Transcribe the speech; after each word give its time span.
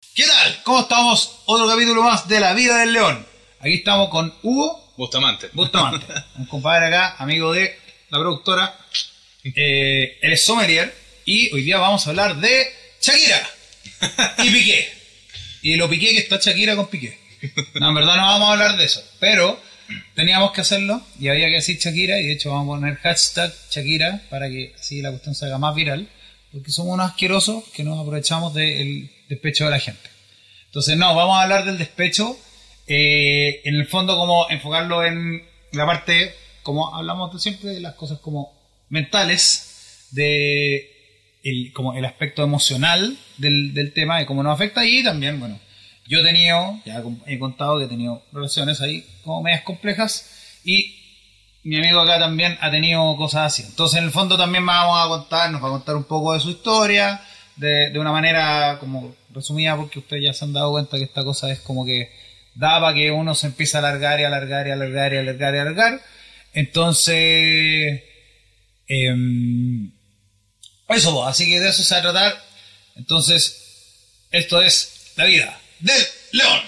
¿Qué 0.00 0.24
tal? 0.26 0.62
¿Cómo 0.64 0.80
estamos? 0.80 1.42
Otro 1.44 1.68
capítulo 1.68 2.02
más 2.02 2.26
de 2.26 2.40
La 2.40 2.54
Vida 2.54 2.78
del 2.78 2.94
León. 2.94 3.24
Aquí 3.60 3.74
estamos 3.74 4.08
con 4.08 4.34
Hugo 4.42 4.92
Bustamante. 4.96 5.50
Bustamante, 5.52 6.06
un 6.36 6.46
compadre 6.46 6.86
acá, 6.86 7.16
amigo 7.18 7.52
de 7.52 7.78
la 8.08 8.18
productora. 8.18 8.74
Eh, 9.44 10.18
él 10.20 10.32
es 10.32 10.44
sommelier 10.44 10.92
y 11.26 11.52
hoy 11.54 11.62
día 11.62 11.78
vamos 11.78 12.06
a 12.06 12.10
hablar 12.10 12.36
de 12.36 12.66
Shakira 13.00 13.50
y 14.42 14.50
Piqué. 14.50 14.92
Y 15.62 15.76
lo 15.76 15.90
Piqué 15.90 16.12
que 16.12 16.18
está 16.18 16.38
Shakira 16.38 16.74
con 16.74 16.88
Piqué. 16.88 17.18
No, 17.74 17.90
en 17.90 17.94
verdad 17.94 18.16
no 18.16 18.22
vamos 18.22 18.48
a 18.48 18.52
hablar 18.52 18.78
de 18.78 18.86
eso, 18.86 19.04
pero 19.20 19.60
teníamos 20.14 20.52
que 20.52 20.62
hacerlo 20.62 21.02
y 21.18 21.28
había 21.28 21.48
que 21.48 21.56
decir 21.56 21.78
Shakira 21.78 22.18
y 22.18 22.26
de 22.26 22.32
hecho 22.32 22.50
vamos 22.50 22.78
a 22.78 22.80
poner 22.80 22.96
hashtag 22.96 23.52
Shakira 23.70 24.22
para 24.30 24.48
que 24.48 24.74
así 24.78 25.02
la 25.02 25.10
cuestión 25.10 25.34
se 25.34 25.44
haga 25.44 25.58
más 25.58 25.74
viral, 25.74 26.08
porque 26.50 26.72
somos 26.72 26.94
unos 26.94 27.10
asquerosos 27.10 27.64
que 27.74 27.84
nos 27.84 28.00
aprovechamos 28.00 28.54
del 28.54 29.10
despecho 29.30 29.64
de 29.64 29.70
la 29.70 29.78
gente. 29.78 30.10
Entonces, 30.66 30.96
no, 30.96 31.14
vamos 31.14 31.38
a 31.38 31.42
hablar 31.42 31.64
del 31.64 31.78
despecho, 31.78 32.36
eh, 32.86 33.62
en 33.64 33.76
el 33.76 33.86
fondo 33.86 34.16
como 34.16 34.50
enfocarlo 34.50 35.04
en 35.04 35.42
la 35.72 35.86
parte, 35.86 36.34
como 36.62 36.94
hablamos 36.94 37.40
siempre, 37.42 37.70
de 37.70 37.80
las 37.80 37.94
cosas 37.94 38.18
como 38.18 38.52
mentales, 38.88 40.08
de 40.10 40.90
el, 41.44 41.72
como 41.72 41.94
el 41.94 42.04
aspecto 42.04 42.42
emocional 42.42 43.16
del, 43.38 43.72
del 43.72 43.92
tema, 43.92 44.18
de 44.18 44.26
cómo 44.26 44.42
nos 44.42 44.54
afecta 44.54 44.84
y 44.84 45.02
también, 45.02 45.40
bueno, 45.40 45.58
yo 46.06 46.18
he 46.18 46.24
tenido, 46.24 46.80
ya 46.84 47.02
he 47.26 47.38
contado 47.38 47.78
que 47.78 47.84
he 47.84 47.88
tenido 47.88 48.22
relaciones 48.32 48.80
ahí 48.80 49.06
como 49.22 49.42
medias 49.42 49.62
complejas 49.62 50.60
y 50.64 50.96
mi 51.62 51.76
amigo 51.76 52.00
acá 52.00 52.18
también 52.18 52.58
ha 52.60 52.70
tenido 52.70 53.16
cosas 53.16 53.52
así. 53.52 53.62
Entonces, 53.62 53.98
en 53.98 54.04
el 54.04 54.10
fondo 54.10 54.36
también 54.36 54.66
vamos 54.66 54.98
a 54.98 55.08
contar, 55.08 55.50
nos 55.50 55.62
va 55.62 55.68
a 55.68 55.72
contar 55.72 55.94
un 55.94 56.04
poco 56.04 56.32
de 56.32 56.40
su 56.40 56.50
historia, 56.50 57.22
de, 57.56 57.90
de 57.90 57.98
una 57.98 58.10
manera 58.12 58.78
como 58.80 59.14
resumida, 59.32 59.76
porque 59.76 59.98
ustedes 59.98 60.24
ya 60.24 60.32
se 60.32 60.44
han 60.44 60.52
dado 60.52 60.72
cuenta 60.72 60.96
que 60.96 61.04
esta 61.04 61.24
cosa 61.24 61.50
es 61.50 61.60
como 61.60 61.84
que 61.84 62.10
daba 62.54 62.94
que 62.94 63.10
uno 63.10 63.34
se 63.34 63.46
empieza 63.46 63.78
a 63.78 63.80
alargar 63.80 64.20
y 64.20 64.24
alargar 64.24 64.66
y 64.66 64.70
alargar 64.70 65.12
y 65.12 65.16
alargar 65.18 65.54
y 65.54 65.58
alargar. 65.58 66.02
Entonces, 66.52 68.02
em, 68.88 69.90
eso, 70.88 71.26
así 71.26 71.46
que 71.46 71.60
de 71.60 71.68
eso 71.68 71.82
se 71.82 71.94
va 71.94 72.00
a 72.00 72.02
tratar. 72.02 72.44
Entonces, 72.96 73.56
esto 74.30 74.60
es 74.60 75.12
la 75.16 75.24
vida 75.24 75.60
del 75.80 76.02
león. 76.32 76.60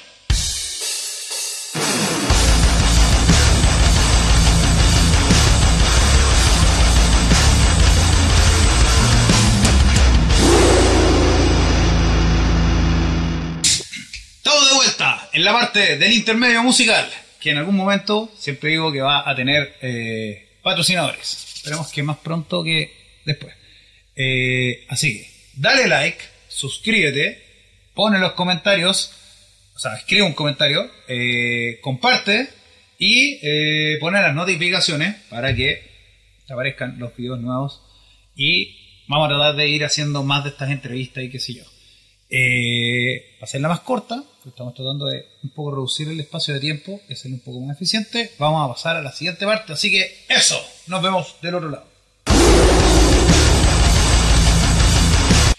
En 15.43 15.47
la 15.47 15.53
parte 15.55 15.97
del 15.97 16.13
intermedio 16.13 16.63
musical, 16.63 17.05
que 17.41 17.51
en 17.51 17.59
algún 17.59 17.75
momento 17.75 18.33
siempre 18.39 18.71
digo 18.71 18.93
que 18.93 19.01
va 19.01 19.29
a 19.29 19.35
tener 19.35 19.77
eh, 19.83 20.51
patrocinadores. 20.63 21.57
Esperemos 21.57 21.91
que 21.91 22.05
más 22.05 22.19
pronto 22.19 22.63
que 22.63 22.93
después. 23.25 23.53
Eh, 24.15 24.87
así 24.89 25.19
que, 25.19 25.31
dale 25.55 25.89
like, 25.89 26.23
suscríbete, 26.47 27.43
pone 27.93 28.21
los 28.21 28.35
comentarios, 28.35 29.13
o 29.75 29.81
sea, 29.81 29.97
escribe 29.97 30.23
un 30.23 30.33
comentario, 30.33 30.89
eh, 31.09 31.81
comparte 31.81 32.49
y 32.97 33.41
pone 33.99 34.23
las 34.23 34.37
notificaciones 34.37 35.17
para 35.29 35.57
que 35.57 35.91
aparezcan 36.49 37.01
los 37.01 37.17
videos 37.17 37.41
nuevos 37.41 37.83
y 38.37 38.77
vamos 39.09 39.27
a 39.27 39.31
tratar 39.31 39.57
de 39.57 39.69
ir 39.69 39.85
haciendo 39.85 40.23
más 40.23 40.45
de 40.45 40.51
estas 40.51 40.71
entrevistas 40.71 41.25
y 41.25 41.31
qué 41.31 41.41
sé 41.41 41.55
yo. 41.55 41.65
Hacerla 43.43 43.69
más 43.69 43.81
corta, 43.81 44.23
estamos 44.47 44.75
tratando 44.75 45.07
de 45.07 45.27
un 45.43 45.51
poco 45.51 45.73
reducir 45.73 46.09
el 46.09 46.21
espacio 46.21 46.55
de 46.55 46.61
tiempo, 46.61 47.01
que 47.07 47.17
sea 47.17 47.31
un 47.31 47.41
poco 47.41 47.61
más 47.61 47.77
eficiente, 47.77 48.33
vamos 48.39 48.65
a 48.69 48.73
pasar 48.75 48.97
a 48.97 49.03
la 49.03 49.13
siguiente 49.13 49.45
parte, 49.47 49.73
así 49.73 49.91
que 49.91 50.25
eso, 50.29 50.61
nos 50.87 51.03
vemos 51.03 51.37
del 51.43 51.55
otro 51.55 51.71
lado. 51.71 51.87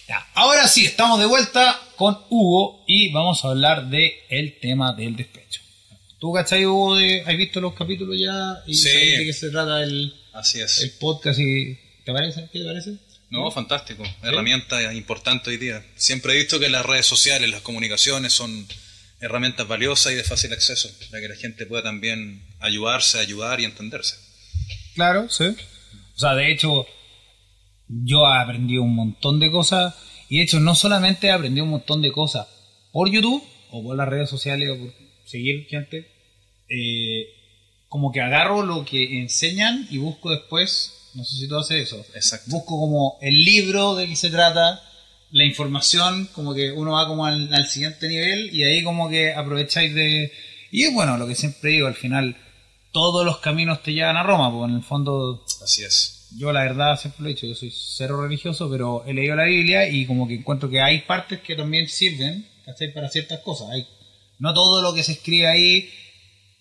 Ya, 0.07 0.27
ahora 0.33 0.67
sí, 0.67 0.85
estamos 0.85 1.19
de 1.19 1.25
vuelta 1.25 1.79
con 1.95 2.17
Hugo 2.29 2.83
y 2.87 3.11
vamos 3.11 3.43
a 3.45 3.49
hablar 3.49 3.89
de 3.89 4.13
el 4.29 4.59
tema 4.59 4.93
del 4.93 5.15
despecho. 5.15 5.61
¿Tú, 6.19 6.33
cachai, 6.33 6.65
Hugo, 6.65 6.95
de, 6.95 7.21
has 7.21 7.37
visto 7.37 7.59
los 7.61 7.73
capítulos 7.73 8.17
ya? 8.19 8.61
Y 8.67 8.75
Sí. 8.75 8.89
de 8.89 9.25
qué 9.25 9.33
se 9.33 9.49
trata 9.49 9.81
el, 9.83 10.13
Así 10.33 10.59
es. 10.61 10.81
el 10.81 10.91
podcast 10.91 11.39
y... 11.39 11.77
¿Te 12.05 12.11
parece? 12.11 12.49
¿Qué 12.51 12.59
te 12.59 12.65
parece? 12.65 12.91
No, 13.33 13.49
fantástico. 13.49 14.03
Herramienta 14.21 14.93
importante 14.93 15.49
hoy 15.49 15.57
día. 15.57 15.83
Siempre 15.95 16.33
he 16.33 16.37
visto 16.37 16.59
que 16.59 16.69
las 16.69 16.85
redes 16.85 17.07
sociales, 17.07 17.49
las 17.49 17.61
comunicaciones 17.61 18.31
son 18.31 18.67
herramientas 19.19 19.67
valiosas 19.67 20.13
y 20.13 20.15
de 20.17 20.23
fácil 20.23 20.53
acceso, 20.53 20.87
para 21.09 21.19
que 21.19 21.29
la 21.29 21.35
gente 21.35 21.65
pueda 21.65 21.81
también 21.81 22.45
ayudarse, 22.59 23.17
ayudar 23.17 23.59
y 23.59 23.65
entenderse. 23.65 24.17
Claro, 24.93 25.27
sí. 25.29 25.45
O 25.45 26.19
sea, 26.19 26.35
de 26.35 26.51
hecho, 26.51 26.85
yo 27.87 28.19
he 28.19 28.37
aprendido 28.37 28.83
un 28.83 28.93
montón 28.93 29.39
de 29.39 29.49
cosas. 29.49 29.95
Y 30.29 30.37
de 30.37 30.43
hecho, 30.43 30.59
no 30.59 30.75
solamente 30.75 31.25
he 31.25 31.31
aprendido 31.31 31.63
un 31.65 31.71
montón 31.71 32.03
de 32.03 32.11
cosas 32.11 32.47
por 32.91 33.09
YouTube 33.09 33.43
o 33.71 33.81
por 33.81 33.97
las 33.97 34.07
redes 34.07 34.29
sociales 34.29 34.69
o 34.69 34.77
por 34.77 34.93
seguir 35.25 35.65
gente. 35.65 36.07
eh, 36.69 37.25
como 37.89 38.11
que 38.11 38.21
agarro 38.21 38.63
lo 38.63 38.85
que 38.85 39.19
enseñan 39.19 39.87
y 39.89 39.97
busco 39.97 40.29
después. 40.29 41.02
No 41.13 41.23
sé 41.23 41.37
si 41.37 41.47
tú 41.47 41.57
haces 41.57 41.87
eso. 41.87 42.05
Exacto. 42.15 42.49
Busco 42.49 42.79
como 42.79 43.17
el 43.21 43.43
libro 43.43 43.95
de 43.95 44.07
qué 44.07 44.15
se 44.15 44.29
trata, 44.29 44.81
la 45.31 45.45
información, 45.45 46.27
como 46.33 46.53
que 46.53 46.71
uno 46.71 46.93
va 46.93 47.07
como 47.07 47.25
al, 47.25 47.53
al 47.53 47.67
siguiente 47.67 48.07
nivel 48.07 48.53
y 48.53 48.63
ahí 48.63 48.83
como 48.83 49.09
que 49.09 49.33
aprovecháis 49.33 49.93
de... 49.93 50.31
Y 50.71 50.83
es 50.83 50.93
bueno, 50.93 51.17
lo 51.17 51.27
que 51.27 51.35
siempre 51.35 51.71
digo, 51.71 51.87
al 51.87 51.95
final 51.95 52.35
todos 52.91 53.25
los 53.25 53.39
caminos 53.39 53.81
te 53.83 53.93
llevan 53.93 54.17
a 54.17 54.23
Roma, 54.23 54.51
porque 54.51 54.71
en 54.71 54.77
el 54.77 54.83
fondo 54.83 55.43
Así 55.63 55.83
es. 55.83 56.27
yo 56.37 56.53
la 56.53 56.63
verdad 56.63 56.99
siempre 56.99 57.23
lo 57.23 57.29
he 57.29 57.33
dicho, 57.33 57.47
yo 57.47 57.55
soy 57.55 57.73
cero 57.75 58.21
religioso, 58.21 58.69
pero 58.69 59.03
he 59.05 59.13
leído 59.13 59.35
la 59.35 59.45
Biblia 59.45 59.89
y 59.89 60.05
como 60.05 60.27
que 60.27 60.35
encuentro 60.35 60.69
que 60.69 60.79
hay 60.79 61.01
partes 61.01 61.41
que 61.41 61.55
también 61.55 61.89
sirven, 61.89 62.47
¿cachai? 62.65 62.93
Para 62.93 63.09
ciertas 63.09 63.39
cosas. 63.39 63.69
Hay, 63.71 63.87
no 64.39 64.53
todo 64.53 64.81
lo 64.81 64.93
que 64.93 65.03
se 65.03 65.13
escribe 65.13 65.47
ahí 65.47 65.89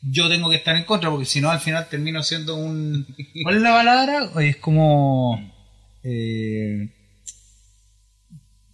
yo 0.03 0.29
tengo 0.29 0.51
que 0.51 0.57
estar 0.57 0.77
en 0.77 0.85
contra, 0.85 1.11
porque 1.11 1.27
si 1.27 1.41
no 1.41 1.51
al 1.51 1.61
final 1.61 1.89
termino 1.89 2.23
siendo 2.23 2.57
un... 2.57 3.07
¿Cuál 3.43 3.57
es 3.57 3.63
la 3.63 3.73
palabra? 3.73 4.31
Es 4.43 4.57
como... 4.57 5.53
eh, 6.03 6.89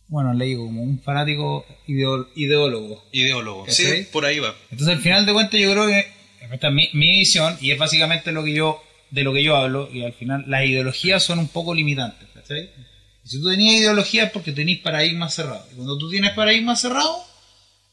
bueno, 0.08 0.32
le 0.32 0.46
digo, 0.46 0.64
como 0.64 0.82
un 0.82 1.00
fanático 1.02 1.66
ideólogo. 1.86 3.04
Ideólogo. 3.12 3.66
Sí, 3.68 4.06
por 4.10 4.24
ahí 4.24 4.38
va. 4.38 4.54
Entonces, 4.70 4.96
al 4.96 5.02
final 5.02 5.26
de 5.26 5.34
cuentas, 5.34 5.60
yo 5.60 5.70
creo 5.70 5.86
que 5.86 6.06
esta 6.50 6.68
es 6.68 6.74
mi, 6.74 6.88
mi 6.94 7.10
visión 7.10 7.56
y 7.60 7.72
es 7.72 7.78
básicamente 7.78 8.32
lo 8.32 8.42
que 8.42 8.54
yo 8.54 8.82
de 9.10 9.22
lo 9.22 9.34
que 9.34 9.44
yo 9.44 9.56
hablo. 9.56 9.90
Y 9.92 10.04
al 10.04 10.14
final, 10.14 10.44
las 10.46 10.64
ideologías 10.64 11.22
son 11.22 11.38
un 11.38 11.48
poco 11.48 11.74
limitantes. 11.74 12.26
¿cachai? 12.34 12.70
Y 13.22 13.28
si 13.28 13.40
tú 13.40 13.50
tenías 13.50 13.80
ideología 13.80 14.24
es 14.24 14.30
porque 14.30 14.52
tenías 14.52 14.80
paradigmas 14.80 15.34
cerrados. 15.34 15.66
Y 15.72 15.74
cuando 15.74 15.98
tú 15.98 16.08
tienes 16.10 16.32
paradigmas 16.32 16.80
cerrados, 16.80 17.26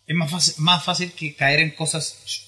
es 0.08 0.16
más 0.16 0.32
fácil, 0.32 0.54
más 0.60 0.84
fácil 0.84 1.12
que 1.12 1.36
caer 1.36 1.60
en 1.60 1.72
cosas 1.72 2.45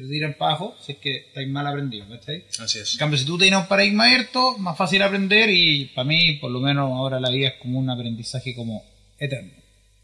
que 0.00 0.06
te 0.06 0.12
tiran 0.12 0.34
para 0.34 0.50
abajo 0.52 0.76
si 0.84 0.92
es 0.92 0.98
que 0.98 1.16
estáis 1.28 1.48
mal 1.48 1.66
aprendido. 1.66 2.06
¿cachai? 2.08 2.44
Así 2.58 2.78
es. 2.80 2.92
En 2.92 2.98
cambio, 2.98 3.18
si 3.18 3.24
tú 3.24 3.38
tienes 3.38 3.58
un 3.60 3.66
paradigma 3.66 4.04
abierto, 4.04 4.58
más 4.58 4.76
fácil 4.76 5.00
aprender 5.02 5.48
y 5.50 5.86
para 5.86 6.04
mí, 6.06 6.32
por 6.34 6.50
lo 6.50 6.60
menos 6.60 6.90
ahora 6.92 7.18
la 7.20 7.30
vida 7.30 7.48
es 7.48 7.54
como 7.54 7.78
un 7.78 7.88
aprendizaje 7.88 8.54
como 8.54 8.84
eterno. 9.18 9.52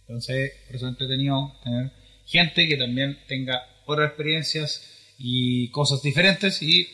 Entonces, 0.08 0.53
por 0.66 0.76
eso 0.76 0.86
es 0.86 0.91
entretenido 0.92 1.54
tener 1.62 1.91
gente 2.26 2.66
que 2.66 2.76
también 2.76 3.19
tenga 3.28 3.62
otras 3.86 4.08
experiencias 4.08 4.82
y 5.19 5.69
cosas 5.69 6.00
diferentes 6.03 6.62
y 6.62 6.88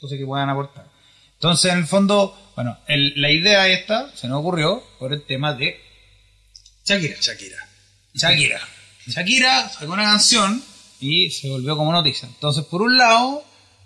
cosas 0.00 0.18
que 0.18 0.24
puedan 0.26 0.48
aportar. 0.48 0.86
Entonces, 1.34 1.70
en 1.72 1.78
el 1.78 1.86
fondo, 1.86 2.52
bueno, 2.56 2.78
el- 2.88 3.12
la 3.20 3.30
idea 3.30 3.68
esta 3.68 4.10
se 4.16 4.26
nos 4.26 4.40
ocurrió 4.40 4.82
por 4.98 5.12
el 5.12 5.22
tema 5.22 5.54
de 5.54 5.78
Shakira. 6.84 7.16
Shakira. 7.20 7.56
Shakira. 8.14 8.60
Shakira 9.06 9.68
sacó 9.68 9.92
una 9.92 10.04
canción 10.04 10.62
y 11.00 11.30
se 11.30 11.48
volvió 11.48 11.76
como 11.76 11.92
noticia. 11.92 12.28
Entonces, 12.28 12.64
por 12.64 12.82
un 12.82 12.96
lado, 12.96 13.44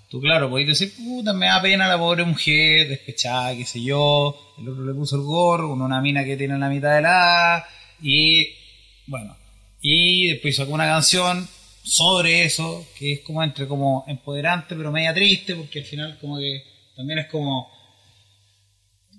tú, 0.09 0.21
claro, 0.21 0.51
podéis 0.51 0.69
decir, 0.69 0.95
puta, 0.97 1.33
me 1.33 1.47
da 1.47 1.61
pena 1.61 1.89
la 1.89 1.99
pobre 1.99 2.25
mujer, 2.25 2.89
despechada, 2.89 3.57
qué 3.57 3.65
sé 3.65 3.83
yo. 3.83 4.55
El 4.59 4.69
otro 4.69 4.85
le 4.85 4.95
puso 4.95 5.17
el 5.17 5.23
gorro, 5.23 5.73
una 5.73 6.01
mina 6.01 6.25
que 6.25 6.37
tiene 6.37 6.59
la 6.59 6.69
mitad 6.69 6.95
de 6.95 7.03
la 7.03 7.67
y 8.01 8.49
bueno. 9.07 9.37
Y 9.81 10.29
después 10.29 10.57
sacó 10.57 10.73
una 10.73 10.87
canción 10.87 11.49
sobre 11.83 12.45
eso, 12.45 12.87
que 12.97 13.15
es 13.15 13.21
como 13.21 13.43
entre 13.43 13.67
como 13.67 14.05
empoderante, 14.07 14.77
pero 14.77 14.93
media 14.93 15.13
triste, 15.13 15.57
porque 15.57 15.81
al 15.81 15.85
final, 15.85 16.19
como 16.21 16.39
que 16.39 16.63
también 16.97 17.21
es 17.21 17.27
como. 17.27 17.71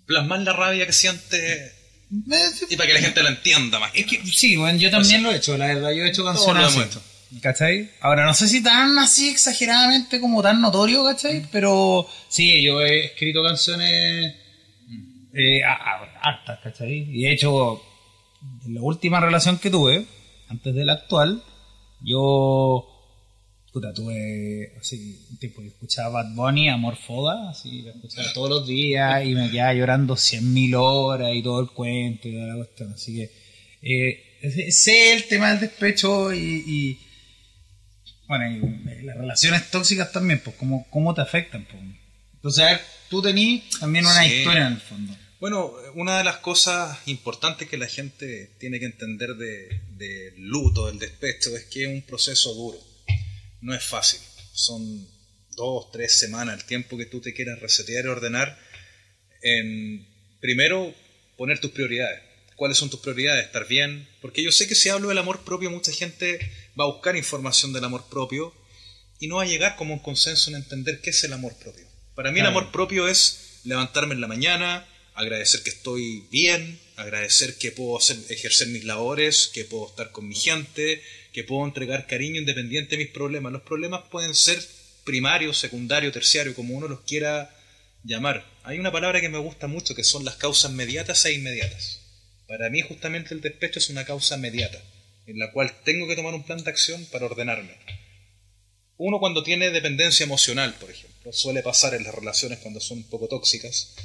Plasmar 0.06 0.42
la 0.42 0.51
rabia 0.51 0.86
que 0.86 0.92
siente 0.92 1.74
eh, 2.13 2.51
y 2.69 2.75
para 2.75 2.88
que 2.88 2.94
la 2.94 3.00
gente 3.00 3.24
lo 3.24 3.30
entienda 3.30 3.80
más. 3.80 3.92
Es 3.94 4.06
que 4.06 4.22
sí, 4.25 4.56
bueno, 4.56 4.78
yo 4.78 4.92
también 4.92 5.24
lo 5.24 5.31
he 5.31 5.38
hecho, 5.38 5.57
la 5.57 5.68
verdad, 5.68 5.92
yo 5.92 6.04
he 6.04 6.10
hecho 6.10 6.24
canciones 6.24 6.75
¿Cachai? 7.41 7.89
Ahora, 8.01 8.25
no 8.25 8.33
sé 8.33 8.47
si 8.47 8.62
tan 8.62 8.97
así 9.00 9.30
exageradamente 9.30 10.19
como 10.19 10.41
tan 10.41 10.62
notorio, 10.62 11.03
¿cachai? 11.03 11.45
Pero 11.51 12.07
sí, 12.30 12.62
yo 12.62 12.81
he 12.81 13.06
escrito 13.06 13.44
canciones 13.44 14.35
eh, 15.33 15.62
hartas, 15.63 16.59
¿cachai? 16.63 17.07
Y 17.09 17.24
de 17.24 17.31
hecho, 17.33 17.81
en 18.65 18.75
la 18.75 18.81
última 18.81 19.19
relación 19.19 19.57
que 19.57 19.69
tuve, 19.69 20.06
antes 20.50 20.75
del 20.75 20.89
actual, 20.89 21.44
yo 22.01 22.89
puta, 23.74 23.91
tuve 23.91 24.71
así 24.80 25.25
un 25.31 25.38
tiempo 25.38 25.62
que 25.62 25.69
escuchaba 25.69 26.21
Bad 26.21 26.35
Bunny, 26.35 26.69
Amor 26.69 26.95
Foda, 26.95 27.50
así 27.50 27.81
lo 27.81 27.89
escuchaba 27.89 28.31
todos 28.31 28.50
los 28.50 28.68
días 28.68 29.25
y 29.25 29.33
me 29.33 29.50
quedaba 29.50 29.74
llorando 29.74 30.15
100.000 30.15 30.75
horas 30.77 31.31
y 31.33 31.41
todo 31.41 31.59
el 31.59 31.69
cuento 31.71 32.27
y 32.27 32.33
toda 32.33 32.47
la 32.47 32.56
cuestión. 32.56 32.94
Así 32.94 33.15
que 33.15 33.31
eh, 33.81 34.71
sé 34.71 35.13
el 35.13 35.27
tema 35.27 35.50
del 35.50 35.62
despecho 35.62 36.31
y, 36.31 37.00
bueno, 38.38 39.00
y 39.00 39.03
las 39.03 39.18
relaciones 39.18 39.69
tóxicas 39.69 40.12
también, 40.12 40.39
pues 40.39 40.56
cómo, 40.57 40.88
cómo 40.89 41.13
te 41.13 41.21
afectan. 41.21 41.65
Pues. 41.65 41.81
Entonces, 42.35 42.63
a 42.63 42.68
ver, 42.68 42.81
tú 43.09 43.21
tenías 43.21 43.80
también 43.80 44.06
una 44.06 44.25
historia 44.25 44.68
en 44.68 44.74
el 44.74 44.81
fondo. 44.81 45.15
Bueno, 45.39 45.74
una 45.95 46.18
de 46.18 46.24
las 46.24 46.38
cosas 46.38 46.97
importantes 47.07 47.68
que 47.68 47.77
la 47.77 47.88
gente 47.88 48.51
tiene 48.59 48.80
que 48.80 48.85
entender 48.85 49.35
del 49.35 49.97
de 49.97 50.33
luto, 50.38 50.88
del 50.88 51.00
despecho, 51.00 51.56
es 51.56 51.65
que 51.65 51.83
es 51.83 51.89
un 51.89 52.01
proceso 52.01 52.53
duro 52.53 52.94
no 53.63 53.74
es 53.74 53.83
fácil. 53.83 54.19
Son 54.53 55.07
dos, 55.56 55.91
tres 55.91 56.13
semanas 56.13 56.59
el 56.59 56.65
tiempo 56.65 56.97
que 56.97 57.06
tú 57.06 57.21
te 57.21 57.33
quieras 57.33 57.59
resetear 57.59 58.06
y 58.06 58.09
ordenar 58.09 58.59
en, 59.41 60.06
primero, 60.39 60.94
poner 61.38 61.59
tus 61.59 61.71
prioridades. 61.71 62.21
¿Cuáles 62.56 62.77
son 62.77 62.89
tus 62.89 63.00
prioridades? 63.00 63.45
Estar 63.45 63.68
bien. 63.68 64.07
Porque 64.21 64.44
yo 64.44 64.51
sé 64.51 64.68
que 64.68 64.75
si 64.75 64.89
hablo 64.89 65.09
del 65.09 65.18
amor 65.18 65.44
propio, 65.44 65.71
mucha 65.71 65.91
gente 65.91 66.39
va 66.80 66.86
a 66.86 66.92
buscar 66.92 67.16
información 67.16 67.74
del 67.74 67.84
amor 67.84 68.06
propio 68.10 68.54
y 69.20 69.28
no 69.28 69.38
va 69.38 69.44
a 69.44 69.48
llegar 69.48 69.75
como 69.75 69.94
un 69.94 70.00
consenso 70.00 70.50
en 70.50 70.58
entender 70.58 71.02
qué 71.02 71.12
es 71.12 71.24
el 71.24 71.34
amor 71.34 71.56
propio. 71.58 71.86
Para 72.16 72.31
mí 72.31 72.40
el 72.40 72.46
amor 72.46 72.72
propio 72.72 73.08
es 73.08 73.60
levantarme 73.64 74.14
en 74.14 74.22
la 74.22 74.28
mañana, 74.28 74.88
agradecer 75.16 75.64
que 75.64 75.70
estoy 75.70 76.28
bien, 76.31 76.80
agradecer 76.96 77.58
que 77.58 77.72
puedo 77.72 77.98
hacer, 77.98 78.18
ejercer 78.30 78.68
mis 78.68 78.84
labores, 78.84 79.50
que 79.54 79.66
puedo 79.66 79.88
estar 79.88 80.12
con 80.12 80.28
mi 80.28 80.36
gente, 80.36 81.02
que 81.31 81.44
puedo 81.44 81.66
entregar 81.66 82.08
cariño 82.08 82.40
independiente 82.40 82.98
de 82.98 83.04
mis 83.04 83.14
problemas. 83.14 83.52
Los 83.52 83.64
problemas 83.64 84.04
pueden 84.12 84.36
ser 84.36 84.60
primarios, 85.04 85.58
secundarios, 85.58 86.14
terciarios, 86.14 86.56
como 86.56 86.76
uno 86.76 86.88
los 86.88 87.02
quiera 87.02 87.56
llamar. 88.04 88.46
Hay 88.64 88.80
una 88.80 88.92
palabra 88.92 89.22
que 89.22 89.30
me 89.30 89.38
gusta 89.38 89.68
mucho 89.68 89.96
que 89.96 90.04
son 90.04 90.26
las 90.26 90.36
causas 90.36 90.72
mediatas 90.72 91.26
e 91.26 91.34
inmediatas. 91.34 92.00
Para 92.48 92.69
mí 92.69 92.81
justamente 92.81 93.34
el 93.34 93.42
despecho 93.42 93.80
es 93.80 93.90
una 93.90 94.06
causa 94.06 94.38
mediata, 94.38 94.81
en 95.25 95.40
la 95.40 95.52
cual 95.52 95.74
tengo 95.84 96.08
que 96.08 96.16
tomar 96.16 96.34
un 96.34 96.44
plan 96.44 96.64
de 96.64 96.70
acción 96.70 97.06
para 97.12 97.25
ordenarme. 97.25 97.78
Uno 98.98 99.20
cuando 99.20 99.44
tiene 99.44 99.72
dependencia 99.72 100.24
emocional, 100.24 100.75
por 100.80 100.92
ejemplo, 100.92 101.34
suele 101.34 101.64
pasar 101.64 101.94
en 101.94 102.04
las 102.04 102.14
relaciones 102.14 102.60
cuando 102.60 102.80
son 102.80 103.00
un 103.00 103.10
poco 103.10 103.28
tóxicas, 103.28 103.96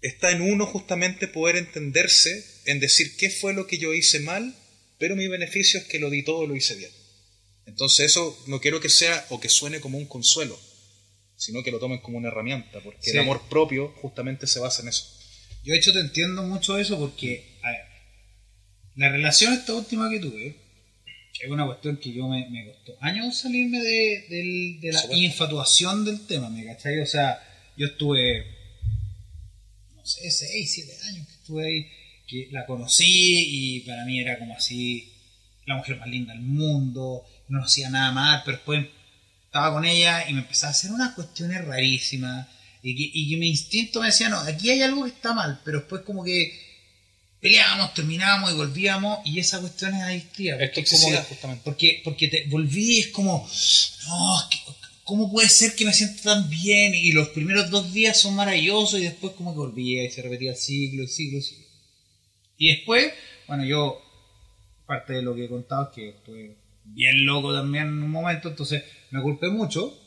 está 0.00 0.30
en 0.30 0.42
uno 0.42 0.66
justamente 0.66 1.28
poder 1.28 1.56
entenderse 1.56 2.44
en 2.66 2.80
decir 2.80 3.16
qué 3.16 3.30
fue 3.30 3.54
lo 3.54 3.66
que 3.66 3.78
yo 3.78 3.94
hice 3.94 4.20
mal 4.20 4.56
pero 5.02 5.16
mi 5.16 5.26
beneficio 5.26 5.80
es 5.80 5.86
que 5.86 5.98
lo 5.98 6.10
di 6.10 6.22
todo, 6.22 6.46
lo 6.46 6.54
hice 6.54 6.76
bien. 6.76 6.92
Entonces 7.66 8.06
eso 8.06 8.40
no 8.46 8.60
quiero 8.60 8.80
que 8.80 8.88
sea 8.88 9.26
o 9.30 9.40
que 9.40 9.48
suene 9.48 9.80
como 9.80 9.98
un 9.98 10.06
consuelo, 10.06 10.56
sino 11.34 11.64
que 11.64 11.72
lo 11.72 11.80
tomen 11.80 11.98
como 11.98 12.18
una 12.18 12.28
herramienta, 12.28 12.78
porque 12.84 13.10
el 13.10 13.18
amor 13.18 13.42
propio 13.48 13.92
justamente 14.00 14.46
se 14.46 14.60
basa 14.60 14.80
en 14.82 14.90
eso. 14.90 15.04
Yo 15.64 15.72
de 15.72 15.80
hecho 15.80 15.92
te 15.92 15.98
entiendo 15.98 16.44
mucho 16.44 16.78
eso 16.78 17.00
porque, 17.00 17.51
la 18.96 19.08
relación 19.08 19.52
esta 19.52 19.74
última 19.74 20.10
que 20.10 20.20
tuve, 20.20 20.56
es 21.40 21.50
una 21.50 21.66
cuestión 21.66 21.96
que 21.96 22.12
yo 22.12 22.28
me, 22.28 22.66
costó 22.66 22.96
años 23.00 23.36
salirme 23.36 23.80
de, 23.80 24.78
la 24.82 25.16
infatuación 25.16 26.04
del 26.04 26.26
tema, 26.26 26.50
¿me 26.50 26.64
cachai? 26.64 27.00
O 27.00 27.06
sea, 27.06 27.42
yo 27.76 27.86
estuve, 27.86 28.46
no 29.96 30.04
sé, 30.04 30.30
6, 30.30 30.72
7 30.72 30.92
años 31.08 31.26
que 31.26 31.34
estuve 31.34 31.66
ahí 31.66 31.86
que 32.26 32.48
la 32.52 32.64
conocí 32.66 33.06
y 33.06 33.80
para 33.80 34.04
mí 34.04 34.20
era 34.20 34.38
como 34.38 34.56
así 34.56 35.12
la 35.66 35.76
mujer 35.76 35.98
más 35.98 36.08
linda 36.08 36.32
del 36.32 36.42
mundo, 36.42 37.24
no 37.48 37.64
hacía 37.64 37.90
nada 37.90 38.12
mal, 38.12 38.42
pero 38.44 38.58
después 38.58 38.86
estaba 39.46 39.72
con 39.72 39.84
ella 39.84 40.28
y 40.28 40.34
me 40.34 40.40
empezaba 40.40 40.68
a 40.68 40.74
hacer 40.74 40.92
unas 40.92 41.14
cuestiones 41.14 41.64
rarísimas 41.64 42.46
y 42.82 42.96
que, 42.96 43.18
y 43.18 43.30
que 43.30 43.36
mi 43.36 43.48
instinto 43.48 44.00
me 44.00 44.06
decía, 44.06 44.28
no, 44.28 44.38
aquí 44.38 44.70
hay 44.70 44.82
algo 44.82 45.04
que 45.04 45.10
está 45.10 45.34
mal, 45.34 45.60
pero 45.64 45.80
después 45.80 46.02
como 46.02 46.24
que 46.24 46.71
peleábamos, 47.42 47.92
terminábamos 47.92 48.52
y 48.52 48.54
volvíamos 48.54 49.18
y 49.24 49.40
esa 49.40 49.60
cuestión 49.60 49.92
es 49.94 50.02
adictiva. 50.02 50.56
Porque, 50.58 50.80
es 50.80 50.90
como, 50.90 51.16
justamente. 51.24 51.62
porque, 51.64 52.00
porque 52.04 52.28
te 52.28 52.46
volví 52.46 53.00
es 53.00 53.08
como, 53.08 53.46
no, 54.06 54.38
¿cómo 55.02 55.30
puede 55.30 55.48
ser 55.48 55.74
que 55.74 55.84
me 55.84 55.92
sienta 55.92 56.22
tan 56.22 56.48
bien? 56.48 56.94
Y 56.94 57.10
los 57.10 57.30
primeros 57.30 57.68
dos 57.68 57.92
días 57.92 58.20
son 58.20 58.36
maravillosos 58.36 59.00
y 59.00 59.04
después 59.04 59.34
como 59.34 59.52
que 59.52 59.58
volvía 59.58 60.04
y 60.04 60.10
se 60.10 60.22
repetía 60.22 60.54
ciclo, 60.54 61.02
el 61.02 61.08
ciclo. 61.08 61.40
Y 62.58 62.76
después, 62.76 63.12
bueno, 63.48 63.64
yo, 63.64 64.00
parte 64.86 65.14
de 65.14 65.22
lo 65.22 65.34
que 65.34 65.46
he 65.46 65.48
contado 65.48 65.88
es 65.88 65.94
que 65.96 66.08
estuve 66.10 66.56
bien 66.84 67.26
loco 67.26 67.52
también 67.52 67.88
en 67.88 68.04
un 68.04 68.10
momento, 68.10 68.50
entonces 68.50 68.84
me 69.10 69.20
culpé 69.20 69.48
mucho. 69.48 69.98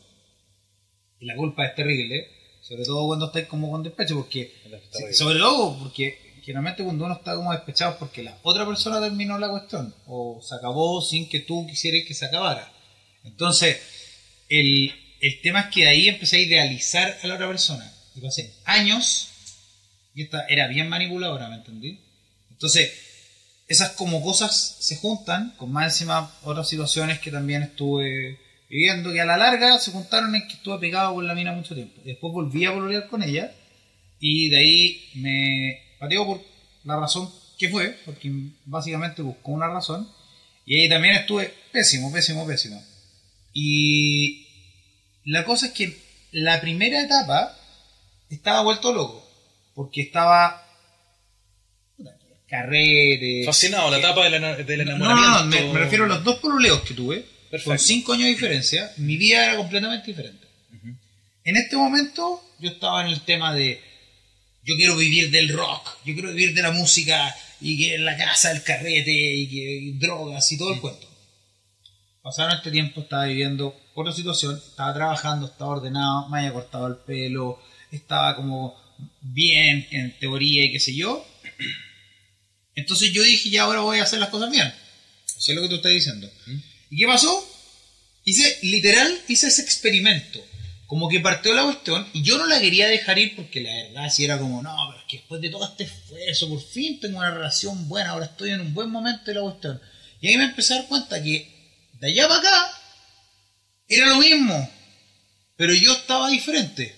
Y 1.19 1.25
la 1.25 1.35
culpa 1.35 1.65
es 1.65 1.75
terrible, 1.75 2.29
sobre 2.61 2.85
todo 2.85 3.07
cuando 3.07 3.25
estáis 3.25 3.47
como 3.47 3.69
con 3.69 3.83
despecho, 3.83 4.15
porque, 4.15 4.53
sobre 5.11 5.37
todo 5.37 5.77
porque 5.79 6.24
generalmente 6.45 6.83
cuando 6.83 7.05
uno 7.05 7.15
está 7.15 7.35
como 7.35 7.51
despechado 7.51 7.97
porque 7.97 8.21
la 8.21 8.37
otra 8.43 8.65
persona 8.67 9.01
terminó 9.01 9.37
la 9.39 9.49
cuestión, 9.49 9.93
o 10.05 10.39
se 10.41 10.53
acabó 10.55 11.01
sin 11.01 11.27
que 11.27 11.39
tú 11.39 11.65
quisieras 11.65 12.07
que 12.07 12.13
se 12.13 12.25
acabara. 12.25 12.71
Entonces, 13.23 13.77
el, 14.47 14.93
el 15.21 15.41
tema 15.41 15.61
es 15.61 15.65
que 15.73 15.87
ahí 15.87 16.07
empecé 16.07 16.37
a 16.37 16.41
idealizar 16.41 17.17
a 17.23 17.27
la 17.27 17.35
otra 17.35 17.47
persona. 17.47 17.91
Y 18.15 18.21
pasé 18.21 18.53
años, 18.63 19.29
y 20.13 20.23
esta 20.23 20.45
era 20.47 20.67
bien 20.67 20.87
manipuladora, 20.87 21.49
¿me 21.49 21.55
entendí? 21.55 21.99
Entonces, 22.51 22.91
esas 23.67 23.91
como 23.93 24.21
cosas 24.21 24.77
se 24.79 24.97
juntan 24.97 25.55
con 25.57 25.71
más 25.71 25.93
encima 25.93 26.31
otras 26.43 26.69
situaciones 26.69 27.19
que 27.19 27.31
también 27.31 27.63
estuve 27.63 28.39
viviendo, 28.69 29.11
que 29.11 29.21
a 29.21 29.25
la 29.25 29.37
larga 29.37 29.79
se 29.79 29.91
juntaron 29.91 30.35
en 30.35 30.47
que 30.47 30.53
estuve 30.53 30.77
pegado 30.77 31.15
con 31.15 31.25
la 31.25 31.33
mina 31.33 31.53
mucho 31.53 31.73
tiempo. 31.73 31.99
Después 32.05 32.31
volví 32.31 32.65
a 32.65 32.71
volver 32.71 33.07
con 33.07 33.23
ella 33.23 33.51
y 34.19 34.49
de 34.49 34.57
ahí 34.57 35.09
me 35.15 35.84
pateó 36.05 36.25
por 36.25 36.41
la 36.83 36.99
razón 36.99 37.31
que 37.57 37.69
fue, 37.69 37.99
porque 38.05 38.31
básicamente 38.65 39.21
buscó 39.21 39.51
una 39.51 39.67
razón. 39.67 40.09
Y 40.65 40.79
ahí 40.79 40.89
también 40.89 41.15
estuve 41.15 41.53
pésimo, 41.71 42.11
pésimo, 42.11 42.45
pésimo. 42.45 42.83
Y 43.53 44.47
la 45.25 45.43
cosa 45.43 45.67
es 45.67 45.71
que 45.73 45.97
la 46.31 46.59
primera 46.61 47.01
etapa 47.01 47.57
estaba 48.29 48.61
vuelto 48.61 48.93
loco, 48.93 49.27
porque 49.73 50.01
estaba 50.01 50.65
carrete. 52.47 53.43
Fascinado, 53.45 53.89
la 53.89 53.97
etapa 53.97 54.25
del, 54.25 54.35
enamoramiento. 54.35 55.45
No, 55.45 55.67
no, 55.67 55.73
me, 55.73 55.79
refiero 55.79 56.05
a 56.05 56.07
los 56.07 56.23
dos 56.23 56.39
problemas 56.39 56.81
que 56.81 56.93
tuve. 56.93 57.25
Con 57.63 57.79
cinco 57.79 58.13
años 58.13 58.25
de 58.25 58.31
diferencia, 58.31 58.91
mi 58.97 59.15
vida 59.17 59.45
era 59.45 59.57
completamente 59.57 60.07
diferente. 60.07 60.45
En 61.45 61.55
este 61.57 61.77
momento, 61.77 62.43
yo 62.59 62.69
estaba 62.69 63.05
en 63.05 63.11
el 63.11 63.21
tema 63.21 63.53
de. 63.53 63.81
Yo 64.65 64.75
quiero 64.75 64.97
vivir 64.97 65.31
del 65.31 65.49
rock, 65.49 65.97
yo 66.05 66.13
quiero 66.13 66.29
vivir 66.29 66.53
de 66.53 66.61
la 66.61 66.71
música, 66.71 67.33
y 67.61 67.77
que 67.77 67.95
en 67.95 68.05
la 68.05 68.17
casa, 68.17 68.51
el 68.51 68.63
carrete, 68.63 69.11
y 69.11 69.47
que 69.47 70.05
drogas 70.05 70.51
y 70.51 70.57
todo 70.57 70.73
el 70.73 70.81
cuento. 70.81 71.07
Pasaron 72.21 72.57
este 72.57 72.71
tiempo, 72.71 73.01
estaba 73.01 73.25
viviendo 73.25 73.79
otra 73.93 74.11
situación, 74.11 74.57
estaba 74.57 74.93
trabajando, 74.93 75.45
estaba 75.45 75.71
ordenado, 75.71 76.27
me 76.29 76.39
había 76.39 76.53
cortado 76.53 76.87
el 76.87 76.97
pelo, 76.97 77.61
estaba 77.91 78.35
como 78.35 78.75
bien 79.21 79.87
en 79.91 80.17
teoría 80.19 80.65
y 80.65 80.71
qué 80.71 80.79
sé 80.79 80.95
yo 80.95 81.25
entonces 82.75 83.11
yo 83.13 83.23
dije, 83.23 83.49
ya 83.49 83.63
ahora 83.63 83.79
voy 83.79 83.99
a 83.99 84.03
hacer 84.03 84.19
las 84.19 84.29
cosas 84.29 84.51
bien. 84.51 84.71
Eso 85.37 85.51
es 85.51 85.55
lo 85.55 85.61
que 85.61 85.69
tú 85.69 85.75
estás 85.75 85.91
diciendo. 85.91 86.29
¿Mm? 86.45 86.57
¿Y 86.91 86.97
qué 86.97 87.07
pasó? 87.07 87.51
Hice, 88.25 88.59
literal, 88.63 89.21
hice 89.27 89.47
ese 89.47 89.61
experimento. 89.61 90.45
Como 90.87 91.09
que 91.09 91.19
partió 91.19 91.53
la 91.53 91.63
cuestión 91.63 92.07
y 92.13 92.21
yo 92.21 92.37
no 92.37 92.45
la 92.45 92.59
quería 92.59 92.87
dejar 92.87 93.17
ir 93.17 93.35
porque 93.35 93.61
la 93.61 93.73
verdad 93.73 94.09
si 94.11 94.23
era 94.23 94.37
como, 94.37 94.61
no, 94.61 94.75
pero 94.87 94.99
es 94.99 95.05
que 95.09 95.17
después 95.17 95.41
de 95.41 95.49
todo 95.49 95.65
este 95.65 95.85
esfuerzo, 95.85 96.49
por 96.49 96.61
fin 96.61 96.99
tengo 96.99 97.17
una 97.17 97.31
relación 97.31 97.87
buena, 97.87 98.11
ahora 98.11 98.25
estoy 98.25 98.51
en 98.51 98.61
un 98.61 98.73
buen 98.73 98.91
momento 98.91 99.23
de 99.25 99.33
la 99.33 99.41
cuestión. 99.41 99.81
Y 100.21 100.27
ahí 100.27 100.37
me 100.37 100.45
empecé 100.45 100.73
a 100.73 100.77
dar 100.77 100.87
cuenta 100.87 101.21
que 101.21 101.51
de 101.99 102.07
allá 102.07 102.27
para 102.27 102.39
acá 102.39 102.71
era 103.87 104.09
lo 104.09 104.17
mismo, 104.17 104.69
pero 105.55 105.73
yo 105.73 105.93
estaba 105.93 106.29
diferente. 106.29 106.95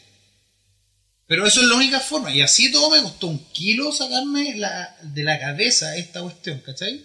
Pero 1.28 1.46
eso 1.46 1.62
es 1.62 1.68
la 1.68 1.76
única 1.76 2.00
forma. 2.00 2.34
Y 2.34 2.42
así 2.42 2.72
todo 2.72 2.90
me 2.90 3.02
costó 3.02 3.28
un 3.28 3.46
kilo 3.52 3.92
sacarme 3.92 4.56
la, 4.56 4.96
de 5.02 5.24
la 5.24 5.40
cabeza 5.40 5.98
esta 5.98 6.22
cuestión, 6.22 6.60
¿cachai? 6.60 7.04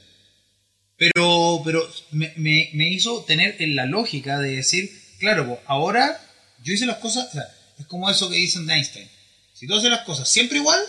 Pero, 0.96 1.60
pero 1.64 1.92
me, 2.12 2.32
me, 2.36 2.88
hizo 2.88 3.24
tener 3.24 3.56
en 3.60 3.74
la 3.74 3.86
lógica 3.86 4.38
de 4.38 4.56
decir, 4.56 4.90
claro, 5.18 5.48
pues 5.48 5.58
ahora 5.66 6.20
yo 6.62 6.72
hice 6.72 6.86
las 6.86 6.98
cosas, 6.98 7.28
o 7.28 7.32
sea, 7.32 7.48
es 7.78 7.86
como 7.86 8.10
eso 8.10 8.28
que 8.28 8.36
dicen 8.36 8.66
de 8.66 8.74
Einstein. 8.74 9.08
Si 9.52 9.66
tú 9.66 9.74
haces 9.74 9.90
las 9.90 10.02
cosas 10.02 10.28
siempre 10.28 10.58
igual, 10.58 10.80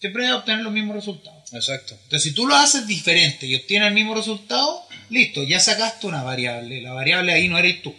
siempre 0.00 0.24
vas 0.24 0.32
a 0.32 0.36
obtener 0.38 0.62
los 0.62 0.72
mismos 0.72 0.96
resultados. 0.96 1.52
Exacto. 1.52 1.94
Entonces, 2.04 2.22
si 2.22 2.34
tú 2.34 2.46
lo 2.46 2.54
haces 2.56 2.86
diferente 2.86 3.46
y 3.46 3.54
obtienes 3.54 3.88
el 3.88 3.94
mismo 3.94 4.14
resultado, 4.14 4.86
listo, 5.10 5.42
ya 5.42 5.60
sacaste 5.60 6.06
una 6.06 6.22
variable. 6.22 6.80
La 6.82 6.92
variable 6.92 7.32
ahí 7.32 7.48
no 7.48 7.58
eres 7.58 7.82
tú. 7.82 7.94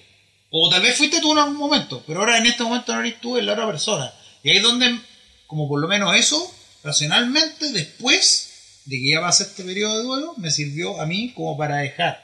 O 0.49 0.69
tal 0.69 0.81
vez 0.81 0.95
fuiste 0.95 1.19
tú 1.19 1.31
en 1.31 1.39
algún 1.39 1.57
momento, 1.57 2.03
pero 2.05 2.19
ahora 2.19 2.37
en 2.37 2.45
este 2.45 2.63
momento 2.63 2.93
no 2.93 2.99
eres 2.99 3.19
tú, 3.19 3.37
es 3.37 3.43
la 3.43 3.53
otra 3.53 3.65
persona. 3.65 4.13
Y 4.43 4.49
ahí 4.49 4.57
es 4.57 4.63
donde, 4.63 4.99
como 5.47 5.67
por 5.67 5.81
lo 5.81 5.87
menos 5.87 6.15
eso, 6.15 6.53
racionalmente, 6.83 7.71
después 7.71 8.81
de 8.85 8.97
que 8.97 9.09
ya 9.11 9.21
pasa 9.21 9.43
este 9.43 9.63
periodo 9.63 9.97
de 9.97 10.03
duelo, 10.03 10.33
me 10.37 10.51
sirvió 10.51 10.99
a 11.01 11.05
mí 11.05 11.33
como 11.33 11.57
para 11.57 11.77
dejar. 11.77 12.23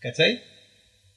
¿Cachai? 0.00 0.42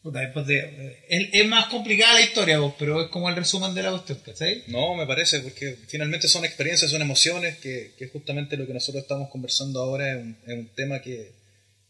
Puta, 0.06 0.20
después 0.20 0.46
de, 0.46 1.00
es, 1.10 1.48
más 1.48 1.66
complicada 1.66 2.14
la 2.14 2.22
historia, 2.22 2.60
vos, 2.60 2.76
pero 2.78 3.02
es 3.02 3.10
como 3.10 3.28
el 3.28 3.36
resumen 3.36 3.74
de 3.74 3.82
la 3.82 3.90
cuestión, 3.90 4.20
¿cachai? 4.24 4.62
No, 4.68 4.94
me 4.94 5.08
parece, 5.08 5.40
porque 5.40 5.78
finalmente 5.88 6.28
son 6.28 6.46
experiencias, 6.46 6.92
son 6.92 7.02
emociones, 7.02 7.58
que, 7.58 7.94
que 7.98 8.10
justamente 8.10 8.56
lo 8.56 8.68
que 8.68 8.74
nosotros 8.76 9.02
estamos 9.02 9.32
conversando 9.32 9.82
ahora 9.82 10.12
es 10.14 10.24
un, 10.46 10.70
tema 10.76 11.02
que, 11.02 11.32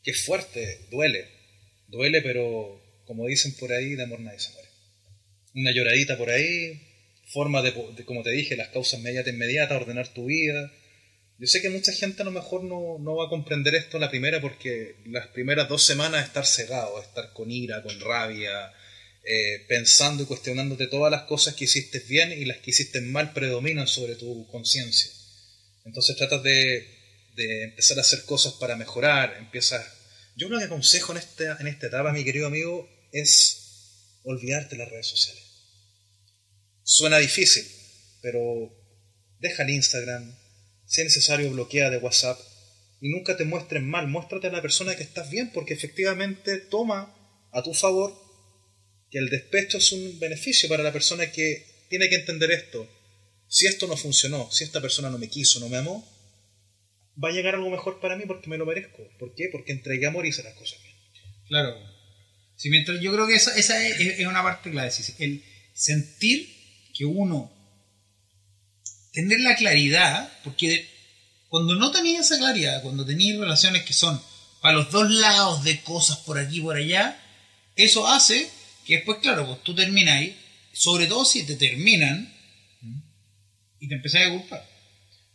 es 0.05 0.23
fuerte, 0.23 0.87
duele. 0.89 1.25
Duele, 1.89 2.21
pero 2.21 2.81
como 3.03 3.27
dicen 3.27 3.53
por 3.59 3.73
ahí, 3.73 3.95
de 3.95 4.03
amor 4.03 4.21
nadie 4.21 4.39
se 4.39 4.53
muere. 4.53 4.69
Una 5.53 5.71
lloradita 5.73 6.17
por 6.17 6.29
ahí, 6.29 6.81
forma 7.33 7.61
de, 7.61 7.73
como 8.05 8.23
te 8.23 8.31
dije, 8.31 8.55
las 8.55 8.69
causas 8.69 9.01
inmediatas, 9.01 9.33
inmediatas, 9.33 9.81
ordenar 9.81 10.07
tu 10.13 10.27
vida. 10.27 10.71
Yo 11.37 11.47
sé 11.47 11.61
que 11.61 11.69
mucha 11.69 11.91
gente 11.91 12.21
a 12.21 12.25
lo 12.25 12.31
mejor 12.31 12.63
no, 12.63 12.97
no 12.99 13.15
va 13.15 13.25
a 13.25 13.29
comprender 13.29 13.75
esto 13.75 13.99
la 13.99 14.09
primera 14.09 14.39
porque 14.39 14.95
las 15.05 15.27
primeras 15.27 15.67
dos 15.67 15.83
semanas 15.83 16.25
estar 16.25 16.45
cegado, 16.45 17.01
estar 17.01 17.33
con 17.33 17.51
ira, 17.51 17.83
con 17.83 17.99
rabia, 17.99 18.71
eh, 19.23 19.65
pensando 19.67 20.23
y 20.23 20.27
cuestionándote 20.27 20.87
todas 20.87 21.11
las 21.11 21.23
cosas 21.23 21.55
que 21.55 21.65
hiciste 21.65 21.99
bien 21.99 22.31
y 22.31 22.45
las 22.45 22.59
que 22.59 22.71
hiciste 22.71 23.01
mal 23.01 23.33
predominan 23.33 23.87
sobre 23.87 24.15
tu 24.15 24.47
conciencia. 24.47 25.11
Entonces 25.83 26.15
tratas 26.15 26.41
de, 26.43 26.87
de, 27.35 27.63
empezar 27.63 27.97
a 27.97 28.01
hacer 28.01 28.23
cosas 28.25 28.53
para 28.53 28.75
mejorar, 28.75 29.35
empiezas... 29.37 29.85
Yo 30.37 30.47
lo 30.47 30.57
que 30.59 30.65
aconsejo 30.65 31.11
en 31.13 31.17
esta, 31.17 31.57
en 31.59 31.67
esta 31.67 31.87
etapa, 31.87 32.13
mi 32.13 32.23
querido 32.23 32.47
amigo, 32.47 32.89
es 33.11 34.19
olvidarte 34.23 34.75
de 34.75 34.83
las 34.83 34.89
redes 34.89 35.07
sociales. 35.07 35.43
Suena 36.83 37.17
difícil, 37.17 37.65
pero 38.21 38.71
deja 39.39 39.63
el 39.63 39.71
Instagram, 39.71 40.35
si 40.95 41.01
es 41.01 41.07
necesario 41.07 41.51
bloquea 41.51 41.89
de 41.89 41.97
WhatsApp 41.97 42.39
y 43.01 43.09
nunca 43.09 43.35
te 43.35 43.43
muestres 43.43 43.83
mal, 43.83 44.07
muéstrate 44.07 44.47
a 44.47 44.51
la 44.51 44.61
persona 44.61 44.95
que 44.95 45.03
estás 45.03 45.29
bien 45.29 45.51
porque 45.51 45.73
efectivamente 45.73 46.57
toma 46.57 47.13
a 47.51 47.61
tu 47.61 47.73
favor 47.73 48.13
que 49.11 49.17
el 49.17 49.29
despecho 49.29 49.77
es 49.77 49.91
un 49.91 50.19
beneficio 50.19 50.69
para 50.69 50.83
la 50.83 50.93
persona 50.93 51.29
que 51.29 51.85
tiene 51.89 52.07
que 52.07 52.15
entender 52.15 52.49
esto. 52.51 52.89
Si 53.49 53.67
esto 53.67 53.87
no 53.87 53.97
funcionó, 53.97 54.49
si 54.51 54.63
esta 54.63 54.79
persona 54.79 55.09
no 55.09 55.17
me 55.17 55.27
quiso, 55.27 55.59
no 55.59 55.67
me 55.67 55.75
amó, 55.75 56.07
va 57.21 57.27
a 57.27 57.33
llegar 57.33 57.55
algo 57.55 57.69
mejor 57.69 57.99
para 57.99 58.15
mí 58.15 58.23
porque 58.25 58.49
me 58.49 58.57
lo 58.57 58.65
merezco. 58.65 59.05
¿Por 59.19 59.35
qué? 59.35 59.49
Porque 59.51 59.73
entregué 59.73 60.07
amor 60.07 60.25
y 60.25 60.29
hice 60.29 60.43
las 60.43 60.53
cosas 60.53 60.81
bien. 60.81 60.95
Claro. 61.49 61.75
Si 62.55 62.69
mientras, 62.69 63.01
yo 63.01 63.11
creo 63.11 63.27
que 63.27 63.35
esa, 63.35 63.57
es, 63.59 63.69
es, 63.69 64.25
una 64.25 64.41
parte 64.41 64.71
clave. 64.71 64.91
El 65.19 65.43
sentir 65.73 66.47
que 66.93 67.03
uno 67.03 67.54
tener 69.15 69.39
la 69.39 69.55
claridad, 69.55 70.31
porque 70.43 70.87
cuando 71.49 71.73
no 71.75 71.89
tenías 71.91 72.25
esa 72.25 72.37
claridad, 72.37 72.83
cuando 72.83 73.05
tenías 73.05 73.39
relaciones 73.39 73.83
que 73.83 73.93
son 73.93 74.21
para 74.61 74.75
los 74.75 74.91
dos 74.91 75.09
lados 75.09 75.63
de 75.63 75.81
cosas 75.81 76.17
por 76.17 76.37
aquí 76.37 76.57
y 76.57 76.61
por 76.61 76.75
allá, 76.75 77.17
eso 77.75 78.07
hace 78.07 78.49
que 78.85 78.97
después, 78.97 79.19
claro, 79.19 79.47
pues 79.47 79.63
tú 79.63 79.73
termináis, 79.73 80.33
sobre 80.73 81.07
todo 81.07 81.23
si 81.25 81.45
te 81.45 81.55
terminan, 81.55 82.31
y 83.79 83.87
te 83.87 83.95
empezás 83.95 84.23
a 84.23 84.31
culpar. 84.31 84.67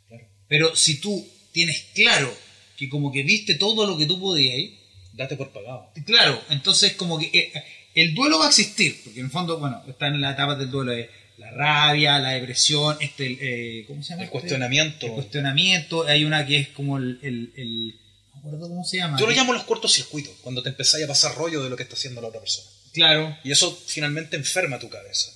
Claro. 0.09 0.29
Pero 0.47 0.77
si 0.77 1.01
tú 1.01 1.27
tienes 1.53 1.87
claro 1.95 2.37
que 2.77 2.89
como 2.89 3.11
que 3.11 3.23
viste 3.23 3.55
todo 3.55 3.87
lo 3.87 3.97
que 3.97 4.07
tú 4.07 4.21
podías, 4.21 4.79
date 5.15 5.37
por 5.37 5.51
pagado. 5.51 5.91
Claro, 6.05 6.43
entonces 6.51 6.95
como 6.95 7.19
que 7.19 7.27
eh, 7.27 7.53
el 7.95 8.15
duelo 8.15 8.39
va 8.39 8.47
a 8.47 8.49
existir, 8.49 9.01
porque 9.05 9.21
en 9.21 9.27
el 9.27 9.33
fondo, 9.33 9.59
bueno, 9.59 9.83
está 9.89 10.09
en 10.09 10.21
la 10.21 10.33
etapa 10.33 10.55
del 10.55 10.71
duelo 10.71 10.93
de 10.93 11.11
la 11.41 11.51
rabia, 11.51 12.19
la 12.19 12.33
depresión, 12.33 12.99
este, 13.01 13.39
eh, 13.81 13.85
¿cómo 13.87 14.03
se 14.03 14.11
llama? 14.11 14.23
El 14.23 14.27
este? 14.27 14.33
cuestionamiento. 14.33 15.07
El 15.07 15.13
cuestionamiento. 15.13 16.07
Hay 16.07 16.25
una 16.25 16.47
que 16.47 16.59
es 16.59 16.69
como 16.69 16.99
el, 16.99 17.19
el, 17.23 17.53
el 17.57 18.01
no 18.35 18.39
acuerdo 18.41 18.69
cómo 18.69 18.85
se 18.85 18.99
llama. 18.99 19.19
Yo 19.19 19.27
lo 19.27 19.33
llamo 19.33 19.55
los 19.55 19.65
cortocircuitos, 19.65 20.35
cuando 20.43 20.63
te 20.63 20.69
empezáis 20.69 21.05
a 21.05 21.09
pasar 21.09 21.35
rollo 21.37 21.63
de 21.65 21.71
lo 21.71 21.77
que 21.77 21.83
está 21.83 21.95
haciendo 21.95 22.21
la 22.21 22.29
otra 22.29 22.41
persona. 22.41 22.69
Claro. 22.93 23.39
Y 23.43 23.53
eso 23.53 23.75
finalmente 23.87 24.37
enferma 24.37 24.79
tu 24.79 24.91
cabeza. 24.91 25.31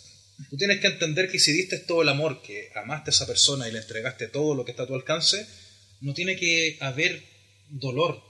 Tú 0.51 0.57
tienes 0.57 0.81
que 0.81 0.89
entender 0.89 1.31
que 1.31 1.39
si 1.39 1.53
diste 1.53 1.79
todo 1.79 2.03
el 2.03 2.09
amor, 2.09 2.43
que 2.43 2.71
amaste 2.75 3.11
a 3.11 3.13
esa 3.13 3.27
persona 3.27 3.67
y 3.67 3.73
le 3.73 3.79
entregaste 3.79 4.29
todo 4.29 4.55
lo 4.55 4.65
que 4.65 4.73
está 4.73 4.83
a 4.83 4.87
tu 4.87 4.95
alcance, 4.95 5.47
no 6.01 6.13
tiene 6.13 6.37
que 6.37 6.77
haber 6.81 7.25
dolor. 7.71 8.21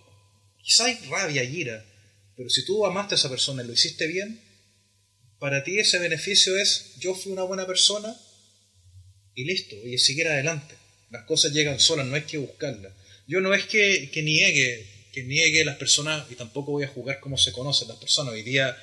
Quizá 0.63 0.85
hay 0.85 0.97
rabia 1.09 1.43
y 1.43 1.57
ira, 1.57 1.85
pero 2.37 2.51
si 2.51 2.65
tú 2.65 2.87
amaste 2.87 3.15
a 3.15 3.19
esa 3.19 3.31
persona 3.31 3.63
y 3.63 3.67
lo 3.67 3.73
hiciste 3.73 4.07
bien, 4.07 4.41
para 5.39 5.63
ti 5.65 5.79
ese 5.79 5.99
beneficio 5.99 6.57
es 6.57 6.95
yo 6.99 7.15
fui 7.15 7.33
una 7.33 7.43
buena 7.43 7.67
persona 7.67 8.15
y 9.35 9.45
listo, 9.45 9.77
y 9.77 9.99
seguir 9.99 10.29
adelante. 10.29 10.75
Las 11.11 11.25
cosas 11.25 11.53
llegan 11.53 11.81
solas, 11.81 12.07
no 12.07 12.17
hay 12.17 12.23
que 12.23 12.39
buscarlas. 12.39 12.93
Yo 13.27 13.41
no 13.41 13.55
es 13.55 13.65
que, 13.65 14.11
que 14.13 14.23
niegue 14.23 14.95
que 15.15 15.23
niegue 15.23 15.65
las 15.65 15.77
personas 15.77 16.27
y 16.31 16.35
tampoco 16.35 16.73
voy 16.73 16.83
a 16.83 16.89
jugar 16.89 17.21
cómo 17.21 17.39
se 17.39 17.53
conocen 17.53 17.87
las 17.87 17.99
personas. 17.99 18.35
Hoy 18.35 18.43
día, 18.43 18.77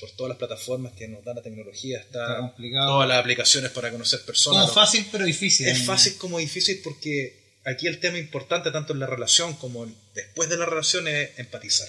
por 0.00 0.10
todas 0.10 0.30
las 0.30 0.38
plataformas 0.38 0.92
que 0.94 1.06
nos 1.06 1.24
da 1.24 1.32
la 1.32 1.42
tecnología, 1.42 1.98
está, 2.00 2.22
está 2.24 2.36
complicado. 2.38 2.88
todas 2.88 3.08
las 3.08 3.18
aplicaciones 3.18 3.70
para 3.70 3.92
conocer 3.92 4.20
personas. 4.24 4.62
Como 4.62 4.74
fácil 4.74 5.06
pero 5.12 5.24
difícil. 5.24 5.68
Es 5.68 5.84
fácil 5.84 6.16
como 6.16 6.40
difícil 6.40 6.80
porque 6.82 7.38
aquí 7.64 7.86
el 7.86 8.00
tema 8.00 8.18
importante 8.18 8.72
tanto 8.72 8.92
en 8.92 8.98
la 8.98 9.06
relación 9.06 9.54
como 9.54 9.86
después 10.12 10.48
de 10.48 10.56
la 10.56 10.66
relación 10.66 11.06
es 11.06 11.38
empatizar. 11.38 11.88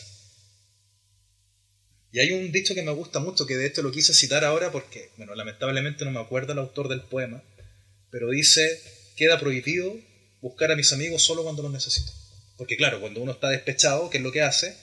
Y 2.11 2.19
hay 2.19 2.31
un 2.31 2.51
dicho 2.51 2.75
que 2.75 2.81
me 2.81 2.91
gusta 2.91 3.19
mucho, 3.19 3.45
que 3.45 3.55
de 3.55 3.67
hecho 3.67 3.81
lo 3.81 3.91
quise 3.91 4.13
citar 4.13 4.43
ahora 4.43 4.71
porque, 4.71 5.11
bueno, 5.17 5.33
lamentablemente 5.33 6.03
no 6.03 6.11
me 6.11 6.19
acuerdo 6.19 6.51
el 6.51 6.59
autor 6.59 6.89
del 6.89 7.01
poema, 7.01 7.41
pero 8.09 8.29
dice, 8.29 8.81
queda 9.15 9.39
prohibido 9.39 9.95
buscar 10.41 10.71
a 10.71 10.75
mis 10.75 10.91
amigos 10.91 11.23
solo 11.23 11.43
cuando 11.43 11.63
los 11.63 11.71
necesito. 11.71 12.11
Porque 12.57 12.75
claro, 12.75 12.99
cuando 12.99 13.21
uno 13.21 13.31
está 13.31 13.49
despechado, 13.49 14.09
¿qué 14.09 14.17
es 14.17 14.23
lo 14.23 14.31
que 14.31 14.41
hace? 14.41 14.75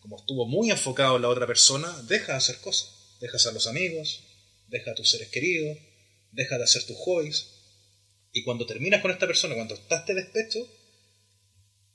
Como 0.00 0.16
estuvo 0.16 0.46
muy 0.46 0.70
enfocado 0.70 1.16
en 1.16 1.22
la 1.22 1.28
otra 1.28 1.46
persona, 1.46 1.94
deja 2.08 2.32
de 2.32 2.38
hacer 2.38 2.56
cosas. 2.58 3.16
Deja 3.20 3.34
de 3.34 3.38
ser 3.38 3.52
los 3.52 3.66
amigos, 3.66 4.24
deja 4.68 4.92
a 4.92 4.94
tus 4.94 5.10
seres 5.10 5.28
queridos, 5.28 5.76
deja 6.32 6.56
de 6.56 6.64
hacer 6.64 6.84
tus 6.84 6.96
hobbies. 6.96 7.46
Y 8.32 8.42
cuando 8.42 8.64
terminas 8.64 9.02
con 9.02 9.10
esta 9.10 9.26
persona, 9.26 9.54
cuando 9.54 9.74
estás 9.74 10.06
de 10.06 10.14
despecho, 10.14 10.66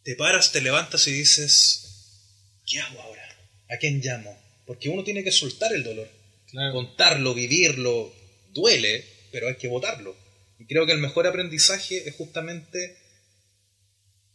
te 0.04 0.16
paras, 0.16 0.52
te 0.52 0.62
levantas 0.62 1.08
y 1.08 1.14
dices, 1.14 2.62
¿qué 2.68 2.80
hago 2.80 3.02
ahora? 3.02 3.24
¿A 3.70 3.78
quién 3.78 4.00
llamo? 4.02 4.45
Porque 4.66 4.90
uno 4.90 5.04
tiene 5.04 5.24
que 5.24 5.32
soltar 5.32 5.74
el 5.74 5.84
dolor. 5.84 6.10
Claro. 6.50 6.74
Contarlo, 6.74 7.34
vivirlo, 7.34 8.14
duele, 8.54 9.06
pero 9.32 9.48
hay 9.48 9.56
que 9.56 9.68
votarlo. 9.68 10.16
Y 10.60 10.66
creo 10.66 10.86
que 10.86 10.94
el 10.94 11.00
mejor 11.00 11.28
aprendizaje 11.28 12.08
es 12.08 12.16
justamente 12.16 12.98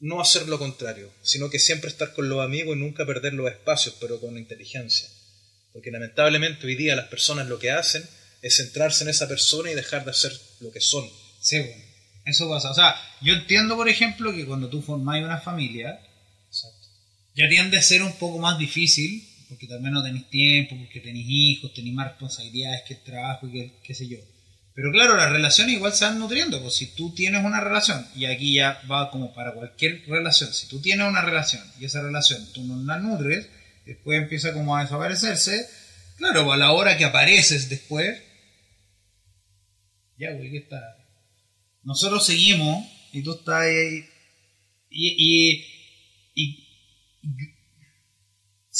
no 0.00 0.20
hacer 0.20 0.48
lo 0.48 0.58
contrario, 0.58 1.12
sino 1.22 1.50
que 1.50 1.58
siempre 1.58 1.90
estar 1.90 2.14
con 2.14 2.28
los 2.28 2.44
amigos 2.44 2.76
y 2.76 2.80
nunca 2.80 3.06
perder 3.06 3.34
los 3.34 3.50
espacios, 3.50 3.96
pero 4.00 4.20
con 4.20 4.38
inteligencia. 4.38 5.08
Porque 5.72 5.90
lamentablemente 5.90 6.66
hoy 6.66 6.74
día 6.74 6.96
las 6.96 7.08
personas 7.08 7.48
lo 7.48 7.58
que 7.58 7.70
hacen 7.70 8.02
es 8.42 8.56
centrarse 8.56 9.04
en 9.04 9.10
esa 9.10 9.28
persona 9.28 9.70
y 9.70 9.74
dejar 9.74 10.04
de 10.04 10.10
hacer 10.10 10.32
lo 10.60 10.72
que 10.72 10.80
son. 10.80 11.08
Sí, 11.40 11.58
bueno, 11.58 11.84
eso 12.24 12.48
pasa. 12.48 12.70
O 12.70 12.74
sea, 12.74 12.94
yo 13.20 13.34
entiendo, 13.34 13.76
por 13.76 13.88
ejemplo, 13.88 14.32
que 14.32 14.46
cuando 14.46 14.68
tú 14.68 14.82
formáis 14.82 15.24
una 15.24 15.38
familia, 15.38 16.00
Exacto. 16.48 16.88
ya 17.34 17.48
tiende 17.48 17.78
a 17.78 17.82
ser 17.82 18.02
un 18.02 18.12
poco 18.18 18.38
más 18.38 18.58
difícil 18.58 19.29
porque 19.50 19.66
también 19.66 19.92
no 19.92 20.02
tenéis 20.02 20.30
tiempo, 20.30 20.76
porque 20.78 21.00
tenéis 21.00 21.26
hijos, 21.28 21.74
tenéis 21.74 21.94
más 21.94 22.08
responsabilidades 22.08 22.82
que 22.86 22.94
el 22.94 23.02
trabajo 23.02 23.48
y 23.48 23.52
que 23.52 23.72
qué 23.82 23.94
sé 23.94 24.08
yo. 24.08 24.18
Pero 24.74 24.92
claro, 24.92 25.16
las 25.16 25.30
relaciones 25.30 25.74
igual 25.74 25.92
se 25.92 26.04
van 26.04 26.20
nutriendo, 26.20 26.62
pues 26.62 26.76
si 26.76 26.94
tú 26.94 27.12
tienes 27.12 27.44
una 27.44 27.60
relación, 27.60 28.06
y 28.14 28.26
aquí 28.26 28.54
ya 28.54 28.80
va 28.90 29.10
como 29.10 29.34
para 29.34 29.52
cualquier 29.52 30.04
relación, 30.06 30.54
si 30.54 30.68
tú 30.68 30.80
tienes 30.80 31.06
una 31.06 31.20
relación 31.20 31.62
y 31.80 31.84
esa 31.84 32.00
relación 32.00 32.46
tú 32.52 32.62
no 32.62 32.80
la 32.84 32.98
nutres, 32.98 33.48
después 33.84 34.22
empieza 34.22 34.54
como 34.54 34.76
a 34.76 34.84
desaparecerse, 34.84 35.68
claro, 36.16 36.52
a 36.52 36.56
la 36.56 36.70
hora 36.70 36.96
que 36.96 37.04
apareces 37.04 37.68
después, 37.68 38.22
ya 40.16 40.32
güey, 40.32 40.52
¿qué 40.52 40.58
está? 40.58 40.80
Nosotros 41.82 42.24
seguimos 42.24 42.86
y 43.12 43.22
tú 43.22 43.32
estás 43.32 43.62
ahí, 43.62 44.04
y, 44.88 45.64
y, 46.36 46.62
y 47.22 47.49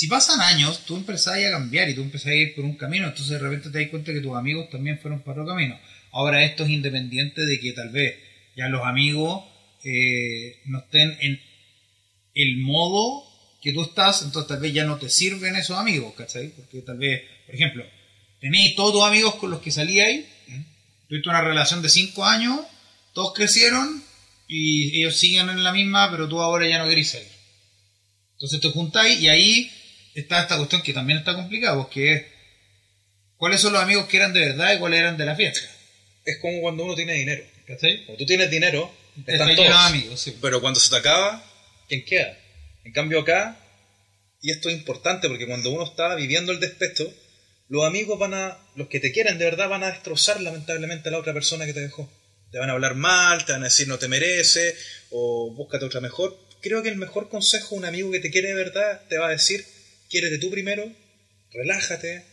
si 0.01 0.07
pasan 0.07 0.41
años, 0.41 0.87
tú 0.87 0.97
empezás 0.97 1.37
a 1.37 1.51
cambiar 1.51 1.91
y 1.91 1.95
tú 1.95 2.01
empezás 2.01 2.29
a 2.29 2.35
ir 2.35 2.55
por 2.55 2.65
un 2.65 2.75
camino, 2.75 3.07
entonces 3.07 3.33
de 3.33 3.39
repente 3.39 3.69
te 3.69 3.81
das 3.81 3.91
cuenta 3.91 4.15
que 4.15 4.23
tus 4.23 4.35
amigos 4.35 4.71
también 4.71 4.99
fueron 4.99 5.21
por 5.21 5.39
otro 5.39 5.45
camino. 5.45 5.79
Ahora 6.13 6.43
esto 6.43 6.65
es 6.65 6.71
independiente 6.71 7.45
de 7.45 7.61
que 7.61 7.75
tal 7.75 7.91
vez 7.91 8.19
ya 8.57 8.71
los 8.71 8.81
amigos 8.87 9.45
eh, 9.85 10.59
no 10.65 10.79
estén 10.79 11.19
en 11.21 11.39
el 12.33 12.57
modo 12.57 13.25
que 13.61 13.75
tú 13.75 13.83
estás, 13.83 14.23
entonces 14.23 14.49
tal 14.49 14.61
vez 14.61 14.73
ya 14.73 14.87
no 14.87 14.97
te 14.97 15.11
sirven 15.11 15.55
esos 15.55 15.77
amigos, 15.77 16.15
¿cachai? 16.17 16.49
Porque 16.49 16.81
tal 16.81 16.97
vez, 16.97 17.23
por 17.45 17.55
ejemplo, 17.55 17.85
tenéis 18.41 18.75
todos 18.77 18.93
tus 18.95 19.05
amigos 19.05 19.35
con 19.35 19.51
los 19.51 19.61
que 19.61 19.71
salíais, 19.71 20.25
tuviste 21.11 21.29
una 21.29 21.43
relación 21.43 21.83
de 21.83 21.91
5 21.91 22.25
años, 22.25 22.59
todos 23.13 23.35
crecieron 23.35 24.03
y 24.49 24.99
ellos 24.99 25.19
siguen 25.19 25.51
en 25.51 25.63
la 25.63 25.75
misma, 25.75 26.11
pero 26.11 26.27
tú 26.27 26.41
ahora 26.41 26.67
ya 26.67 26.79
no 26.79 26.89
querés 26.89 27.11
salir. 27.11 27.29
Entonces 28.33 28.61
te 28.63 28.71
juntáis 28.71 29.21
y 29.21 29.29
ahí 29.29 29.71
está 30.15 30.43
esta 30.43 30.57
cuestión 30.57 30.83
que 30.83 30.93
también 30.93 31.19
está 31.19 31.35
complicada, 31.35 31.77
porque 31.77 32.13
es 32.13 32.23
cuáles 33.37 33.61
son 33.61 33.73
los 33.73 33.83
amigos 33.83 34.07
que 34.07 34.17
eran 34.17 34.33
de 34.33 34.41
verdad 34.41 34.75
y 34.75 34.79
cuáles 34.79 35.01
eran 35.01 35.17
de 35.17 35.27
la 35.27 35.37
fiesta. 35.37 35.61
Es 36.25 36.39
como 36.39 36.61
cuando 36.61 36.85
uno 36.85 36.95
tiene 36.95 37.15
dinero. 37.15 37.45
¿Cachai? 37.67 38.05
Cuando 38.05 38.19
tú 38.19 38.27
tienes 38.27 38.51
dinero, 38.51 38.93
Está 39.19 39.51
están 39.51 39.57
todos. 39.57 39.71
amigos, 39.71 40.21
sí. 40.21 40.37
Pero 40.41 40.61
cuando 40.61 40.81
se 40.81 40.91
te 40.91 40.97
acaba, 40.97 41.45
quien 41.89 42.05
queda. 42.05 42.37
En 42.85 42.93
cambio 42.93 43.21
acá, 43.21 43.57
y 44.41 44.51
esto 44.51 44.69
es 44.69 44.77
importante 44.77 45.29
porque 45.29 45.47
cuando 45.47 45.71
uno 45.71 45.85
está 45.85 46.15
viviendo 46.15 46.53
el 46.53 46.61
despecho, 46.61 47.13
los 47.69 47.85
amigos 47.85 48.19
van 48.19 48.35
a, 48.35 48.59
los 48.75 48.89
que 48.89 48.99
te 48.99 49.13
quieren 49.13 49.39
de 49.39 49.45
verdad 49.45 49.69
van 49.69 49.85
a 49.85 49.91
destrozar 49.91 50.41
lamentablemente 50.41 51.09
a 51.09 51.13
la 51.13 51.19
otra 51.19 51.33
persona 51.33 51.67
que 51.67 51.75
te 51.75 51.81
dejó. 51.81 52.11
Te 52.51 52.59
van 52.59 52.69
a 52.69 52.73
hablar 52.73 52.97
mal, 52.97 53.45
te 53.45 53.53
van 53.53 53.63
a 53.63 53.67
decir 53.67 53.87
no 53.87 53.99
te 53.99 54.09
merece, 54.09 54.75
o 55.11 55.53
búscate 55.55 55.85
otra 55.85 56.01
mejor. 56.01 56.37
Creo 56.61 56.83
que 56.83 56.89
el 56.89 56.97
mejor 56.97 57.29
consejo 57.29 57.77
un 57.77 57.85
amigo 57.85 58.11
que 58.11 58.19
te 58.19 58.31
quiere 58.31 58.49
de 58.49 58.55
verdad 58.55 59.03
te 59.09 59.19
va 59.19 59.29
a 59.29 59.31
decir, 59.31 59.65
quiérete 60.11 60.39
tú 60.39 60.51
primero, 60.51 60.93
relájate, 61.53 62.25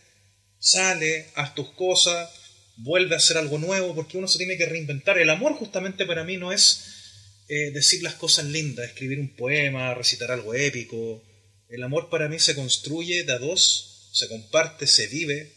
sale, 0.60 1.28
haz 1.36 1.56
tus 1.56 1.70
cosas, 1.70 2.30
vuelve 2.78 3.16
a 3.16 3.20
hacer 3.20 3.38
algo 3.38 3.60
nuevo, 3.60 3.96
porque 3.96 4.18
uno 4.18 4.28
se 4.28 4.40
tiene 4.40 4.58
que 4.58 4.66
reinventar. 4.66 5.18
El 5.18 5.30
amor 5.30 5.54
justamente 5.54 6.06
para 6.06 6.24
mí 6.24 6.38
no 6.38 6.52
es 6.52 7.44
eh, 7.48 7.72
decir 7.72 8.04
las 8.04 8.16
cosas 8.16 8.46
lindas, 8.46 8.88
escribir 8.88 9.20
un 9.20 9.36
poema, 9.36 9.94
recitar 9.94 10.32
algo 10.32 10.54
épico. 10.54 11.24
El 11.70 11.84
amor 11.84 12.10
para 12.10 12.28
mí 12.28 12.40
se 12.40 12.56
construye 12.56 13.24
de 13.24 13.34
a 13.34 13.40
dos, 13.40 14.10
se 14.14 14.28
comparte, 14.28 14.88
se 14.88 15.08
vive, 15.08 15.54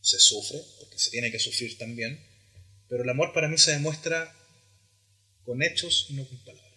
se 0.00 0.18
sufre, 0.20 0.60
porque 0.78 0.98
se 0.98 1.10
tiene 1.10 1.30
que 1.30 1.38
sufrir 1.38 1.76
también, 1.76 2.24
pero 2.88 3.02
el 3.02 3.08
amor 3.08 3.32
para 3.32 3.48
mí 3.48 3.58
se 3.58 3.72
demuestra 3.72 4.34
con 5.44 5.62
hechos 5.62 6.06
y 6.10 6.14
no 6.14 6.28
con 6.28 6.42
palabras. 6.44 6.68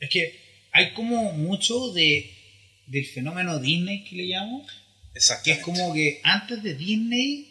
Es 0.00 0.10
que 0.10 0.68
hay 0.72 0.94
como 0.94 1.32
mucho 1.32 1.92
de, 1.92 2.41
del 2.86 3.06
fenómeno 3.06 3.58
Disney 3.58 4.04
que 4.04 4.16
le 4.16 4.24
llamo, 4.24 4.66
que 5.44 5.52
es 5.52 5.58
como 5.60 5.92
que 5.92 6.20
antes 6.24 6.62
de 6.62 6.74
Disney 6.74 7.48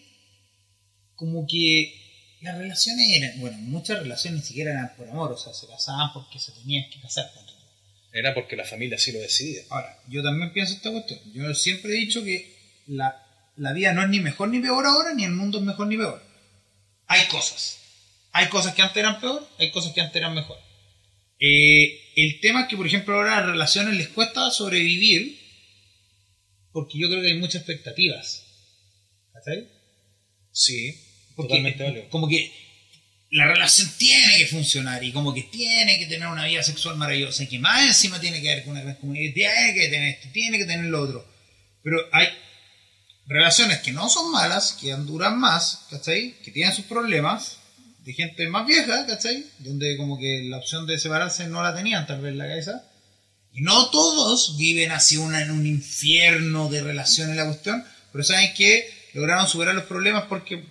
como 1.16 1.46
que 1.48 2.02
las 2.42 2.58
relaciones 2.58 3.08
eran, 3.12 3.40
bueno, 3.40 3.58
muchas 3.60 4.00
relaciones 4.00 4.42
ni 4.42 4.48
siquiera 4.48 4.72
eran 4.72 4.96
por 4.98 5.08
amor, 5.08 5.32
o 5.32 5.38
sea, 5.38 5.54
se 5.54 5.68
casaban 5.68 6.12
porque 6.14 6.40
se 6.40 6.52
tenían 6.52 6.90
que 6.90 7.00
casar. 7.00 7.32
Era 8.14 8.34
porque 8.34 8.56
la 8.56 8.66
familia 8.66 8.98
así 8.98 9.12
lo 9.12 9.20
decidía. 9.20 9.62
Ahora, 9.70 9.98
yo 10.10 10.22
también 10.22 10.52
pienso 10.52 10.74
esta 10.74 10.92
cuestión. 10.92 11.20
Yo 11.34 11.54
siempre 11.54 11.92
he 11.92 11.96
dicho 11.96 12.24
que 12.24 12.58
la, 12.88 13.24
la 13.56 13.72
vida 13.72 13.94
no 13.94 14.04
es 14.04 14.10
ni 14.10 14.20
mejor 14.20 14.50
ni 14.50 14.60
peor 14.60 14.86
ahora, 14.86 15.14
ni 15.14 15.24
el 15.24 15.32
mundo 15.32 15.60
es 15.60 15.64
mejor 15.64 15.88
ni 15.88 15.96
peor. 15.96 16.22
Hay 17.08 17.28
cosas. 17.28 17.78
Hay 18.34 18.48
cosas 18.50 18.74
que 18.74 18.82
antes 18.82 18.98
eran 18.98 19.20
peor, 19.22 19.48
hay 19.60 19.72
cosas 19.72 19.94
que 19.94 20.02
antes 20.02 20.16
eran 20.16 20.34
mejor. 20.34 20.58
Eh, 21.42 22.14
el 22.16 22.40
tema 22.40 22.62
es 22.62 22.68
que, 22.68 22.78
por 22.78 22.86
ejemplo, 22.86 23.16
ahora 23.16 23.38
a 23.38 23.42
las 23.42 23.50
relaciones 23.50 23.98
les 23.98 24.10
cuesta 24.10 24.52
sobrevivir 24.52 25.42
porque 26.72 26.98
yo 26.98 27.10
creo 27.10 27.22
que 27.22 27.30
hay 27.30 27.38
muchas 27.38 27.62
expectativas. 27.62 28.46
¿Cachai? 29.34 29.68
Sí. 30.52 30.96
Porque, 31.36 32.08
como 32.10 32.28
que 32.28 32.52
la 33.32 33.48
relación 33.48 33.90
tiene 33.98 34.38
que 34.38 34.48
funcionar 34.48 35.04
y 35.04 35.12
como 35.12 35.34
que 35.34 35.44
tiene 35.44 35.98
que 35.98 36.06
tener 36.06 36.28
una 36.28 36.46
vida 36.46 36.62
sexual 36.62 36.98
maravillosa 36.98 37.44
y 37.44 37.48
que 37.48 37.60
más 37.60 37.88
encima 37.88 38.20
tiene 38.20 38.42
que 38.42 38.50
ver 38.50 38.64
con 38.64 38.78
una 38.78 38.98
comunidad, 38.98 39.34
tiene 39.34 39.74
que 39.74 39.88
tener 39.88 40.10
esto, 40.16 40.28
tiene 40.32 40.58
que 40.58 40.66
tener 40.66 40.86
lo 40.86 41.02
otro. 41.02 41.26
Pero 41.82 41.98
hay 42.12 42.28
relaciones 43.26 43.80
que 43.80 43.94
no 43.94 44.10
son 44.10 44.32
malas, 44.32 44.74
que 44.74 44.92
duran 44.94 45.40
más, 45.40 45.88
¿cachai? 45.90 46.36
Que 46.44 46.52
tienen 46.52 46.76
sus 46.76 46.86
problemas, 46.86 47.58
de 48.04 48.14
gente 48.14 48.48
más 48.48 48.66
vieja, 48.66 49.06
¿cachai? 49.06 49.46
Donde 49.60 49.98
como 49.98 50.18
que 50.18 50.44
la 50.50 50.58
opción 50.58 50.86
de 50.88 51.00
separarse 51.00 51.48
no 51.48 51.62
la 51.62 51.76
tenían 51.76 52.08
tal 52.08 52.22
vez 52.22 52.32
en 52.32 52.38
la 52.38 52.48
cabeza. 52.48 52.84
Y 53.54 53.62
no 53.62 53.90
todos 53.90 54.58
viven 54.58 54.92
así 54.92 55.18
una, 55.18 55.42
en 55.42 55.52
un 55.52 55.66
infierno 55.68 56.70
de 56.70 56.82
relaciones 56.82 57.36
la 57.36 57.46
cuestión, 57.46 57.84
pero 58.12 58.24
saben 58.24 58.54
que 58.54 58.90
lograron 59.14 59.48
superar 59.48 59.76
los 59.76 59.86
problemas 59.86 60.24
porque 60.30 60.64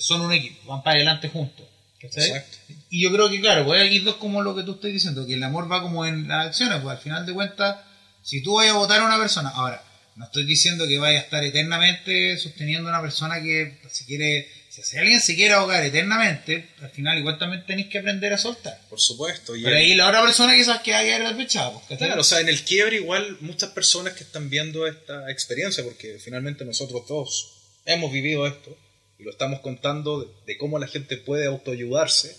son 0.00 0.22
un 0.22 0.32
equipo, 0.32 0.68
van 0.68 0.82
para 0.82 0.96
adelante 0.96 1.28
juntos. 1.28 1.66
Exacto. 2.00 2.58
Y 2.90 3.02
yo 3.02 3.12
creo 3.12 3.28
que, 3.28 3.40
claro, 3.40 3.66
pues 3.66 3.84
aquí 3.84 3.98
dos 3.98 4.16
como 4.16 4.42
lo 4.42 4.54
que 4.54 4.62
tú 4.62 4.72
estás 4.72 4.92
diciendo, 4.92 5.26
que 5.26 5.34
el 5.34 5.42
amor 5.42 5.70
va 5.70 5.82
como 5.82 6.06
en 6.06 6.28
las 6.28 6.46
acciones, 6.46 6.80
pues 6.80 6.96
al 6.96 7.02
final 7.02 7.26
de 7.26 7.34
cuentas, 7.34 7.76
si 8.22 8.42
tú 8.42 8.54
vas 8.54 8.68
a 8.68 8.74
votar 8.74 9.00
a 9.00 9.06
una 9.06 9.18
persona, 9.18 9.50
ahora, 9.50 9.82
no 10.16 10.24
estoy 10.24 10.44
diciendo 10.44 10.86
que 10.86 10.98
vaya 10.98 11.18
a 11.18 11.22
estar 11.22 11.44
eternamente 11.44 12.36
sosteniendo 12.38 12.88
a 12.88 12.92
una 12.92 13.02
persona 13.02 13.40
que 13.40 13.78
si 13.90 14.04
quiere, 14.04 14.48
si 14.82 14.98
alguien 14.98 15.20
se 15.20 15.34
quiere 15.34 15.54
ahogar 15.54 15.84
eternamente, 15.84 16.68
al 16.80 16.90
final 16.90 17.18
igual 17.18 17.38
también 17.38 17.64
tenéis 17.66 17.88
que 17.88 17.98
aprender 17.98 18.32
a 18.32 18.38
soltar. 18.38 18.80
Por 18.88 19.00
supuesto. 19.00 19.52
Pero 19.52 19.76
ahí 19.76 19.94
la 19.94 20.08
otra 20.08 20.22
persona 20.22 20.54
quizás 20.54 20.80
que 20.82 20.94
haya 20.94 21.18
despechado. 21.18 21.82
Pues, 21.88 21.98
claro, 21.98 22.20
o 22.20 22.24
sea, 22.24 22.40
en 22.40 22.48
el 22.48 22.62
quiebre 22.62 22.96
igual 22.96 23.36
muchas 23.40 23.70
personas 23.70 24.14
que 24.14 24.24
están 24.24 24.50
viendo 24.50 24.86
esta 24.86 25.30
experiencia, 25.30 25.84
porque 25.84 26.18
finalmente 26.18 26.64
nosotros 26.64 27.06
todos 27.06 27.58
hemos 27.84 28.12
vivido 28.12 28.46
esto, 28.46 28.76
y 29.18 29.24
lo 29.24 29.30
estamos 29.30 29.60
contando 29.60 30.42
de, 30.46 30.56
cómo 30.58 30.78
la 30.78 30.86
gente 30.86 31.16
puede 31.16 31.46
autoayudarse, 31.46 32.36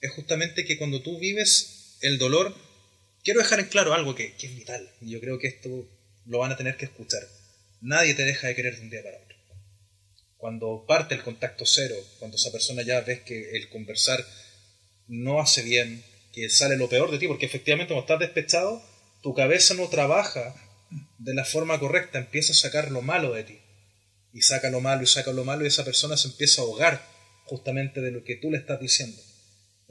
es 0.00 0.12
justamente 0.12 0.64
que 0.64 0.78
cuando 0.78 1.02
tú 1.02 1.18
vives 1.18 1.96
el 2.00 2.18
dolor, 2.18 2.54
quiero 3.24 3.40
dejar 3.40 3.60
en 3.60 3.66
claro 3.66 3.94
algo 3.94 4.14
que, 4.14 4.34
es 4.38 4.56
vital, 4.56 4.88
y 5.00 5.10
yo 5.10 5.20
creo 5.20 5.38
que 5.38 5.48
esto 5.48 5.88
lo 6.26 6.38
van 6.38 6.52
a 6.52 6.56
tener 6.56 6.76
que 6.76 6.84
escuchar. 6.84 7.22
Nadie 7.80 8.14
te 8.14 8.24
deja 8.24 8.46
de 8.46 8.54
querer 8.54 8.76
de 8.76 8.82
un 8.82 8.90
día 8.90 9.02
para 9.02 9.16
otro. 9.16 9.31
Cuando 10.42 10.84
parte 10.88 11.14
el 11.14 11.22
contacto 11.22 11.64
cero, 11.64 11.94
cuando 12.18 12.36
esa 12.36 12.50
persona 12.50 12.82
ya 12.82 13.00
ves 13.02 13.20
que 13.20 13.52
el 13.52 13.68
conversar 13.68 14.26
no 15.06 15.40
hace 15.40 15.62
bien, 15.62 16.04
que 16.32 16.50
sale 16.50 16.76
lo 16.76 16.88
peor 16.88 17.12
de 17.12 17.20
ti, 17.20 17.28
porque 17.28 17.46
efectivamente 17.46 17.94
cuando 17.94 18.12
estás 18.12 18.18
despechado, 18.18 18.82
tu 19.22 19.34
cabeza 19.34 19.74
no 19.74 19.88
trabaja 19.88 20.52
de 21.18 21.34
la 21.34 21.44
forma 21.44 21.78
correcta, 21.78 22.18
empieza 22.18 22.50
a 22.50 22.56
sacar 22.56 22.90
lo 22.90 23.02
malo 23.02 23.32
de 23.32 23.44
ti 23.44 23.60
y 24.32 24.42
saca 24.42 24.68
lo 24.68 24.80
malo 24.80 25.04
y 25.04 25.06
saca 25.06 25.30
lo 25.30 25.44
malo 25.44 25.62
y 25.62 25.68
esa 25.68 25.84
persona 25.84 26.16
se 26.16 26.26
empieza 26.26 26.60
a 26.60 26.64
ahogar 26.64 27.06
justamente 27.44 28.00
de 28.00 28.10
lo 28.10 28.24
que 28.24 28.34
tú 28.34 28.50
le 28.50 28.58
estás 28.58 28.80
diciendo. 28.80 29.22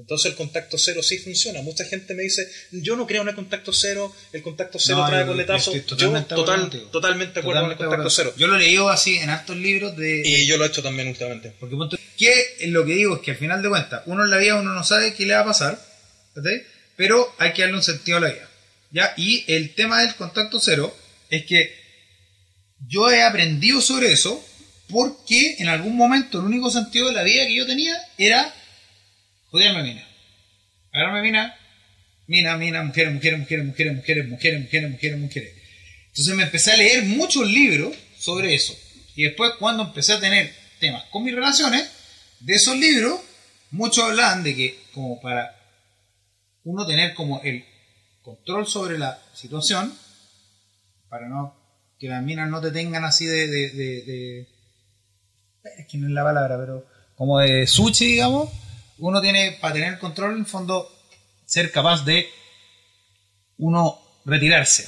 Entonces 0.01 0.31
el 0.31 0.37
contacto 0.37 0.79
cero 0.79 1.03
sí 1.03 1.19
funciona. 1.19 1.61
Mucha 1.61 1.85
gente 1.85 2.15
me 2.15 2.23
dice, 2.23 2.51
yo 2.71 2.95
no 2.95 3.05
creo 3.05 3.21
en 3.21 3.29
el 3.29 3.35
contacto 3.35 3.71
cero, 3.71 4.13
el 4.33 4.41
contacto 4.41 4.79
cero 4.79 5.05
trae 5.07 5.27
coletazo. 5.27 5.73
Yo 5.73 5.83
totalmente, 5.83 6.35
total, 6.35 6.71
totalmente 6.91 7.39
acuerdo 7.39 7.61
con 7.61 7.71
el 7.71 7.77
contacto 7.77 8.09
cero. 8.09 8.33
Yo 8.35 8.47
lo 8.47 8.55
he 8.55 8.59
leído 8.59 8.89
así 8.89 9.17
en 9.17 9.29
hartos 9.29 9.55
libros 9.55 9.95
de... 9.95 10.23
Y 10.25 10.47
yo 10.47 10.57
lo 10.57 10.65
he 10.65 10.67
hecho 10.69 10.81
también 10.81 11.07
últimamente. 11.07 11.53
Porque 11.59 11.75
que 12.17 12.67
lo 12.67 12.83
que 12.83 12.93
digo 12.93 13.17
es 13.17 13.21
que 13.21 13.31
al 13.31 13.37
final 13.37 13.61
de 13.61 13.69
cuentas, 13.69 14.01
uno 14.07 14.23
en 14.23 14.31
la 14.31 14.37
vida 14.37 14.55
uno 14.55 14.73
no 14.73 14.83
sabe 14.83 15.13
qué 15.13 15.25
le 15.27 15.35
va 15.35 15.41
a 15.41 15.45
pasar, 15.45 15.79
pero 16.95 17.33
hay 17.37 17.53
que 17.53 17.61
darle 17.61 17.77
un 17.77 17.83
sentido 17.83 18.17
a 18.17 18.21
la 18.21 18.29
vida. 18.29 18.49
¿ya? 18.89 19.13
Y 19.17 19.43
el 19.47 19.75
tema 19.75 20.01
del 20.01 20.15
contacto 20.15 20.59
cero 20.59 20.95
es 21.29 21.45
que 21.45 21.75
yo 22.87 23.11
he 23.11 23.21
aprendido 23.21 23.81
sobre 23.81 24.11
eso 24.11 24.43
porque 24.89 25.57
en 25.59 25.67
algún 25.67 25.95
momento 25.95 26.39
el 26.39 26.45
único 26.45 26.71
sentido 26.71 27.07
de 27.07 27.13
la 27.13 27.23
vida 27.23 27.45
que 27.45 27.55
yo 27.55 27.67
tenía 27.67 27.95
era 28.17 28.53
joderme 29.51 29.83
mina. 29.83 30.07
Agarrarme 30.91 31.21
mina, 31.21 31.55
mina, 32.27 32.57
mina, 32.57 32.83
mujeres, 32.83 33.13
mujeres, 33.13 33.37
mujeres, 33.37 33.65
mujeres, 33.65 33.95
mujeres, 33.95 34.29
mujeres, 34.29 34.61
mujeres, 34.61 34.91
mujeres, 34.91 35.19
mujeres. 35.19 35.53
Entonces 36.07 36.35
me 36.35 36.43
empecé 36.43 36.71
a 36.71 36.77
leer 36.77 37.03
muchos 37.03 37.49
libros 37.49 37.95
sobre 38.17 38.53
eso. 38.53 38.73
Y 39.15 39.23
después 39.23 39.51
cuando 39.59 39.83
empecé 39.83 40.13
a 40.13 40.19
tener 40.19 40.53
temas 40.79 41.03
con 41.05 41.23
mis 41.23 41.35
relaciones, 41.35 41.89
de 42.39 42.53
esos 42.53 42.75
libros, 42.75 43.19
muchos 43.71 44.03
hablaban 44.03 44.43
de 44.43 44.55
que 44.55 44.79
como 44.93 45.21
para 45.21 45.55
uno 46.63 46.85
tener 46.85 47.13
como 47.13 47.41
el 47.43 47.63
control 48.21 48.67
sobre 48.67 48.97
la 48.97 49.21
situación, 49.33 49.93
para 51.09 51.27
no 51.27 51.55
que 51.99 52.07
las 52.07 52.23
minas 52.23 52.49
no 52.49 52.61
te 52.61 52.71
tengan 52.71 53.05
así 53.05 53.25
de, 53.25 53.47
de, 53.47 54.47
es 55.77 55.87
que 55.87 55.97
no 55.97 56.07
es 56.07 56.13
la 56.13 56.23
palabra, 56.23 56.57
pero 56.57 56.87
como 57.15 57.39
de 57.39 57.67
sushi, 57.67 58.05
digamos, 58.05 58.49
uno 59.01 59.21
tiene, 59.21 59.57
para 59.59 59.73
tener 59.73 59.99
control, 59.99 60.33
en 60.33 60.39
el 60.39 60.45
fondo, 60.45 60.89
ser 61.45 61.71
capaz 61.71 62.05
de 62.05 62.29
uno 63.57 63.99
retirarse. 64.25 64.87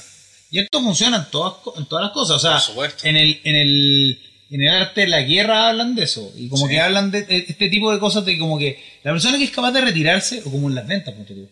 Y 0.50 0.58
esto 0.60 0.80
funciona 0.80 1.18
en 1.18 1.30
todas, 1.30 1.54
en 1.76 1.86
todas 1.86 2.04
las 2.04 2.12
cosas. 2.12 2.36
O 2.36 2.38
sea, 2.38 2.84
en 3.02 3.16
el, 3.16 3.40
en 3.44 3.56
el, 3.56 4.22
en 4.50 4.62
el 4.62 4.74
arte 4.74 5.02
de 5.02 5.08
la 5.08 5.22
guerra 5.22 5.68
hablan 5.68 5.94
de 5.94 6.04
eso. 6.04 6.32
Y 6.36 6.48
como 6.48 6.68
que 6.68 6.80
hablan 6.80 7.10
de 7.10 7.26
este 7.28 7.68
tipo 7.68 7.92
de 7.92 7.98
cosas 7.98 8.24
de 8.24 8.38
como 8.38 8.58
que 8.58 8.82
la 9.02 9.12
persona 9.12 9.36
que 9.36 9.44
es 9.44 9.50
capaz 9.50 9.72
de 9.72 9.80
retirarse, 9.80 10.42
o 10.44 10.50
como 10.50 10.68
en 10.68 10.76
las 10.76 10.86
ventas, 10.86 11.14
el, 11.14 11.48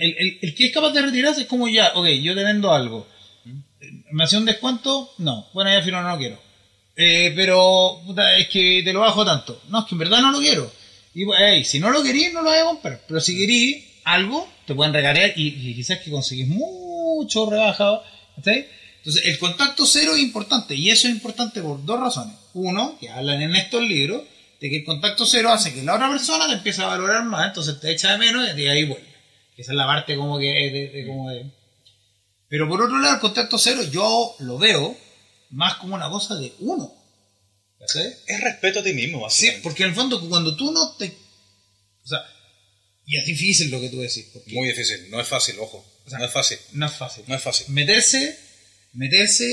el, 0.00 0.38
el, 0.42 0.54
que 0.54 0.66
es 0.66 0.72
capaz 0.72 0.90
de 0.90 1.02
retirarse 1.02 1.42
es 1.42 1.46
como 1.46 1.68
ya, 1.68 1.92
ok, 1.94 2.06
yo 2.22 2.34
te 2.34 2.42
vendo 2.42 2.72
algo 2.72 3.06
¿Me 4.12 4.24
hace 4.24 4.38
un 4.38 4.44
descuento? 4.44 5.12
No. 5.18 5.48
Bueno, 5.52 5.70
ya 5.70 5.82
filo 5.82 6.02
no 6.02 6.10
lo 6.10 6.18
quiero. 6.18 6.38
Eh, 6.96 7.32
pero 7.34 8.00
es 8.36 8.48
que 8.48 8.82
te 8.84 8.92
lo 8.92 9.00
bajo 9.00 9.24
tanto. 9.24 9.62
No, 9.68 9.80
es 9.80 9.84
que 9.86 9.94
en 9.94 9.98
verdad 9.98 10.20
no 10.20 10.30
lo 10.30 10.38
quiero. 10.38 10.70
Y 11.14 11.24
hey, 11.38 11.64
si 11.64 11.78
no 11.78 11.90
lo 11.90 12.02
querís, 12.02 12.32
no 12.32 12.42
lo 12.42 12.50
voy 12.50 12.58
a 12.58 12.64
comprar. 12.64 13.00
Pero 13.06 13.20
si 13.20 13.36
querís 13.38 13.84
algo, 14.04 14.48
te 14.66 14.74
pueden 14.74 14.92
regalar 14.92 15.32
y, 15.36 15.74
quizás 15.74 16.00
que 16.00 16.10
conseguís 16.10 16.48
mucho 16.48 17.48
rebajado. 17.48 18.02
Entonces, 18.36 19.24
el 19.24 19.38
contacto 19.38 19.86
cero 19.86 20.14
es 20.14 20.22
importante. 20.22 20.74
Y 20.74 20.90
eso 20.90 21.06
es 21.06 21.14
importante 21.14 21.62
por 21.62 21.84
dos 21.84 22.00
razones. 22.00 22.34
Uno, 22.54 22.98
que 22.98 23.08
hablan 23.08 23.42
en 23.42 23.54
estos 23.54 23.82
libros, 23.82 24.22
de 24.60 24.70
que 24.70 24.78
el 24.78 24.84
contacto 24.84 25.24
cero 25.24 25.52
hace 25.52 25.72
que 25.72 25.82
la 25.82 25.94
otra 25.94 26.10
persona 26.10 26.46
te 26.46 26.54
empiece 26.54 26.82
a 26.82 26.86
valorar 26.86 27.24
más, 27.24 27.48
entonces 27.48 27.80
te 27.80 27.92
echa 27.92 28.12
de 28.12 28.18
menos 28.18 28.48
y 28.48 28.56
de 28.56 28.70
ahí 28.70 28.84
vuelve. 28.84 29.14
Esa 29.56 29.72
es 29.72 29.76
la 29.76 29.86
parte 29.86 30.16
como 30.16 30.38
que 30.38 30.46
de 30.46 31.06
como 31.06 31.30
de 31.30 31.46
pero 32.54 32.68
por 32.68 32.80
otro 32.82 33.00
lado, 33.00 33.14
el 33.14 33.20
contacto 33.20 33.58
cero 33.58 33.82
yo 33.90 34.36
lo 34.38 34.58
veo 34.58 34.96
más 35.50 35.74
como 35.74 35.96
una 35.96 36.08
cosa 36.08 36.36
de 36.36 36.52
uno. 36.60 36.92
Es 38.26 38.40
respeto 38.40 38.80
a 38.80 38.82
ti 38.82 38.92
mismo. 38.92 39.28
Sí, 39.30 39.50
porque 39.62 39.82
en 39.84 39.90
el 39.90 39.94
fondo 39.94 40.26
cuando 40.28 40.56
tú 40.56 40.72
no 40.72 40.96
te... 40.96 41.06
O 42.04 42.06
sea, 42.06 42.18
Y 43.06 43.16
es 43.16 43.26
difícil 43.26 43.70
lo 43.70 43.80
que 43.80 43.88
tú 43.88 44.00
decís. 44.00 44.26
Porque 44.32 44.52
Muy 44.54 44.68
difícil, 44.68 45.10
no 45.10 45.20
es 45.20 45.28
fácil, 45.28 45.58
ojo. 45.58 45.84
O 46.06 46.10
sea, 46.10 46.18
no 46.18 46.26
es 46.26 46.32
fácil, 46.32 46.58
no 46.72 46.86
es 46.86 46.92
fácil. 46.92 47.24
no 47.26 47.34
es 47.34 47.42
fácil. 47.42 47.66
Meterse, 47.68 48.38
meterse 48.92 49.44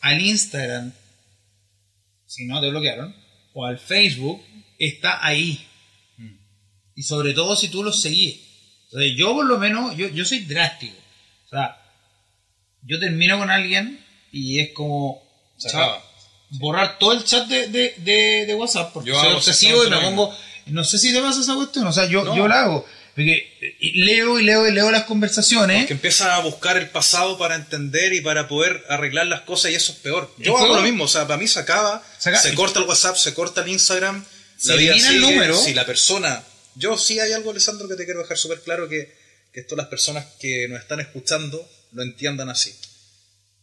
al 0.00 0.20
Instagram, 0.20 0.92
si 2.26 2.44
no 2.46 2.60
te 2.60 2.70
bloquearon, 2.70 3.14
o 3.52 3.66
al 3.66 3.78
Facebook, 3.78 4.42
está 4.78 5.24
ahí. 5.26 5.66
Mm. 6.16 6.36
Y 6.94 7.02
sobre 7.02 7.34
todo 7.34 7.56
si 7.56 7.68
tú 7.68 7.82
los 7.82 8.00
seguís. 8.00 8.40
O 8.92 8.98
sea, 8.98 9.06
yo 9.16 9.34
por 9.34 9.46
lo 9.46 9.58
menos, 9.58 9.96
yo, 9.96 10.08
yo 10.08 10.24
soy 10.24 10.40
drástico. 10.40 10.96
O 11.46 11.48
sea, 11.48 11.76
yo 12.82 12.98
termino 12.98 13.38
con 13.38 13.50
alguien 13.50 14.04
y 14.30 14.60
es 14.60 14.72
como 14.72 15.22
Se 15.56 15.70
chao, 15.70 15.82
acaba. 15.82 16.07
Borrar 16.50 16.98
todo 16.98 17.12
el 17.12 17.24
chat 17.24 17.46
de, 17.48 17.68
de, 17.68 17.94
de, 17.98 18.44
de 18.46 18.54
WhatsApp 18.54 18.92
porque 18.92 19.10
Yo 19.10 19.20
soy 19.20 19.32
obsesivo 19.34 19.84
y 19.84 19.90
me 19.90 19.98
pongo... 20.00 20.34
No 20.66 20.84
sé 20.84 20.98
si 20.98 21.12
te 21.12 21.20
pasa 21.22 21.40
esa 21.40 21.54
cuestión, 21.54 21.86
o 21.86 21.92
sea, 21.92 22.06
yo, 22.06 22.24
No. 22.24 22.36
yo 22.36 22.46
la 22.46 22.62
hago. 22.64 22.86
Porque 23.14 23.56
eh, 23.60 23.76
leo 23.94 24.38
y 24.38 24.44
leo 24.44 24.68
y 24.68 24.70
leo 24.72 24.90
las 24.90 25.04
conversaciones. 25.04 25.86
Que 25.86 25.94
empiezas 25.94 26.28
a 26.28 26.40
buscar 26.40 26.76
el 26.76 26.88
pasado 26.90 27.36
para 27.38 27.54
entender 27.56 28.12
y 28.12 28.20
para 28.20 28.48
poder 28.48 28.84
arreglar 28.90 29.26
las 29.26 29.40
cosas 29.40 29.70
y 29.70 29.74
eso 29.74 29.92
es 29.92 29.98
peor. 29.98 30.32
Yo 30.38 30.56
hago 30.58 30.74
lo 30.76 30.82
mismo, 30.82 31.04
o 31.04 31.08
sea, 31.08 31.26
para 31.26 31.38
mí 31.38 31.48
se 31.48 31.58
acaba, 31.58 32.04
Se 32.18 32.28
acaba. 32.28 32.42
se 32.42 32.54
corta 32.54 32.78
el 32.80 32.84
WhatsApp, 32.86 33.16
se 33.16 33.32
corta 33.34 33.62
el 33.62 33.68
Instagram, 33.68 34.24
Se 34.58 34.74
elimina 34.74 35.08
el 35.08 35.20
número. 35.20 35.56
Si 35.56 35.72
la 35.74 35.84
persona, 35.86 36.44
yo 36.76 36.96
sí 36.98 37.18
hay 37.18 37.32
algo, 37.32 37.50
Alessandro, 37.50 37.88
que 37.88 37.94
te 37.96 38.04
quiero 38.04 38.20
dejar 38.20 38.36
súper 38.36 38.60
claro 38.60 38.88
que, 38.88 39.12
que 39.52 39.60
esto 39.60 39.74
las 39.74 39.86
personas 39.88 40.26
que 40.38 40.68
nos 40.68 40.78
están 40.80 41.00
escuchando 41.00 41.66
lo 41.92 42.02
entiendan 42.02 42.50
así. 42.50 42.72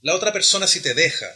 La 0.01 0.15
otra 0.15 0.33
persona 0.33 0.65
si 0.67 0.81
te 0.81 0.93
deja, 0.95 1.27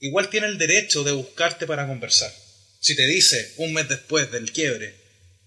igual 0.00 0.30
tiene 0.30 0.46
el 0.46 0.58
derecho 0.58 1.04
de 1.04 1.12
buscarte 1.12 1.66
para 1.66 1.86
conversar. 1.86 2.32
Si 2.80 2.94
te 2.94 3.06
dice 3.06 3.54
un 3.58 3.72
mes 3.72 3.88
después 3.88 4.30
del 4.30 4.52
quiebre, 4.52 4.94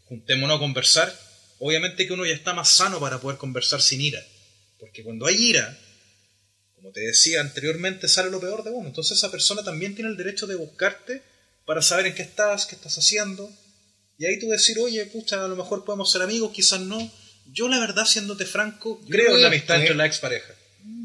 juntémonos 0.05 0.57
a 0.57 0.59
conversar, 0.59 1.15
obviamente 1.59 2.07
que 2.07 2.13
uno 2.13 2.25
ya 2.25 2.33
está 2.33 2.53
más 2.53 2.69
sano 2.69 2.99
para 2.99 3.19
poder 3.19 3.37
conversar 3.37 3.81
sin 3.81 4.01
ira. 4.01 4.25
Porque 4.79 5.03
cuando 5.03 5.25
hay 5.25 5.35
ira, 5.35 5.77
como 6.75 6.91
te 6.91 7.01
decía 7.01 7.41
anteriormente, 7.41 8.07
sale 8.07 8.31
lo 8.31 8.39
peor 8.39 8.63
de 8.63 8.71
uno. 8.71 8.87
Entonces 8.87 9.17
esa 9.17 9.31
persona 9.31 9.63
también 9.63 9.95
tiene 9.95 10.09
el 10.09 10.17
derecho 10.17 10.47
de 10.47 10.55
buscarte 10.55 11.21
para 11.65 11.81
saber 11.81 12.07
en 12.07 12.15
qué 12.15 12.23
estás, 12.23 12.65
qué 12.65 12.75
estás 12.75 12.97
haciendo. 12.97 13.49
Y 14.17 14.25
ahí 14.25 14.39
tú 14.39 14.49
decir, 14.49 14.79
oye, 14.79 15.05
pucha, 15.05 15.43
a 15.43 15.47
lo 15.47 15.55
mejor 15.55 15.85
podemos 15.85 16.11
ser 16.11 16.21
amigos, 16.21 16.51
quizás 16.53 16.81
no. 16.81 17.11
Yo 17.45 17.67
la 17.67 17.79
verdad, 17.79 18.05
siéndote 18.05 18.45
franco, 18.45 18.99
Yo 19.03 19.09
creo 19.09 19.35
en 19.35 19.41
la 19.41 19.47
amistad 19.47 19.79
entre 19.79 19.95
la 19.95 20.05
expareja. 20.05 20.53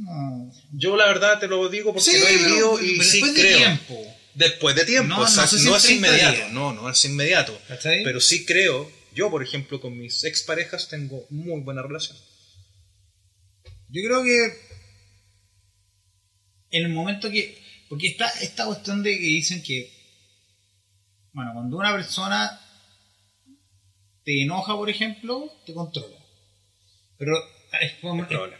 No. 0.04 0.52
Yo 0.72 0.96
la 0.96 1.06
verdad 1.06 1.38
te 1.40 1.48
lo 1.48 1.68
digo 1.68 1.92
porque 1.94 2.10
Sí, 2.10 2.18
lo 2.18 2.26
he 2.28 2.36
vivido 2.36 2.80
y 2.82 3.00
sí 3.02 3.20
después 3.20 3.34
de 3.34 3.40
creo. 3.40 3.56
tiempo. 3.58 4.14
Después 4.34 4.74
de 4.76 4.84
tiempo, 4.84 5.08
No, 5.08 5.20
o 5.22 5.26
sea, 5.28 5.42
no 5.44 5.48
sé 5.48 5.58
si 5.58 5.68
es 5.72 5.82
30 5.82 5.92
inmediato, 6.08 6.36
días. 6.36 6.52
no, 6.52 6.72
no 6.72 6.90
es 6.90 7.04
inmediato. 7.04 7.58
¿Cachai? 7.68 8.02
Pero 8.04 8.20
sí 8.20 8.44
creo, 8.44 8.90
yo 9.14 9.30
por 9.30 9.42
ejemplo 9.42 9.80
con 9.80 9.96
mis 9.96 10.24
exparejas 10.24 10.88
tengo 10.88 11.24
muy 11.30 11.60
buena 11.62 11.82
relación. 11.82 12.16
Yo 13.88 14.02
creo 14.04 14.24
que 14.24 14.44
en 16.70 16.84
el 16.86 16.88
momento 16.92 17.30
que. 17.30 17.62
Porque 17.88 18.08
está 18.08 18.28
esta 18.40 18.66
cuestión 18.66 19.02
de 19.02 19.12
que 19.16 19.24
dicen 19.24 19.62
que. 19.62 19.92
Bueno, 21.32 21.52
cuando 21.54 21.76
una 21.76 21.92
persona 21.92 22.60
te 24.24 24.42
enoja, 24.42 24.74
por 24.76 24.90
ejemplo, 24.90 25.50
te 25.64 25.72
controla. 25.74 26.16
Pero 27.18 27.36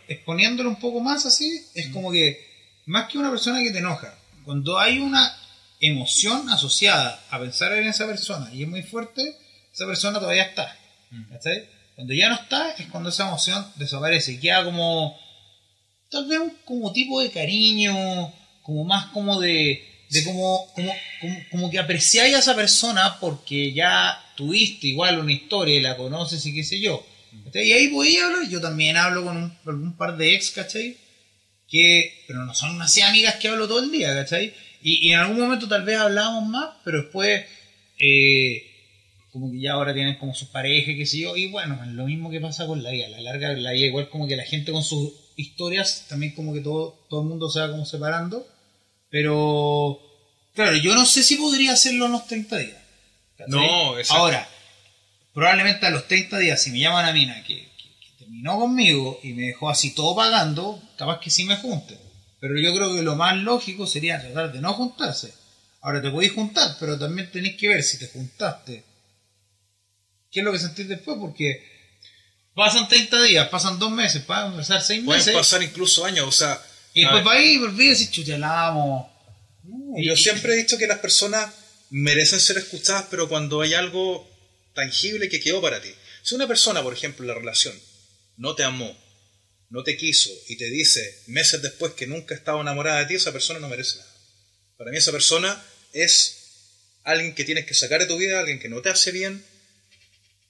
exponiéndolo 0.09 0.68
un 0.68 0.81
poco 0.81 1.00
más 1.00 1.27
así, 1.27 1.64
es 1.74 1.88
como 1.88 2.11
que. 2.11 2.53
Más 2.87 3.09
que 3.09 3.16
una 3.16 3.31
persona 3.31 3.62
que 3.62 3.70
te 3.70 3.79
enoja, 3.79 4.14
cuando 4.44 4.79
hay 4.79 4.98
una 4.98 5.35
emoción 5.81 6.48
asociada 6.50 7.18
a 7.31 7.38
pensar 7.38 7.72
en 7.72 7.87
esa 7.87 8.07
persona 8.07 8.53
y 8.53 8.62
es 8.62 8.68
muy 8.68 8.83
fuerte, 8.83 9.37
esa 9.72 9.87
persona 9.87 10.20
todavía 10.20 10.44
está. 10.44 10.77
¿Cachai? 11.31 11.66
Cuando 11.94 12.12
ya 12.12 12.29
no 12.29 12.35
está, 12.35 12.72
es 12.72 12.87
cuando 12.87 13.09
esa 13.09 13.29
emoción 13.29 13.64
desaparece 13.77 14.33
y 14.33 14.40
queda 14.40 14.64
como. 14.64 15.18
Tal 16.11 16.27
vez 16.27 16.40
como 16.64 16.92
tipo 16.92 17.20
de 17.20 17.31
cariño, 17.31 18.33
como 18.62 18.85
más 18.85 19.07
como 19.07 19.40
de. 19.40 19.85
de 20.11 20.24
como, 20.24 20.66
como, 20.74 20.92
como, 21.20 21.37
como 21.50 21.70
que 21.70 21.79
apreciáis 21.79 22.35
a 22.35 22.40
esa 22.40 22.55
persona 22.55 23.18
porque 23.20 23.72
ya 23.72 24.20
tuviste 24.37 24.88
igual 24.88 25.18
una 25.18 25.33
historia 25.33 25.77
y 25.77 25.81
la 25.81 25.96
conoces 25.96 26.44
y 26.46 26.55
qué 26.55 26.64
sé 26.64 26.81
yo. 26.81 27.05
¿Cachai? 27.44 27.66
Y 27.66 27.73
ahí 27.73 27.88
voy 27.88 28.16
a 28.16 28.27
hablar, 28.27 28.49
yo 28.49 28.61
también 28.61 28.97
hablo 28.97 29.25
con 29.25 29.37
un, 29.37 29.59
algún 29.66 29.97
par 29.97 30.16
de 30.16 30.35
ex, 30.35 30.51
¿cachai? 30.51 30.97
Que, 31.68 32.25
pero 32.27 32.44
no 32.44 32.55
son 32.55 32.81
así 32.83 33.01
amigas 33.01 33.37
que 33.37 33.49
hablo 33.49 33.66
todo 33.66 33.81
el 33.81 33.90
día, 33.90 34.14
¿cachai? 34.14 34.55
Y, 34.83 35.09
y 35.09 35.12
en 35.12 35.20
algún 35.20 35.40
momento 35.40 35.66
tal 35.66 35.85
vez 35.85 35.99
hablábamos 35.99 36.49
más, 36.49 36.70
pero 36.85 37.03
después, 37.03 37.44
eh, 37.99 38.70
como 39.33 39.51
que 39.51 39.61
ya 39.61 39.73
ahora 39.73 39.94
tienen 39.94 40.16
como 40.18 40.35
sus 40.35 40.49
parejas, 40.49 40.94
qué 40.97 41.07
sé 41.07 41.18
yo, 41.18 41.37
y 41.37 41.47
bueno, 41.47 41.81
es 41.83 41.90
lo 41.92 42.07
mismo 42.07 42.31
que 42.31 42.40
pasa 42.40 42.66
con 42.66 42.83
la 42.83 42.90
vida, 42.90 43.07
a 43.07 43.11
la 43.11 43.20
larga 43.20 43.53
la 43.55 43.73
vida 43.73 43.87
igual 43.87 44.09
como 44.09 44.29
que 44.29 44.37
la 44.37 44.44
gente 44.44 44.73
con 44.73 44.85
sus 44.85 45.12
historias, 45.37 46.07
también 46.09 46.35
como 46.35 46.53
que 46.53 46.61
todo, 46.61 47.07
todo 47.09 47.23
el 47.23 47.29
mundo 47.29 47.49
se 47.49 47.61
va 47.61 47.70
como 47.70 47.85
separando, 47.87 48.47
pero, 49.11 50.01
claro, 50.55 50.77
yo 50.77 50.94
no 50.94 51.07
sé 51.07 51.23
si 51.23 51.37
podría 51.37 51.73
hacerlo 51.73 52.07
en 52.07 52.12
los 52.12 52.27
30 52.27 52.59
días. 52.59 52.83
¿cachai? 53.38 53.51
No, 53.51 53.99
exacto. 53.99 54.23
Ahora, 54.23 54.49
probablemente 55.35 55.85
a 55.87 55.90
los 55.90 56.07
30 56.09 56.38
días, 56.38 56.62
si 56.62 56.70
me 56.70 56.79
llama 56.79 57.01
una 57.01 57.12
mina 57.12 57.42
que, 57.44 57.57
que- 57.57 57.90
que 58.01 58.18
terminó 58.18 58.59
conmigo 58.59 59.20
y 59.23 59.33
me 59.35 59.49
dejó 59.49 59.68
así 59.68 59.94
todo 59.94 60.14
pagando, 60.16 60.81
capaz 60.97 61.20
que 61.20 61.31
sí 61.31 61.44
me 61.44 61.57
junte. 61.57 61.99
Pero 62.40 62.59
yo 62.59 62.75
creo 62.75 62.94
que 62.94 63.03
lo 63.03 63.16
más 63.16 63.37
lógico 63.37 63.87
sería 63.87 64.20
tratar 64.20 64.53
de 64.53 64.61
no 64.61 64.73
juntarse. 64.75 65.35
Ahora 65.81 66.01
te 66.01 66.11
podéis 66.11 66.33
juntar, 66.33 66.77
pero 66.81 66.99
también 66.99 67.31
tenéis 67.31 67.57
que 67.57 67.68
ver 67.68 67.83
si 67.83 67.99
te 67.99 68.07
juntaste. 68.09 68.85
¿Qué 70.31 70.40
es 70.40 70.44
lo 70.44 70.53
que 70.53 70.59
sentís 70.59 70.88
después? 70.88 71.16
Porque 71.20 71.62
pasan 72.55 72.88
30 72.88 73.23
días, 73.23 73.49
pasan 73.49 73.79
dos 73.79 73.90
meses, 73.90 74.23
pasan 74.23 74.57
pasar 74.57 74.83
seis 74.83 75.03
Pueden 75.05 75.20
meses. 75.20 75.35
pasar 75.35 75.62
incluso 75.62 76.05
años, 76.05 76.27
o 76.27 76.33
sea, 76.33 76.61
y 76.92 77.03
a 77.05 77.09
después 77.09 77.27
va 77.27 77.33
ahí 77.38 77.55
y 77.55 77.59
volví 77.59 77.87
a 77.87 77.90
decir, 77.90 78.11
chucha, 78.11 78.38
la 78.38 78.68
amo. 78.68 79.11
Y- 79.97 80.07
yo 80.07 80.16
siempre 80.16 80.55
he 80.55 80.57
dicho 80.57 80.77
que 80.79 80.87
las 80.87 80.99
personas 80.99 81.51
merecen 81.90 82.40
ser 82.40 82.59
escuchadas, 82.59 83.07
pero 83.11 83.29
cuando 83.29 83.61
hay 83.61 83.75
algo 83.75 84.29
tangible 84.74 85.28
que 85.28 85.40
quedó 85.40 85.60
para 85.62 85.80
ti. 85.80 85.90
Si 86.22 86.34
una 86.34 86.46
persona, 86.48 86.82
por 86.82 86.92
ejemplo, 86.92 87.22
en 87.24 87.28
la 87.28 87.34
relación 87.34 87.78
no 88.37 88.54
te 88.54 88.62
amó, 88.64 88.96
no 89.70 89.82
te 89.82 89.96
quiso 89.96 90.30
y 90.48 90.56
te 90.56 90.66
dice 90.70 91.22
meses 91.26 91.62
después 91.62 91.92
que 91.94 92.06
nunca 92.06 92.34
estaba 92.34 92.60
enamorada 92.60 93.00
de 93.00 93.06
ti, 93.06 93.14
esa 93.14 93.32
persona 93.32 93.58
no 93.60 93.68
merece 93.68 93.98
nada. 93.98 94.10
Para 94.76 94.90
mí 94.90 94.96
esa 94.98 95.12
persona 95.12 95.64
es 95.92 96.37
alguien 97.04 97.34
que 97.34 97.44
tienes 97.44 97.66
que 97.66 97.74
sacar 97.74 98.00
de 98.00 98.06
tu 98.06 98.16
vida, 98.16 98.40
alguien 98.40 98.58
que 98.58 98.68
no 98.68 98.82
te 98.82 98.88
hace 98.90 99.12
bien 99.12 99.44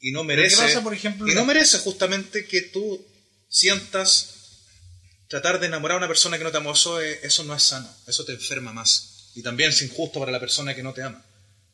y 0.01 0.13
no 0.13 0.25
merece 0.25 0.57
¿Qué 0.57 0.63
pasa, 0.63 0.83
por 0.83 0.95
ejemplo? 0.95 1.29
y 1.31 1.35
no 1.35 1.45
merece 1.45 1.79
justamente 1.79 2.47
que 2.47 2.63
tú 2.63 3.07
sientas 3.49 4.31
tratar 5.29 5.59
de 5.61 5.67
enamorar 5.67 5.97
a 5.97 5.99
una 5.99 6.09
persona 6.09 6.39
que 6.39 6.45
no 6.45 6.51
te 6.51 6.59
amó. 6.59 6.73
Eso, 6.73 7.01
es- 7.01 7.23
eso 7.25 7.45
no 7.45 7.55
es 7.55 7.63
sano, 7.63 7.91
eso 8.07 8.25
te 8.25 8.33
enferma 8.33 8.73
más. 8.73 9.31
Y 9.35 9.43
también 9.43 9.71
es 9.71 9.83
injusto 9.83 10.21
para 10.21 10.31
la 10.33 10.41
persona 10.41 10.75
que 10.75 10.83
no 10.83 10.93
te 10.93 11.03
ama. 11.03 11.25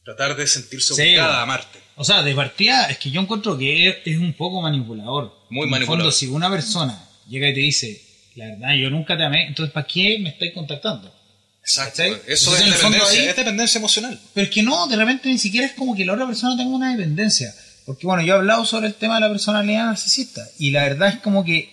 Tratar 0.04 0.36
de 0.36 0.46
sentirse 0.46 0.94
Sí, 0.94 1.02
obligada 1.02 1.40
a 1.40 1.42
amarte. 1.42 1.78
O 1.96 2.04
sea, 2.04 2.22
de 2.22 2.34
partida 2.34 2.86
es 2.86 2.98
que 2.98 3.10
yo 3.10 3.20
encuentro 3.20 3.56
que 3.58 3.88
es, 4.04 4.16
un 4.18 4.32
poco 4.32 4.62
manipulador. 4.62 5.34
Muy 5.50 5.64
En 5.64 5.70
manipulador. 5.70 5.98
fondo, 6.04 6.12
si 6.12 6.26
una 6.28 6.50
persona 6.50 7.06
llega 7.28 7.48
y 7.50 7.54
te 7.54 7.60
dice, 7.60 8.02
la 8.36 8.46
verdad, 8.46 8.74
yo 8.74 8.88
nunca 8.90 9.16
te 9.16 9.24
amé, 9.24 9.46
entonces 9.48 9.72
¿para 9.72 9.86
qué 9.86 10.18
me 10.20 10.30
estáis 10.30 10.52
contactando? 10.54 11.14
Exacto. 11.60 12.02
¿Cachai? 12.02 12.12
Eso 12.26 12.50
Entonces, 12.54 12.60
es 12.60 12.64
en 12.64 12.70
dependencia, 12.72 13.20
ahí- 13.22 13.28
es 13.28 13.36
dependencia 13.36 13.78
emocional. 13.78 14.20
Pero 14.32 14.44
es 14.46 14.50
que 14.50 14.62
no, 14.62 14.86
de 14.86 14.96
repente 14.96 15.28
ni 15.28 15.38
siquiera 15.38 15.66
es 15.66 15.74
como 15.74 15.94
que 15.94 16.04
la 16.06 16.14
otra 16.14 16.26
persona 16.26 16.56
tenga 16.56 16.74
una 16.74 16.90
dependencia. 16.96 17.54
Porque 17.84 18.06
bueno, 18.06 18.22
yo 18.22 18.34
he 18.34 18.36
hablado 18.38 18.64
sobre 18.64 18.86
el 18.86 18.94
tema 18.94 19.16
de 19.16 19.20
la 19.22 19.28
personalidad 19.28 19.84
narcisista 19.86 20.42
y 20.58 20.70
la 20.70 20.82
verdad 20.84 21.08
es 21.10 21.16
como 21.20 21.44
que 21.44 21.70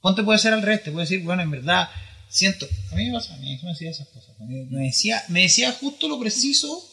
ponte 0.00 0.22
puede 0.22 0.38
ser 0.38 0.52
al 0.52 0.62
revés, 0.62 0.84
te 0.84 0.92
puede 0.92 1.04
decir, 1.06 1.22
bueno, 1.24 1.42
en 1.42 1.50
verdad 1.50 1.88
siento, 2.28 2.68
a 2.92 2.94
mí 2.96 3.06
me 3.06 3.12
pasa, 3.14 3.34
a 3.34 3.36
mí 3.38 3.58
me 3.62 3.70
decía 3.70 3.90
esas 3.90 4.08
cosas, 4.08 4.34
me 4.38 4.84
decía, 4.86 5.22
me 5.28 5.42
decía 5.42 5.72
justo 5.72 6.08
lo 6.08 6.18
preciso 6.18 6.90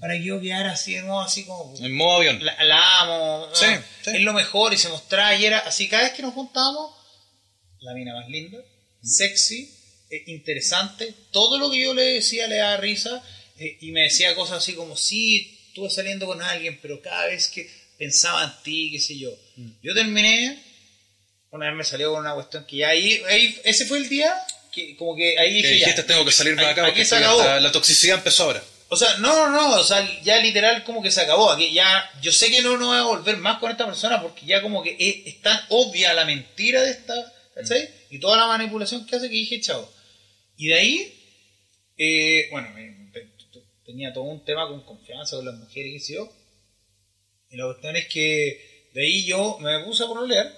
para 0.00 0.14
que 0.14 0.24
yo 0.24 0.40
quedara 0.40 0.72
así 0.72 0.94
de 0.94 1.00
nuevo, 1.02 1.20
así 1.20 1.44
como 1.44 1.74
En 1.78 1.94
modo 1.94 2.18
avión. 2.18 2.44
la, 2.44 2.62
la 2.64 3.00
amo, 3.02 3.48
Sí, 3.54 3.64
ah, 3.68 3.82
sí. 4.04 4.10
es 4.14 4.20
lo 4.22 4.32
mejor 4.32 4.72
y 4.74 4.76
se 4.78 4.88
mostraba 4.88 5.34
y 5.36 5.44
era 5.44 5.58
así 5.60 5.88
cada 5.88 6.04
vez 6.04 6.12
que 6.12 6.22
nos 6.22 6.34
juntábamos, 6.34 6.90
la 7.80 7.92
mina 7.94 8.12
más 8.14 8.28
linda, 8.28 8.58
sexy, 9.02 9.70
eh, 10.10 10.24
interesante, 10.28 11.14
todo 11.30 11.58
lo 11.58 11.70
que 11.70 11.80
yo 11.82 11.94
le 11.94 12.02
decía 12.02 12.46
le 12.48 12.56
daba 12.56 12.76
risa 12.78 13.22
eh, 13.58 13.78
y 13.80 13.90
me 13.92 14.02
decía 14.02 14.34
cosas 14.34 14.58
así 14.58 14.74
como, 14.74 14.96
sí, 14.96 15.58
estuve 15.68 15.90
saliendo 15.90 16.26
con 16.26 16.40
alguien, 16.42 16.78
pero 16.82 17.00
cada 17.00 17.26
vez 17.26 17.48
que 17.48 17.68
pensaba 17.98 18.42
en 18.44 18.52
ti, 18.64 18.90
qué 18.92 18.98
sé 19.00 19.16
yo. 19.18 19.30
Mm. 19.56 19.68
Yo 19.82 19.94
terminé, 19.94 20.60
una 21.50 21.66
vez 21.66 21.76
me 21.76 21.84
salió 21.84 22.10
con 22.12 22.20
una 22.20 22.34
cuestión 22.34 22.64
que 22.66 22.78
ya 22.78 22.88
ahí, 22.88 23.20
ahí- 23.28 23.60
ese 23.64 23.86
fue 23.86 23.98
el 23.98 24.08
día 24.08 24.34
que 24.74 24.96
como 24.96 25.14
que 25.16 25.38
ahí 25.38 25.54
dije, 25.54 25.78
ya, 25.78 25.86
dijiste, 25.86 26.02
tengo 26.02 26.24
que 26.24 26.32
salirme 26.32 26.62
de 26.62 26.68
acá 26.68 26.84
porque 26.86 27.04
se 27.04 27.16
hasta- 27.16 27.60
la 27.60 27.72
toxicidad 27.72 28.18
empezó 28.18 28.44
ahora. 28.44 28.62
o 28.88 28.96
sea, 28.96 29.16
no, 29.18 29.50
no, 29.50 29.50
no, 29.50 29.80
o 29.80 29.84
sea, 29.84 30.06
ya 30.22 30.38
literal 30.40 30.84
como 30.84 31.02
que 31.02 31.10
se 31.10 31.20
acabó. 31.22 31.50
Aquí 31.50 31.72
ya, 31.72 32.10
yo 32.22 32.30
sé 32.32 32.50
que 32.50 32.62
no, 32.62 32.76
no 32.76 32.86
voy 32.88 32.96
a 32.98 33.02
volver 33.02 33.36
más 33.38 33.58
con 33.58 33.70
esta 33.70 33.86
persona 33.86 34.20
porque 34.22 34.46
ya 34.46 34.62
como 34.62 34.82
que 34.82 34.96
es, 34.98 35.26
es 35.34 35.40
tan 35.42 35.58
obvia 35.70 36.12
la 36.14 36.24
mentira 36.24 36.82
de 36.82 36.90
esta, 36.92 37.14
¿cachai? 37.54 37.88
Y 38.10 38.18
toda 38.20 38.36
la 38.36 38.46
manipulación 38.46 39.04
que 39.06 39.16
hace 39.16 39.28
que 39.28 39.34
dije, 39.34 39.60
chao. 39.60 39.90
Y 40.56 40.68
de 40.68 40.74
ahí, 40.74 41.20
eh, 41.98 42.48
bueno, 42.52 42.70
me- 42.74 43.10
te- 43.12 43.20
te- 43.52 43.62
tenía 43.84 44.12
todo 44.12 44.24
un 44.24 44.44
tema 44.44 44.68
con 44.68 44.84
confianza 44.84 45.36
con 45.36 45.46
las 45.46 45.54
mujeres, 45.56 45.92
qué 45.94 46.00
sé 46.00 46.14
yo. 46.14 46.32
Y 47.50 47.56
la 47.56 47.64
cuestión 47.66 47.96
es 47.96 48.06
que 48.06 48.90
de 48.92 49.00
ahí 49.02 49.24
yo 49.24 49.58
me 49.60 49.80
puse 49.84 50.04
a 50.04 50.06
pololear 50.06 50.52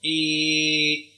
y, 0.00 1.12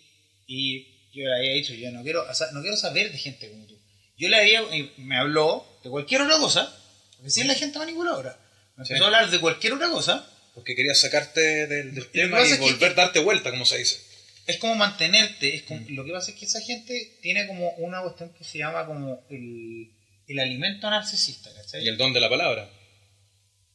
y 0.46 0.93
yo 1.14 1.24
le 1.28 1.36
había 1.36 1.52
dicho, 1.54 1.74
yo 1.74 1.90
no 1.92 2.02
quiero, 2.02 2.24
no 2.52 2.60
quiero 2.62 2.76
saber 2.76 3.10
de 3.12 3.18
gente 3.18 3.48
como 3.50 3.66
tú. 3.66 3.78
Yo 4.16 4.28
le 4.28 4.36
había, 4.36 4.62
y 4.76 4.92
me 4.98 5.16
habló 5.16 5.66
de 5.82 5.90
cualquier 5.90 6.22
otra 6.22 6.38
cosa, 6.38 6.74
porque 7.16 7.30
si 7.30 7.40
es 7.40 7.46
la 7.46 7.54
gente 7.54 7.78
manipuladora. 7.78 8.38
Me 8.76 8.84
Sí. 8.84 8.92
empezó 8.92 9.04
a 9.04 9.06
hablar 9.06 9.30
de 9.30 9.40
cualquier 9.40 9.72
otra 9.74 9.88
cosa, 9.88 10.28
Porque 10.54 10.74
quería 10.76 10.94
sacarte 10.94 11.66
del, 11.66 11.94
del 11.94 12.10
tema 12.10 12.40
y 12.40 12.44
es 12.44 12.52
que- 12.54 12.60
volver 12.60 12.92
a 12.92 12.94
darte 12.94 13.18
vuelta, 13.20 13.50
como 13.50 13.64
se 13.66 13.78
dice. 13.78 13.98
es 14.46 14.58
como 14.58 14.74
mantenerte. 14.76 15.54
Es 15.56 15.62
como, 15.62 15.84
Lo 15.88 16.04
que 16.04 16.12
pasa 16.12 16.30
es 16.30 16.36
que 16.36 16.44
esa 16.44 16.60
gente 16.60 17.18
tiene 17.22 17.46
como 17.46 17.70
una 17.78 18.02
cuestión 18.02 18.32
que 18.34 18.44
se 18.44 18.58
llama 18.58 18.84
como 18.86 19.24
el, 19.30 19.90
el 20.28 20.38
alimento 20.38 20.88
narcisista, 20.90 21.50
¿cachai? 21.54 21.82
Y 21.84 21.88
el 21.88 21.96
don 21.96 22.12
de 22.12 22.20
la 22.20 22.28
palabra. 22.28 22.70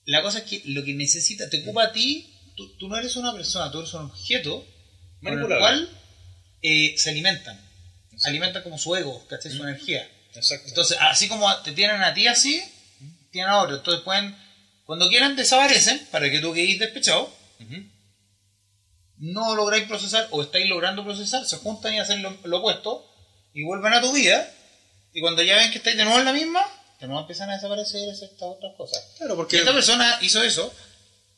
La 0.06 0.21
cosa 0.21 0.39
es 0.39 0.43
que 0.45 0.62
lo 0.65 0.84
que 0.86 0.93
necesita, 0.93 1.49
te 1.49 1.62
ocupa 1.62 1.86
a 1.86 1.91
ti, 1.91 2.34
tú, 2.56 2.78
tú 2.78 2.88
no 2.88 2.97
eres 2.97 3.15
una 3.15 3.34
persona, 3.34 3.71
tú 3.71 3.80
eres 3.80 3.93
un 3.93 4.06
objeto 4.06 4.65
con 5.23 5.38
el 5.39 5.45
cual 5.47 5.89
eh, 6.62 6.95
se 6.98 7.10
alimentan. 7.10 7.60
Alimentan 8.24 8.63
como 8.63 8.78
su 8.78 8.95
ego, 8.95 9.26
¿cachai? 9.28 9.52
Su 9.52 9.63
energía. 9.63 10.08
Exacto. 10.34 10.67
Entonces, 10.67 10.98
así 11.00 11.28
como 11.28 11.54
te 11.62 11.72
tienen 11.72 12.02
a 12.02 12.13
ti 12.13 12.28
así, 12.28 12.62
tienen 13.32 13.50
a 13.50 13.62
otro. 13.62 13.78
Entonces 13.78 14.04
pueden, 14.04 14.36
cuando 14.86 15.10
quieran 15.10 15.36
desaparecen 15.36 16.06
para 16.12 16.30
que 16.30 16.39
tú 16.39 16.54
quedes 16.54 16.80
despechado, 16.80 17.34
no 19.17 19.56
lográis 19.56 19.86
procesar 19.86 20.28
o 20.32 20.41
estáis 20.41 20.67
logrando 20.67 21.04
procesar, 21.04 21.45
se 21.45 21.58
juntan 21.58 21.93
y 21.93 22.00
hacen 22.00 22.22
lo, 22.22 22.38
lo 22.43 22.60
opuesto 22.60 23.06
y 23.54 23.63
vuelven 23.63 23.93
a 23.93 24.02
tu 24.02 24.13
vida. 24.13 24.50
Y 25.13 25.22
cuando 25.22 25.41
ya 25.41 25.56
ven 25.56 25.72
que 25.72 25.80
estáis 25.80 25.98
de 25.98 26.04
nuevo 26.04 26.19
en 26.19 26.26
la 26.26 26.34
misma, 26.34 26.62
de 27.00 27.08
nuevo 27.08 27.22
empiezan 27.22 27.50
a 27.50 27.56
desaparecer 27.56 28.08
estas 28.10 28.30
otras 28.39 28.76
cosas. 28.76 29.13
Claro, 29.17 29.34
Y 29.34 29.38
porque 29.38 29.58
esta 29.58 29.74
persona 29.74 30.19
hizo 30.22 30.43
eso, 30.43 30.74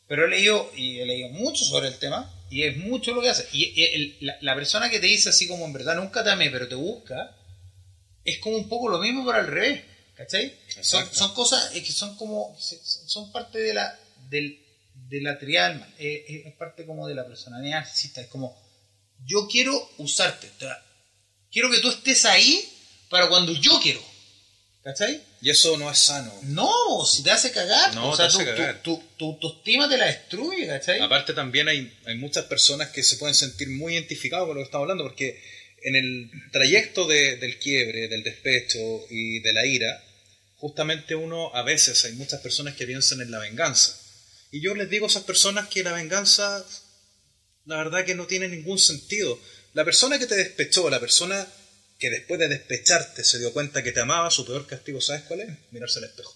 pero 0.07 0.25
he 0.25 0.29
leído, 0.29 0.69
y 0.75 0.99
he 0.99 1.05
leído 1.05 1.29
mucho 1.29 1.63
sobre 1.63 1.87
el 1.87 1.97
tema, 1.97 2.29
y 2.51 2.63
es 2.63 2.77
mucho 2.77 3.13
lo 3.13 3.21
que 3.21 3.29
hace. 3.29 3.47
Y 3.53 3.81
el- 3.83 4.17
la, 4.19 4.37
la 4.41 4.55
persona 4.55 4.89
que 4.89 4.99
te 4.99 5.07
dice 5.07 5.29
así 5.29 5.47
como 5.47 5.65
en 5.65 5.73
verdad 5.73 5.95
nunca 5.95 6.23
te 6.23 6.29
amé, 6.29 6.49
pero 6.51 6.67
te 6.67 6.75
busca, 6.75 7.35
es 8.23 8.37
como 8.39 8.57
un 8.57 8.69
poco 8.69 8.89
lo 8.89 8.99
mismo 8.99 9.25
pero 9.25 9.37
al 9.39 9.47
revés, 9.47 9.81
¿cachai? 10.15 10.53
Son, 10.81 11.03
son 11.13 11.33
cosas 11.33 11.71
que 11.83 11.91
son 11.91 12.15
como, 12.17 12.55
son 12.59 13.31
parte 13.31 13.57
de 13.59 13.73
la, 13.73 13.97
del, 14.29 14.59
de 15.09 15.21
la 15.21 15.39
es, 15.97 16.45
es 16.47 16.53
parte 16.53 16.85
como 16.85 17.07
de 17.07 17.15
la 17.15 17.25
personalidad 17.25 17.79
narcisista, 17.79 18.21
es 18.21 18.27
como, 18.27 18.55
yo 19.25 19.47
quiero 19.47 19.89
usarte, 19.97 20.51
quiero 21.51 21.71
que 21.71 21.79
tú 21.79 21.89
estés 21.89 22.25
ahí 22.25 22.67
para 23.09 23.27
cuando 23.29 23.53
yo 23.53 23.79
quiero, 23.81 24.01
¿cachai? 24.83 25.21
y 25.41 25.49
eso 25.49 25.77
no 25.77 25.89
es 25.91 25.97
sano. 25.97 26.33
No, 26.43 27.05
si 27.05 27.23
te 27.23 27.31
hace 27.31 27.51
cagar. 27.51 27.93
No, 27.95 28.09
o 28.11 28.15
sea, 28.15 28.27
te 28.27 28.35
hace 28.35 28.45
tu, 28.45 28.45
cagar. 28.57 28.81
Tu, 28.83 28.95
tu, 28.97 29.03
tu 29.17 29.25
autoestima 29.47 29.89
te 29.89 29.97
la 29.97 30.05
destruye, 30.07 30.67
¿cachai? 30.67 30.99
Aparte 30.99 31.33
también 31.33 31.67
hay, 31.67 31.91
hay 32.05 32.15
muchas 32.17 32.45
personas 32.45 32.89
que 32.89 33.03
se 33.03 33.17
pueden 33.17 33.35
sentir 33.35 33.69
muy 33.69 33.93
identificados 33.93 34.47
con 34.47 34.55
lo 34.55 34.61
que 34.61 34.65
estamos 34.65 34.83
hablando, 34.85 35.03
porque 35.03 35.41
en 35.83 35.95
el 35.95 36.31
trayecto 36.51 37.07
de- 37.07 37.37
del 37.37 37.57
quiebre, 37.59 38.07
del 38.07 38.23
despecho 38.23 38.79
y 39.09 39.39
de 39.39 39.53
la 39.53 39.65
ira, 39.65 40.03
justamente 40.57 41.15
uno, 41.15 41.53
a 41.55 41.63
veces 41.63 42.05
hay 42.05 42.13
muchas 42.13 42.39
personas 42.41 42.75
que 42.75 42.85
piensan 42.85 43.21
en 43.21 43.31
la 43.31 43.39
venganza. 43.39 43.97
Y 44.51 44.61
yo 44.61 44.75
les 44.75 44.89
digo 44.89 45.05
a 45.05 45.09
esas 45.09 45.23
personas 45.23 45.67
que 45.69 45.81
la 45.83 45.93
venganza, 45.93 46.63
la 47.65 47.77
verdad 47.77 48.05
que 48.05 48.13
no 48.15 48.27
tiene 48.27 48.47
ningún 48.47 48.77
sentido. 48.77 49.39
La 49.73 49.85
persona 49.85 50.19
que 50.19 50.27
te 50.27 50.35
despechó, 50.35 50.89
la 50.89 50.99
persona 50.99 51.47
que 52.01 52.09
después 52.09 52.39
de 52.39 52.49
despecharte 52.49 53.23
se 53.23 53.37
dio 53.37 53.53
cuenta 53.53 53.83
que 53.83 53.91
te 53.91 53.99
amaba, 53.99 54.31
su 54.31 54.43
peor 54.43 54.65
castigo, 54.65 54.99
¿sabes 54.99 55.21
cuál 55.27 55.41
es? 55.41 55.49
Mirarse 55.69 55.99
al 55.99 56.05
espejo. 56.05 56.35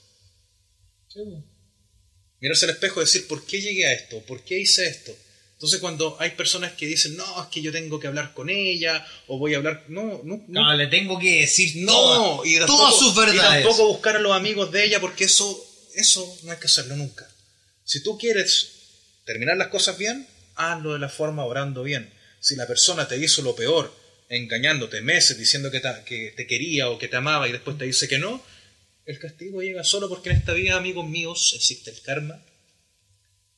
mirarse 2.39 2.65
al 2.65 2.71
espejo 2.71 3.01
y 3.01 3.05
decir, 3.05 3.27
¿por 3.27 3.43
qué 3.45 3.59
llegué 3.59 3.87
a 3.87 3.93
esto? 3.93 4.21
¿Por 4.27 4.43
qué 4.43 4.59
hice 4.59 4.85
esto? 4.85 5.11
Entonces 5.53 5.79
cuando 5.79 6.17
hay 6.19 6.31
personas 6.31 6.73
que 6.73 6.85
dicen, 6.85 7.17
no, 7.17 7.41
es 7.41 7.47
que 7.47 7.63
yo 7.63 7.71
tengo 7.71 7.99
que 7.99 8.05
hablar 8.05 8.35
con 8.35 8.51
ella, 8.51 9.03
o 9.25 9.39
voy 9.39 9.55
a 9.55 9.57
hablar, 9.57 9.85
no, 9.87 10.21
no, 10.23 10.43
no, 10.47 10.61
No, 10.61 10.75
le 10.75 10.85
tengo 10.85 11.17
que 11.17 11.41
decir 11.41 11.77
no, 11.77 12.45
y 12.45 12.59
todas 12.59 12.99
sus 12.99 13.13
y 13.15 13.19
verdades. 13.19 13.63
tampoco 13.63 13.87
buscar 13.87 14.17
a 14.17 14.19
los 14.19 14.33
amigos 14.33 14.71
de 14.71 14.85
ella, 14.85 14.99
porque 14.99 15.23
eso, 15.23 15.67
eso 15.95 16.39
no 16.43 16.51
hay 16.51 16.59
que 16.59 16.67
hacerlo 16.67 16.95
nunca. 16.95 17.27
Si 17.83 18.03
tú 18.03 18.19
quieres 18.19 18.69
terminar 19.25 19.57
las 19.57 19.69
cosas 19.69 19.97
bien, 19.97 20.27
hazlo 20.55 20.93
de 20.93 20.99
la 20.99 21.09
forma 21.09 21.43
orando 21.43 21.81
bien. 21.81 22.13
Si 22.39 22.55
la 22.55 22.67
persona 22.67 23.07
te 23.07 23.17
hizo 23.17 23.41
lo 23.41 23.55
peor, 23.55 24.04
engañándote 24.29 25.01
meses, 25.01 25.37
diciendo 25.37 25.71
que 25.71 25.79
te, 25.79 25.89
que 26.05 26.33
te 26.35 26.47
quería 26.47 26.89
o 26.89 26.97
que 26.97 27.07
te 27.07 27.17
amaba 27.17 27.47
y 27.47 27.51
después 27.51 27.77
te 27.77 27.85
dice 27.85 28.07
que 28.07 28.17
no, 28.17 28.43
el 29.05 29.19
castigo 29.19 29.61
llega 29.61 29.83
solo 29.83 30.09
porque 30.09 30.31
en 30.31 30.37
esta 30.37 30.53
vida, 30.53 30.75
amigos 30.75 31.07
míos, 31.07 31.53
existe 31.55 31.91
el 31.91 32.01
karma. 32.01 32.41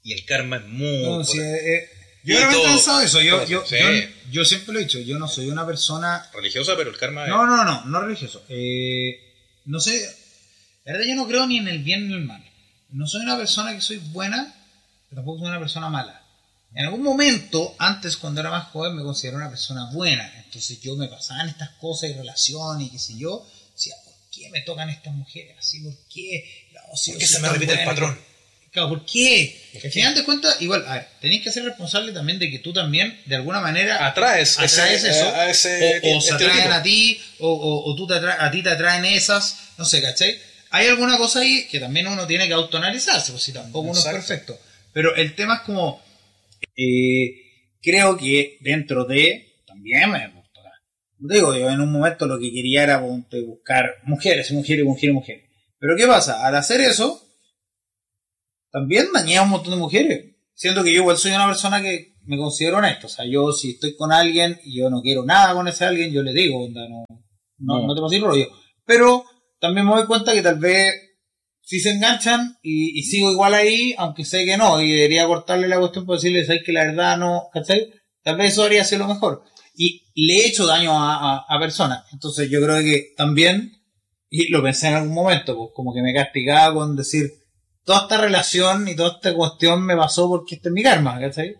Y 0.03 0.13
el 0.13 0.25
karma 0.25 0.58
es 0.58 0.65
muy... 0.65 1.03
No, 1.03 1.23
sí, 1.23 1.39
eh, 1.39 1.75
eh, 1.75 1.89
yo 2.23 2.39
no 2.39 2.51
he 2.51 2.63
pensado 2.63 3.01
eso. 3.01 3.21
Yo, 3.21 3.45
yo, 3.45 3.65
sí. 3.65 3.75
yo, 3.80 3.88
yo 4.32 4.45
siempre 4.45 4.73
lo 4.73 4.80
he 4.80 4.84
dicho. 4.84 4.99
Yo 4.99 5.17
no 5.17 5.27
soy 5.27 5.49
una 5.49 5.65
persona. 5.65 6.30
religiosa, 6.34 6.75
pero 6.75 6.89
el 6.89 6.97
karma 6.97 7.23
es... 7.23 7.30
No, 7.30 7.45
no, 7.45 7.63
no, 7.63 7.86
no 7.86 8.01
religioso. 8.01 8.43
Eh, 8.49 9.19
no 9.65 9.80
sé. 9.80 10.06
La 10.84 10.93
verdad, 10.93 11.08
yo 11.08 11.15
no 11.15 11.27
creo 11.27 11.47
ni 11.47 11.58
en 11.58 11.67
el 11.69 11.80
bien 11.80 12.08
ni 12.08 12.13
en 12.13 12.21
el 12.21 12.25
mal. 12.25 12.43
No 12.89 13.08
soy 13.08 13.21
una 13.21 13.38
persona 13.38 13.73
que 13.73 13.82
soy 13.82 13.97
buena, 13.97 14.53
pero 15.10 15.21
tampoco 15.21 15.39
soy 15.39 15.47
una 15.47 15.60
persona 15.60 15.89
mala. 15.89 16.21
En 16.75 16.86
algún 16.86 17.01
momento, 17.01 17.75
antes 17.80 18.17
cuando 18.17 18.41
era 18.41 18.49
más 18.51 18.67
joven, 18.67 18.95
me 18.95 19.03
consideraba 19.03 19.43
una 19.43 19.49
persona 19.49 19.89
buena. 19.91 20.32
Entonces 20.45 20.80
yo 20.82 20.95
me 20.95 21.08
pasaban 21.08 21.49
estas 21.49 21.69
cosas 21.71 22.10
y 22.10 22.13
relaciones 22.13 22.88
y 22.88 22.91
qué 22.91 22.99
sé 22.99 23.17
yo. 23.17 23.45
Decía, 23.73 23.95
¿por 24.03 24.13
qué 24.32 24.49
me 24.51 24.62
tocan 24.62 24.89
estas 24.89 25.13
mujeres 25.13 25.56
así? 25.58 25.80
¿Por 25.80 25.93
qué? 26.13 26.67
No, 26.73 26.95
si 26.95 27.12
¿Por 27.12 27.19
qué 27.19 27.27
se 27.27 27.39
me 27.39 27.49
repite 27.49 27.71
el 27.71 27.77
buena, 27.80 27.91
patrón? 27.91 28.19
Claro, 28.71 28.89
¿por 28.89 29.06
qué? 29.06 29.60
Al 29.84 29.91
final 29.91 30.13
de 30.13 30.23
cuentas, 30.23 30.62
igual, 30.62 30.86
a 30.88 30.95
ver, 30.95 31.08
tenéis 31.21 31.41
que 31.41 31.51
ser 31.51 31.63
responsable 31.63 32.12
también 32.12 32.38
de 32.38 32.51
que 32.51 32.60
tú 32.60 32.73
también, 32.73 33.19
de 33.25 33.36
alguna 33.36 33.60
manera, 33.60 34.06
Atraes, 34.06 34.60
atraes 34.60 35.03
ese- 35.03 35.10
eso, 35.10 35.36
a 35.36 35.49
ese 35.49 36.01
o, 36.03 36.17
o 36.17 36.21
se 36.21 36.30
estereotipo. 36.32 36.51
atraen 36.51 36.71
a 36.73 36.84
ti, 36.84 37.19
o, 37.39 37.47
o- 37.49 37.89
o 37.91 37.95
tú 37.95 38.06
te 38.06 38.13
atra- 38.15 38.38
a 38.39 38.51
ti 38.51 38.62
te 38.62 38.69
atraen 38.69 39.06
esas, 39.06 39.58
no 39.80 39.86
sé, 39.86 39.99
¿cachai? 40.01 40.38
Hay 40.69 40.86
alguna 40.88 41.17
cosa 41.17 41.39
ahí 41.39 41.65
que 41.71 41.80
también 41.80 42.06
uno 42.08 42.27
tiene 42.27 42.45
que 42.45 42.53
autoanalizarse, 42.53 43.32
pues 43.32 43.41
si 43.41 43.53
tampoco 43.53 43.88
uno 43.89 43.97
Exacto. 43.97 44.19
es 44.19 44.25
perfecto. 44.25 44.60
Pero 44.93 45.15
el 45.15 45.34
tema 45.34 45.56
es 45.56 45.62
como, 45.62 46.03
eh, 46.75 47.35
creo 47.81 48.17
que 48.17 48.57
dentro 48.61 49.05
de, 49.05 49.61
también 49.65 50.11
me 50.11 50.31
digo, 51.19 51.55
yo 51.55 51.69
en 51.69 51.81
un 51.81 51.91
momento 51.91 52.27
lo 52.27 52.39
que 52.39 52.51
quería 52.51 52.83
era 52.83 52.99
buscar 52.99 53.95
mujeres, 54.03 54.51
mujeres, 54.51 54.85
mujeres, 54.85 55.13
mujeres. 55.15 55.49
Pero 55.79 55.95
¿qué 55.95 56.05
pasa? 56.05 56.45
Al 56.45 56.55
hacer 56.55 56.81
eso, 56.81 57.21
también 58.71 59.07
dañé 59.13 59.37
a 59.37 59.43
un 59.43 59.49
montón 59.49 59.71
de 59.71 59.77
mujeres. 59.79 60.35
Siendo 60.53 60.83
que 60.83 60.93
yo 60.93 61.01
igual 61.01 61.17
soy 61.17 61.31
una 61.31 61.47
persona 61.47 61.81
que 61.81 62.15
me 62.25 62.37
considero 62.37 62.77
honesto. 62.77 63.07
O 63.07 63.09
sea, 63.09 63.25
yo 63.25 63.51
si 63.51 63.71
estoy 63.71 63.95
con 63.95 64.11
alguien 64.11 64.59
y 64.63 64.77
yo 64.79 64.89
no 64.89 65.01
quiero 65.01 65.23
nada 65.25 65.53
con 65.53 65.67
ese 65.67 65.85
alguien, 65.85 66.11
yo 66.11 66.23
le 66.23 66.33
digo, 66.33 66.63
onda, 66.65 66.87
no, 66.87 67.05
no, 67.59 67.81
No. 67.81 67.87
no 67.87 67.95
te 67.95 68.01
pases 68.01 68.21
rollo. 68.21 68.47
Pero 68.85 69.23
también 69.59 69.87
me 69.87 69.95
doy 69.95 70.05
cuenta 70.05 70.33
que 70.33 70.41
tal 70.41 70.59
vez 70.59 70.93
si 71.67 71.82
se 71.82 71.91
enganchan 71.91 72.58
y, 72.62 72.97
y 72.97 73.03
sigo 73.03 73.30
igual 73.30 73.53
ahí, 73.53 73.93
aunque 73.97 74.23
sé 74.23 74.45
que 74.45 74.56
no, 74.56 74.82
y 74.82 74.89
debería 74.89 75.27
cortarle 75.27 75.67
la 75.67 75.77
cuestión 75.77 76.06
por 76.06 76.15
decirle, 76.15 76.45
¿sabes 76.45 76.63
que 76.65 76.71
la 76.71 76.86
verdad 76.86 77.17
no, 77.17 77.49
¿cachai? 77.51 77.91
Tal 78.23 78.38
vez 78.38 78.53
eso 78.53 78.63
haría 78.63 78.86
ser 78.86 78.99
lo 78.99 79.08
mejor. 79.10 79.43
Y 79.75 80.06
le 80.15 80.36
he 80.36 80.47
hecho 80.47 80.65
daño 80.65 80.93
a, 80.93 81.15
a, 81.15 81.45
a 81.45 81.60
personas. 81.60 82.06
Entonces 82.13 82.49
yo 82.49 82.62
creo 82.62 82.80
que 82.80 83.10
también, 83.17 83.73
y 84.30 84.49
lo 84.49 84.63
pensé 84.63 84.88
en 84.88 84.93
algún 84.93 85.13
momento, 85.13 85.58
pues 85.58 85.71
como 85.73 85.93
que 85.93 86.01
me 86.01 86.13
castigaba 86.13 86.73
con 86.73 86.95
decir, 86.95 87.34
toda 87.84 88.03
esta 88.03 88.17
relación 88.21 88.88
y 88.88 88.95
toda 88.95 89.15
esta 89.15 89.36
cuestión 89.36 89.86
me 89.86 89.97
pasó 89.97 90.30
porque 90.30 90.56
este 90.56 90.69
es 90.69 90.73
mi 90.73 90.84
karma, 90.84 91.19
¿cachai? 91.19 91.53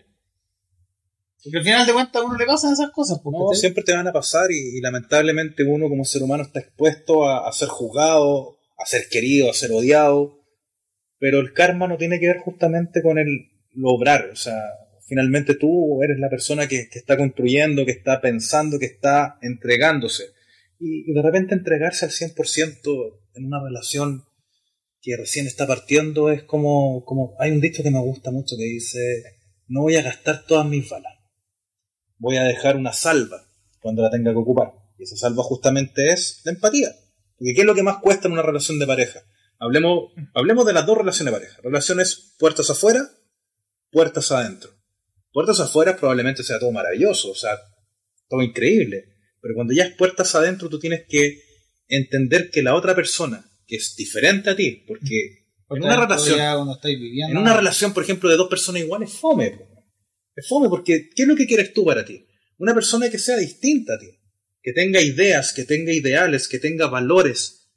Porque 1.44 1.58
al 1.58 1.64
final 1.64 1.86
de 1.86 1.92
cuentas 1.92 2.22
a 2.22 2.24
uno 2.24 2.38
le 2.38 2.46
pasan 2.46 2.72
esas 2.72 2.90
cosas, 2.92 3.20
pues, 3.22 3.36
No, 3.38 3.52
siempre 3.52 3.84
te 3.84 3.94
van 3.94 4.08
a 4.08 4.12
pasar 4.12 4.50
y, 4.50 4.78
y 4.78 4.80
lamentablemente 4.80 5.64
uno 5.64 5.86
como 5.90 6.06
ser 6.06 6.22
humano 6.22 6.44
está 6.44 6.60
expuesto 6.60 7.28
a, 7.28 7.46
a 7.46 7.52
ser 7.52 7.68
juzgado, 7.68 8.57
a 8.78 8.86
ser 8.86 9.08
querido, 9.10 9.50
a 9.50 9.54
ser 9.54 9.72
odiado, 9.72 10.40
pero 11.18 11.40
el 11.40 11.52
karma 11.52 11.88
no 11.88 11.96
tiene 11.96 12.20
que 12.20 12.28
ver 12.28 12.38
justamente 12.38 13.02
con 13.02 13.18
el 13.18 13.50
lograr, 13.74 14.30
o 14.30 14.36
sea, 14.36 14.56
finalmente 15.06 15.54
tú 15.54 16.02
eres 16.02 16.18
la 16.18 16.30
persona 16.30 16.68
que, 16.68 16.88
que 16.88 16.98
está 16.98 17.16
construyendo, 17.16 17.84
que 17.84 17.92
está 17.92 18.20
pensando, 18.20 18.78
que 18.78 18.86
está 18.86 19.38
entregándose. 19.42 20.24
Y, 20.78 21.10
y 21.10 21.14
de 21.14 21.22
repente 21.22 21.54
entregarse 21.54 22.04
al 22.04 22.12
100% 22.12 23.20
en 23.34 23.44
una 23.44 23.62
relación 23.62 24.24
que 25.00 25.16
recién 25.16 25.46
está 25.46 25.66
partiendo 25.66 26.30
es 26.30 26.42
como, 26.42 27.04
como, 27.04 27.34
hay 27.38 27.50
un 27.50 27.60
dicho 27.60 27.82
que 27.82 27.90
me 27.90 28.00
gusta 28.00 28.30
mucho 28.30 28.56
que 28.56 28.64
dice, 28.64 29.22
no 29.66 29.82
voy 29.82 29.96
a 29.96 30.02
gastar 30.02 30.44
todas 30.46 30.66
mis 30.66 30.88
balas 30.88 31.18
voy 32.18 32.36
a 32.36 32.44
dejar 32.44 32.76
una 32.76 32.92
salva 32.92 33.46
cuando 33.80 34.02
la 34.02 34.10
tenga 34.10 34.32
que 34.32 34.38
ocupar. 34.38 34.74
Y 34.98 35.04
esa 35.04 35.16
salva 35.16 35.42
justamente 35.42 36.08
es 36.08 36.40
la 36.44 36.52
empatía. 36.52 36.90
Porque 37.38 37.54
¿qué 37.54 37.60
es 37.60 37.66
lo 37.66 37.74
que 37.74 37.82
más 37.82 37.98
cuesta 37.98 38.26
en 38.26 38.32
una 38.32 38.42
relación 38.42 38.78
de 38.78 38.86
pareja? 38.86 39.22
Hablemos, 39.58 40.12
hablemos 40.34 40.66
de 40.66 40.72
las 40.72 40.86
dos 40.86 40.98
relaciones 40.98 41.32
de 41.32 41.40
pareja. 41.40 41.60
Relaciones 41.62 42.34
puertas 42.38 42.68
afuera, 42.70 43.08
puertas 43.90 44.30
adentro. 44.32 44.70
Puertas 45.32 45.60
afuera 45.60 45.96
probablemente 45.96 46.42
sea 46.42 46.58
todo 46.58 46.72
maravilloso, 46.72 47.30
o 47.30 47.34
sea, 47.34 47.58
todo 48.28 48.42
increíble. 48.42 49.04
Pero 49.40 49.54
cuando 49.54 49.72
ya 49.72 49.84
es 49.84 49.96
puertas 49.96 50.34
adentro, 50.34 50.68
tú 50.68 50.78
tienes 50.78 51.04
que 51.08 51.42
entender 51.86 52.50
que 52.50 52.62
la 52.62 52.74
otra 52.74 52.94
persona, 52.94 53.44
que 53.66 53.76
es 53.76 53.94
diferente 53.96 54.50
a 54.50 54.56
ti, 54.56 54.84
porque 54.86 55.46
en 55.70 55.84
una 55.84 56.00
relación, 56.00 56.38
viviendo, 56.82 57.32
en 57.32 57.38
una 57.38 57.56
relación, 57.56 57.92
por 57.92 58.02
ejemplo, 58.02 58.28
de 58.28 58.36
dos 58.36 58.48
personas 58.48 58.82
iguales, 58.82 59.12
fome. 59.12 59.58
Es 60.34 60.48
fome 60.48 60.68
porque 60.68 61.10
¿qué 61.14 61.22
es 61.22 61.28
lo 61.28 61.36
que 61.36 61.46
quieres 61.46 61.72
tú 61.72 61.84
para 61.84 62.04
ti? 62.04 62.26
Una 62.58 62.74
persona 62.74 63.10
que 63.10 63.18
sea 63.18 63.36
distinta 63.36 63.94
a 63.94 63.98
ti, 63.98 64.17
que 64.68 64.74
tenga 64.74 65.00
ideas, 65.00 65.54
que 65.54 65.64
tenga 65.64 65.94
ideales, 65.94 66.46
que 66.46 66.58
tenga 66.58 66.88
valores, 66.88 67.70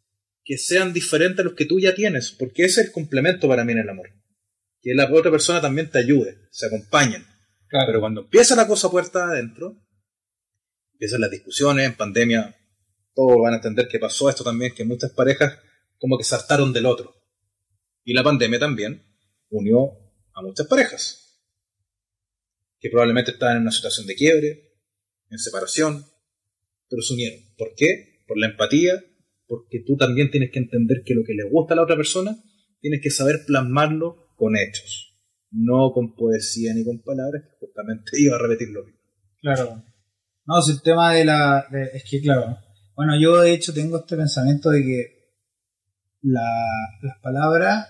que 0.44 0.58
sean 0.58 0.92
diferentes 0.92 1.40
a 1.40 1.44
los 1.44 1.54
que 1.54 1.64
tú 1.64 1.80
ya 1.80 1.96
tienes, 1.96 2.34
porque 2.34 2.66
ese 2.66 2.82
es 2.82 2.88
el 2.88 2.92
complemento 2.92 3.48
para 3.48 3.64
mí 3.64 3.72
en 3.72 3.78
el 3.78 3.90
amor. 3.90 4.10
Que 4.82 4.94
la 4.94 5.10
otra 5.10 5.32
persona 5.32 5.62
también 5.62 5.90
te 5.90 6.00
ayude, 6.00 6.50
se 6.52 6.66
acompañen. 6.66 7.26
Claro. 7.70 7.86
Pero 7.88 8.00
cuando 8.02 8.22
empieza 8.24 8.58
la 8.58 8.68
cosa 8.68 8.92
puerta 8.92 9.24
adentro, 9.24 9.82
empiezan 10.92 11.22
las 11.22 11.32
discusiones, 11.32 11.86
en 11.86 11.96
pandemia, 11.96 12.58
todos 13.16 13.38
van 13.42 13.54
a 13.54 13.56
entender 13.56 13.88
que 13.88 13.98
pasó 13.98 14.30
esto 14.30 14.44
también, 14.44 14.74
que 14.76 14.84
muchas 14.84 15.12
parejas 15.12 15.60
como 15.98 16.18
que 16.18 16.26
saltaron 16.26 16.74
del 16.74 16.88
otro. 16.88 17.16
Y 18.04 18.12
la 18.12 18.22
pandemia 18.22 18.60
también 18.60 19.02
unió 19.50 19.92
a 20.34 20.42
muchas 20.42 20.68
parejas, 20.68 21.42
que 22.82 22.90
probablemente 22.90 23.32
estaban 23.32 23.56
en 23.56 23.62
una 23.62 23.72
situación 23.72 24.06
de 24.08 24.16
quiebre, 24.16 24.74
en 25.30 25.40
separación, 25.40 26.11
pero 26.92 27.02
se 27.02 27.14
unieron. 27.14 27.40
¿Por 27.58 27.74
qué? 27.76 28.22
Por 28.28 28.38
la 28.38 28.48
empatía, 28.48 29.02
porque 29.48 29.82
tú 29.88 29.96
también 29.98 30.30
tienes 30.30 30.52
que 30.52 30.60
entender 30.60 31.02
que 31.06 31.16
lo 31.16 31.24
que 31.26 31.34
le 31.34 31.50
gusta 31.50 31.74
a 31.74 31.78
la 31.78 31.84
otra 31.84 31.96
persona, 31.96 32.38
tienes 32.82 33.00
que 33.02 33.10
saber 33.10 33.38
plasmarlo 33.48 34.28
con 34.36 34.56
hechos, 34.58 35.18
no 35.52 35.92
con 35.94 36.14
poesía 36.16 36.74
ni 36.76 36.84
con 36.84 37.02
palabras, 37.02 37.44
que 37.44 37.66
justamente 37.66 38.12
iba 38.20 38.36
a 38.36 38.40
repetir 38.40 38.70
lo 38.70 38.84
mismo. 38.84 39.00
Claro. 39.42 39.84
No, 40.46 40.62
si 40.62 40.72
el 40.74 40.82
tema 40.82 41.14
de 41.14 41.24
la... 41.26 41.66
de- 41.72 41.90
es 41.94 42.04
que, 42.10 42.22
claro. 42.22 42.58
Bueno, 42.96 43.20
yo 43.20 43.40
de 43.42 43.54
hecho 43.54 43.74
tengo 43.74 43.98
este 44.00 44.18
pensamiento 44.18 44.70
de 44.70 44.84
que 44.84 45.06
la- 46.24 46.98
las 47.02 47.18
palabras 47.22 47.88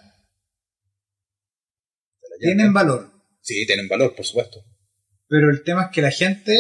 tienen 2.39 2.73
valor, 2.73 3.11
Sí, 3.41 3.65
tienen 3.65 3.87
valor, 3.87 4.15
por 4.15 4.25
supuesto. 4.25 4.59
pero 5.27 5.49
el 5.49 5.63
tema 5.63 5.85
es 5.85 5.89
que 5.91 6.01
la 6.01 6.11
gente 6.11 6.55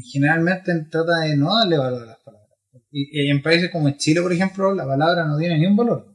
generalmente 0.00 0.72
trata 0.90 1.20
de 1.20 1.36
no 1.36 1.54
darle 1.54 1.78
valor 1.78 2.02
a 2.02 2.06
las 2.06 2.18
palabras. 2.20 2.50
Y, 2.90 3.26
y 3.26 3.30
en 3.30 3.42
países 3.42 3.70
como 3.70 3.90
Chile, 3.90 4.22
por 4.22 4.32
ejemplo, 4.32 4.74
la 4.74 4.86
palabra 4.86 5.24
no 5.26 5.36
tiene 5.36 5.58
ni 5.58 5.66
un 5.66 5.76
valor. 5.76 6.12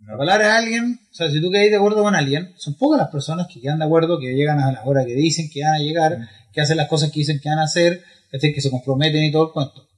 La 0.00 0.16
palabra 0.16 0.46
de 0.46 0.52
alguien, 0.52 1.00
o 1.10 1.14
sea, 1.14 1.30
si 1.30 1.40
tú 1.40 1.50
quedas 1.50 1.70
de 1.70 1.76
acuerdo 1.76 2.02
con 2.02 2.14
alguien, 2.14 2.54
son 2.56 2.76
pocas 2.76 2.98
las 2.98 3.10
personas 3.10 3.46
que 3.52 3.60
quedan 3.60 3.80
de 3.80 3.84
acuerdo, 3.84 4.18
que 4.18 4.34
llegan 4.34 4.60
a 4.60 4.72
la 4.72 4.84
hora 4.84 5.04
que 5.04 5.14
dicen 5.14 5.50
que 5.52 5.62
van 5.62 5.74
a 5.74 5.78
llegar, 5.78 6.18
que 6.52 6.60
hacen 6.60 6.76
las 6.76 6.88
cosas 6.88 7.10
que 7.10 7.20
dicen 7.20 7.40
que 7.42 7.48
van 7.48 7.58
a 7.58 7.64
hacer, 7.64 8.02
es 8.26 8.40
decir, 8.40 8.54
que 8.54 8.60
se 8.60 8.70
comprometen 8.70 9.24
y 9.24 9.32
todo 9.32 9.48
el 9.48 9.52
cuento. 9.52 9.88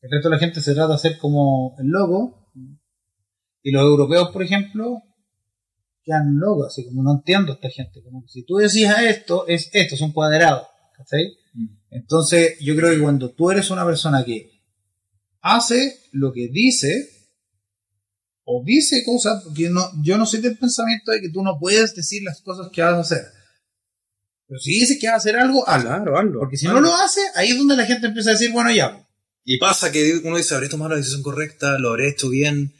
El 0.00 0.10
resto 0.10 0.28
de 0.28 0.34
la 0.34 0.40
gente 0.40 0.60
se 0.60 0.74
trata 0.74 0.88
de 0.88 0.94
hacer 0.94 1.18
como 1.18 1.76
el 1.78 1.86
loco, 1.86 2.50
y 3.62 3.70
los 3.70 3.82
europeos, 3.82 4.30
por 4.30 4.42
ejemplo, 4.42 5.02
quedan 6.02 6.38
locos, 6.38 6.68
así 6.68 6.84
como 6.86 7.02
no 7.02 7.12
entiendo 7.12 7.52
a 7.52 7.54
esta 7.54 7.70
gente. 7.70 8.02
Como 8.02 8.22
que 8.22 8.28
si 8.28 8.44
tú 8.44 8.56
decías 8.56 9.00
esto, 9.02 9.46
es 9.46 9.70
esto, 9.72 9.94
es 9.94 10.00
un 10.00 10.12
cuadrado. 10.12 10.66
¿cachai? 10.96 11.32
Entonces, 11.90 12.58
yo 12.60 12.76
creo 12.76 12.90
que 12.90 13.00
cuando 13.00 13.30
tú 13.30 13.50
eres 13.50 13.70
una 13.70 13.84
persona 13.84 14.24
que 14.24 14.50
hace 15.40 16.00
lo 16.12 16.32
que 16.32 16.48
dice, 16.48 17.10
o 18.44 18.62
dice 18.64 19.02
cosas, 19.04 19.42
porque 19.44 19.68
no, 19.70 19.90
yo 20.02 20.16
no 20.18 20.26
soy 20.26 20.40
del 20.40 20.58
pensamiento 20.58 21.12
de 21.12 21.20
que 21.20 21.30
tú 21.30 21.42
no 21.42 21.58
puedes 21.58 21.94
decir 21.94 22.22
las 22.22 22.40
cosas 22.40 22.68
que 22.72 22.82
vas 22.82 22.94
a 22.94 23.00
hacer. 23.00 23.26
Pero 24.46 24.60
si 24.60 24.80
dices 24.80 24.98
que 24.98 25.06
vas 25.06 25.14
a 25.14 25.18
hacer 25.18 25.36
algo, 25.36 25.68
hazlo. 25.68 25.88
Claro, 25.88 26.18
hazlo. 26.18 26.40
Porque 26.40 26.56
si 26.56 26.66
no 26.66 26.80
lo 26.80 26.94
hace, 26.94 27.20
ahí 27.34 27.50
es 27.50 27.58
donde 27.58 27.76
la 27.76 27.84
gente 27.84 28.06
empieza 28.06 28.30
a 28.30 28.32
decir, 28.32 28.50
bueno, 28.50 28.72
ya. 28.72 28.92
pues. 28.92 29.04
Y 29.44 29.58
pasa 29.58 29.92
que 29.92 30.20
uno 30.24 30.36
dice, 30.36 30.54
¿habré 30.54 30.68
tomado 30.68 30.90
la 30.90 30.96
decisión 30.96 31.22
correcta? 31.22 31.78
¿Lo 31.78 31.90
habré 31.90 32.08
hecho 32.08 32.30
bien? 32.30 32.74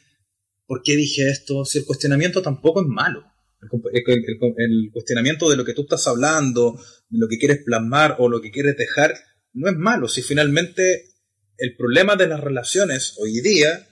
¿Por 0.66 0.82
qué 0.82 0.96
dije 0.96 1.30
esto? 1.30 1.64
Si 1.64 1.78
el 1.78 1.86
cuestionamiento 1.86 2.42
tampoco 2.42 2.82
es 2.82 2.86
malo. 2.86 3.24
El, 3.60 4.90
cuestionamiento 4.92 5.50
de 5.50 5.56
lo 5.56 5.64
que 5.64 5.74
tú 5.74 5.82
estás 5.82 6.06
hablando, 6.06 6.78
de 7.08 7.18
lo 7.18 7.28
que 7.28 7.38
quieres 7.38 7.62
plasmar 7.64 8.16
o 8.18 8.28
lo 8.28 8.40
que 8.40 8.50
quieres 8.50 8.76
dejar, 8.76 9.14
no 9.52 9.68
es 9.68 9.76
malo. 9.76 10.08
Si 10.08 10.22
finalmente 10.22 11.08
el 11.56 11.76
problema 11.76 12.14
de 12.16 12.28
las 12.28 12.40
relaciones 12.40 13.14
hoy 13.18 13.40
día 13.40 13.88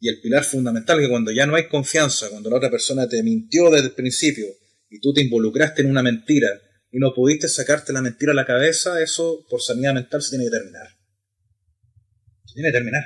y 0.00 0.08
el 0.08 0.20
pilar 0.20 0.44
fundamental 0.44 0.98
que 0.98 1.08
cuando 1.08 1.30
ya 1.30 1.46
no 1.46 1.54
hay 1.54 1.68
confianza, 1.68 2.28
cuando 2.30 2.50
la 2.50 2.56
otra 2.56 2.70
persona 2.70 3.08
te 3.08 3.22
mintió 3.22 3.70
desde 3.70 3.88
el 3.88 3.94
principio 3.94 4.46
y 4.90 5.00
tú 5.00 5.12
te 5.12 5.22
involucraste 5.22 5.82
en 5.82 5.90
una 5.90 6.02
mentira 6.02 6.48
y 6.90 6.98
no 6.98 7.14
pudiste 7.14 7.48
sacarte 7.48 7.92
la 7.92 8.02
mentira 8.02 8.32
a 8.32 8.34
la 8.34 8.46
cabeza, 8.46 9.00
eso 9.00 9.46
por 9.48 9.62
sanidad 9.62 9.94
mental 9.94 10.22
se 10.22 10.30
tiene 10.30 10.46
que 10.46 10.50
terminar. 10.50 10.88
Se 12.44 12.54
tiene 12.54 12.68
que 12.70 12.76
terminar. 12.76 13.04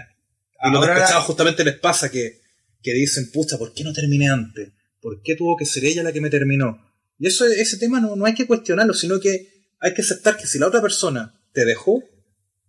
Y 0.64 0.70
los 0.70 0.80
Ahora- 0.80 0.94
despechados 0.94 1.24
justamente 1.24 1.64
les 1.64 1.78
pasa 1.78 2.10
que, 2.10 2.40
que 2.82 2.92
dicen, 2.94 3.30
pucha, 3.30 3.58
¿por 3.58 3.72
qué 3.74 3.84
no 3.84 3.92
terminé 3.92 4.28
antes? 4.28 4.70
¿Por 5.00 5.22
qué 5.22 5.36
tuvo 5.36 5.56
que 5.56 5.66
ser 5.66 5.84
ella 5.84 6.02
la 6.02 6.12
que 6.12 6.20
me 6.20 6.30
terminó? 6.30 6.78
Y 7.18 7.26
eso, 7.26 7.46
ese 7.46 7.78
tema 7.78 8.00
no, 8.00 8.16
no 8.16 8.24
hay 8.24 8.34
que 8.34 8.46
cuestionarlo, 8.46 8.94
sino 8.94 9.20
que 9.20 9.48
hay 9.78 9.94
que 9.94 10.02
aceptar 10.02 10.36
que 10.36 10.46
si 10.46 10.58
la 10.58 10.66
otra 10.66 10.80
persona 10.80 11.42
te 11.52 11.64
dejó, 11.64 12.02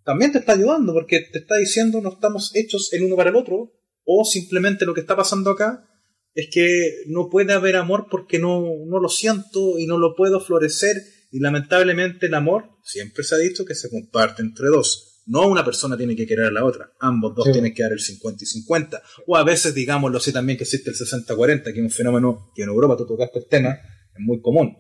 también 0.04 0.32
te 0.32 0.40
está 0.40 0.54
ayudando, 0.54 0.94
porque 0.94 1.20
te 1.32 1.40
está 1.40 1.56
diciendo 1.58 2.02
no 2.02 2.14
estamos 2.14 2.52
hechos 2.56 2.92
el 2.94 3.04
uno 3.04 3.16
para 3.16 3.30
el 3.30 3.36
otro, 3.36 3.74
o 4.04 4.26
simplemente 4.26 4.86
lo 4.86 4.94
que 4.94 5.02
está 5.02 5.16
pasando 5.16 5.52
acá 5.52 5.88
es 6.34 6.48
que 6.52 7.04
no 7.08 7.30
puede 7.30 7.54
haber 7.54 7.76
amor 7.76 8.08
porque 8.10 8.40
no, 8.40 8.64
no 8.88 9.00
lo 9.00 9.10
siento 9.10 9.78
y 9.78 9.86
no 9.86 9.98
lo 9.98 10.16
puedo 10.16 10.40
florecer, 10.40 10.98
y 11.30 11.40
lamentablemente 11.40 12.26
el 12.26 12.34
amor, 12.34 12.70
siempre 12.84 13.24
se 13.24 13.36
ha 13.36 13.38
dicho 13.38 13.66
que 13.66 13.76
se 13.76 13.90
comparte 13.90 14.42
entre 14.42 14.68
dos. 14.68 15.11
No 15.32 15.48
una 15.48 15.64
persona 15.64 15.96
tiene 15.96 16.14
que 16.14 16.28
querer 16.28 16.48
a 16.48 16.52
la 16.52 16.66
otra, 16.66 16.92
ambos 17.00 17.34
dos 17.34 17.46
Sí. 17.46 17.52
tienen 17.54 17.74
que 17.74 17.84
dar 17.84 17.94
el 17.94 18.00
50 18.02 18.44
y 18.44 18.48
50. 18.48 19.02
O 19.28 19.38
a 19.38 19.44
veces, 19.46 19.74
digámoslo 19.74 20.18
así, 20.18 20.34
también 20.34 20.58
que 20.58 20.66
existe 20.66 20.90
el 20.90 20.96
60-40, 20.98 21.72
que 21.72 21.80
es 21.80 21.84
un 21.86 21.90
fenómeno 21.90 22.52
que 22.54 22.64
en 22.64 22.70
Europa, 22.70 22.98
tú 22.98 23.06
tocaste 23.06 23.40
el 23.40 23.46
tema, 23.46 23.70
es 23.72 24.20
muy 24.20 24.42
común. 24.42 24.76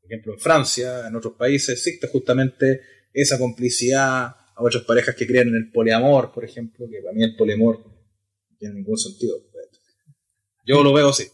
Por 0.00 0.12
ejemplo, 0.12 0.32
en 0.34 0.38
Francia, 0.38 1.08
en 1.08 1.16
otros 1.16 1.34
países, 1.34 1.70
existe 1.70 2.06
justamente 2.06 2.80
esa 3.12 3.36
complicidad 3.36 4.26
a 4.26 4.62
otras 4.62 4.84
parejas 4.84 5.16
que 5.16 5.26
creen 5.26 5.48
en 5.48 5.56
el 5.56 5.72
poliamor, 5.72 6.32
por 6.32 6.44
ejemplo, 6.44 6.86
que 6.88 7.00
para 7.02 7.12
mí 7.12 7.24
el 7.24 7.34
poliamor 7.34 7.80
no 7.80 8.56
tiene 8.58 8.76
ningún 8.76 8.96
sentido. 8.96 9.36
Yo 10.66 10.84
lo 10.84 10.92
veo 10.92 11.08
así. 11.08 11.24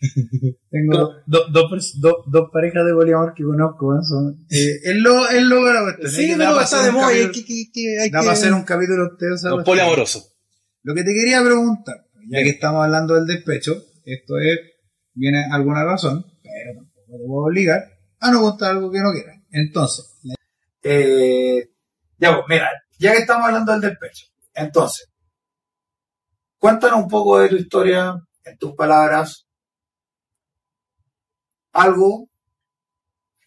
Tengo 0.70 1.14
do- 1.26 1.48
dos 1.50 1.92
do- 2.00 2.24
dos 2.26 2.50
parejas 2.52 2.84
de 2.86 2.92
poliamor 2.92 3.34
que 3.34 3.42
conozco. 3.44 3.88
weón, 3.88 4.04
Son, 4.04 4.46
eh, 4.50 4.76
es 4.84 4.96
lo, 4.96 5.28
es 5.28 5.42
lo 5.42 5.72
la 5.72 5.82
cuestión, 5.82 6.10
Sí, 6.12 6.34
pero 6.36 6.60
está 6.60 6.82
de 6.84 6.92
moda 6.92 7.08
que, 7.10 7.44
que- 7.44 7.64
que 7.72 7.98
hay 8.00 8.10
da 8.10 8.18
que- 8.20 8.24
para 8.26 8.32
hacer 8.32 8.52
un 8.52 8.62
capítulo 8.64 9.08
entero 9.10 9.34
Los 9.56 9.64
poliamorosos. 9.64 10.34
Lo 10.82 10.94
que 10.94 11.02
te 11.02 11.12
quería 11.12 11.42
preguntar, 11.42 11.96
ya 12.28 12.38
que 12.42 12.50
estamos 12.50 12.84
hablando 12.84 13.14
del 13.14 13.26
despecho, 13.26 13.74
esto 14.04 14.38
es, 14.38 14.58
viene 15.14 15.44
alguna 15.50 15.84
razón, 15.84 16.24
pero 16.42 16.74
tampoco 16.80 17.02
te 17.18 17.26
puedo 17.26 17.46
obligar 17.46 17.84
a 18.20 18.30
no 18.30 18.40
contar 18.40 18.70
algo 18.72 18.90
que 18.90 19.00
no 19.00 19.12
quieras. 19.12 19.40
Entonces, 19.50 20.18
eh, 20.82 21.70
ya 22.18 22.34
pues, 22.36 22.44
mira, 22.48 22.70
ya 22.98 23.12
que 23.12 23.18
estamos 23.18 23.46
hablando 23.46 23.72
del 23.72 23.80
despecho, 23.80 24.26
entonces, 24.54 25.08
cuéntanos 26.58 27.02
un 27.02 27.08
poco 27.08 27.38
de 27.40 27.48
tu 27.48 27.56
historia, 27.56 28.14
en 28.44 28.58
tus 28.58 28.74
palabras, 28.74 29.46
algo 31.72 32.28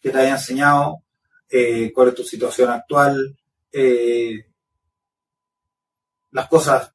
que 0.00 0.10
te 0.10 0.18
haya 0.18 0.32
enseñado, 0.32 1.02
eh, 1.48 1.92
cuál 1.94 2.08
es 2.08 2.14
tu 2.14 2.24
situación 2.24 2.70
actual, 2.70 3.36
eh, 3.70 4.46
las 6.30 6.48
cosas 6.48 6.92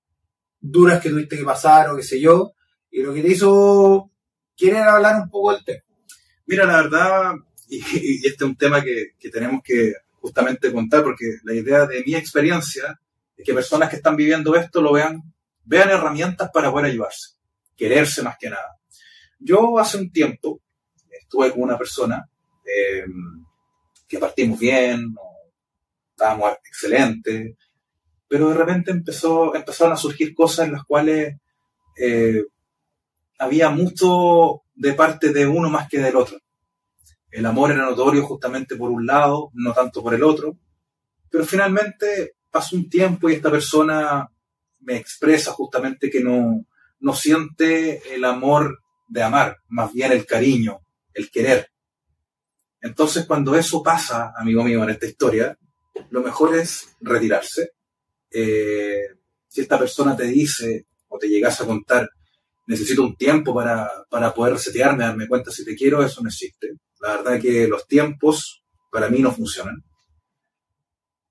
duras 0.59 1.01
que 1.01 1.09
tuviste 1.09 1.37
que 1.37 1.43
pasar 1.43 1.89
o 1.89 1.95
qué 1.95 2.03
sé 2.03 2.19
yo, 2.19 2.53
y 2.91 3.01
lo 3.01 3.13
que 3.13 3.21
te 3.21 3.29
hizo 3.29 4.11
querer 4.55 4.83
hablar 4.83 5.21
un 5.21 5.29
poco 5.29 5.53
del 5.53 5.63
tema. 5.63 5.83
Mira, 6.47 6.65
la 6.65 6.81
verdad, 6.81 7.33
y, 7.69 7.77
y 7.77 8.27
este 8.27 8.43
es 8.43 8.49
un 8.49 8.55
tema 8.55 8.83
que, 8.83 9.11
que 9.19 9.29
tenemos 9.29 9.61
que 9.63 9.93
justamente 10.19 10.73
contar, 10.73 11.03
porque 11.03 11.37
la 11.43 11.53
idea 11.53 11.85
de 11.85 12.03
mi 12.03 12.15
experiencia 12.15 12.99
es 13.37 13.45
que 13.45 13.53
personas 13.53 13.89
que 13.89 13.97
están 13.97 14.15
viviendo 14.15 14.55
esto 14.55 14.81
lo 14.81 14.91
vean, 14.91 15.21
vean 15.63 15.89
herramientas 15.89 16.49
para 16.53 16.71
poder 16.71 16.87
ayudarse, 16.87 17.35
quererse 17.75 18.23
más 18.23 18.37
que 18.37 18.49
nada. 18.49 18.77
Yo 19.39 19.77
hace 19.77 19.97
un 19.97 20.11
tiempo 20.11 20.61
estuve 21.27 21.51
con 21.51 21.63
una 21.63 21.77
persona 21.77 22.29
eh, 22.63 23.05
que 24.07 24.17
partimos 24.17 24.57
bien, 24.57 25.13
estábamos 26.11 26.53
excelentes, 26.65 27.55
pero 28.27 28.49
de 28.49 28.55
repente 28.55 28.91
empezó, 28.91 29.53
empezaron 29.53 29.93
a 29.93 29.97
surgir 29.97 30.33
cosas 30.33 30.67
en 30.67 30.73
las 30.73 30.85
cuales 30.85 31.35
eh, 31.97 32.43
había 33.39 33.69
mucho 33.69 34.63
de 34.73 34.93
parte 34.93 35.33
de 35.33 35.45
uno 35.45 35.69
más 35.69 35.89
que 35.89 35.99
del 35.99 36.15
otro. 36.15 36.39
El 37.29 37.45
amor 37.45 37.71
era 37.71 37.83
notorio 37.83 38.25
justamente 38.25 38.77
por 38.77 38.89
un 38.89 39.05
lado, 39.05 39.51
no 39.53 39.73
tanto 39.73 40.01
por 40.01 40.13
el 40.13 40.23
otro, 40.23 40.57
pero 41.29 41.45
finalmente 41.45 42.35
pasó 42.49 42.77
un 42.77 42.89
tiempo 42.89 43.29
y 43.29 43.33
esta 43.33 43.51
persona 43.51 44.29
me 44.79 44.95
expresa 44.95 45.51
justamente 45.51 46.09
que 46.09 46.23
no, 46.23 46.65
no 46.99 47.13
siente 47.13 48.15
el 48.15 48.23
amor 48.23 48.79
de 49.07 49.23
amar, 49.23 49.57
más 49.67 49.93
bien 49.93 50.13
el 50.13 50.25
cariño, 50.25 50.79
el 51.17 51.29
querer. 51.31 51.69
Entonces 52.79 53.25
cuando 53.25 53.55
eso 53.55 53.81
pasa, 53.81 54.33
amigo 54.37 54.63
mío, 54.63 54.83
en 54.83 54.91
esta 54.91 55.07
historia, 55.07 55.57
lo 56.11 56.21
mejor 56.21 56.55
es 56.55 56.95
retirarse. 57.01 57.71
Eh, 58.31 59.01
si 59.47 59.61
esta 59.61 59.79
persona 59.79 60.15
te 60.15 60.25
dice 60.25 60.85
o 61.07 61.17
te 61.17 61.27
llegas 61.27 61.59
a 61.59 61.65
contar, 61.65 62.07
necesito 62.67 63.01
un 63.03 63.15
tiempo 63.15 63.53
para, 63.53 63.89
para 64.09 64.33
poder 64.33 64.53
resetearme, 64.53 65.05
darme 65.05 65.27
cuenta 65.27 65.51
si 65.51 65.65
te 65.65 65.75
quiero, 65.75 66.03
eso 66.03 66.21
no 66.21 66.29
existe. 66.29 66.75
La 67.01 67.17
verdad 67.17 67.41
que 67.41 67.67
los 67.67 67.87
tiempos 67.87 68.63
para 68.91 69.09
mí 69.09 69.19
no 69.19 69.31
funcionan. 69.31 69.83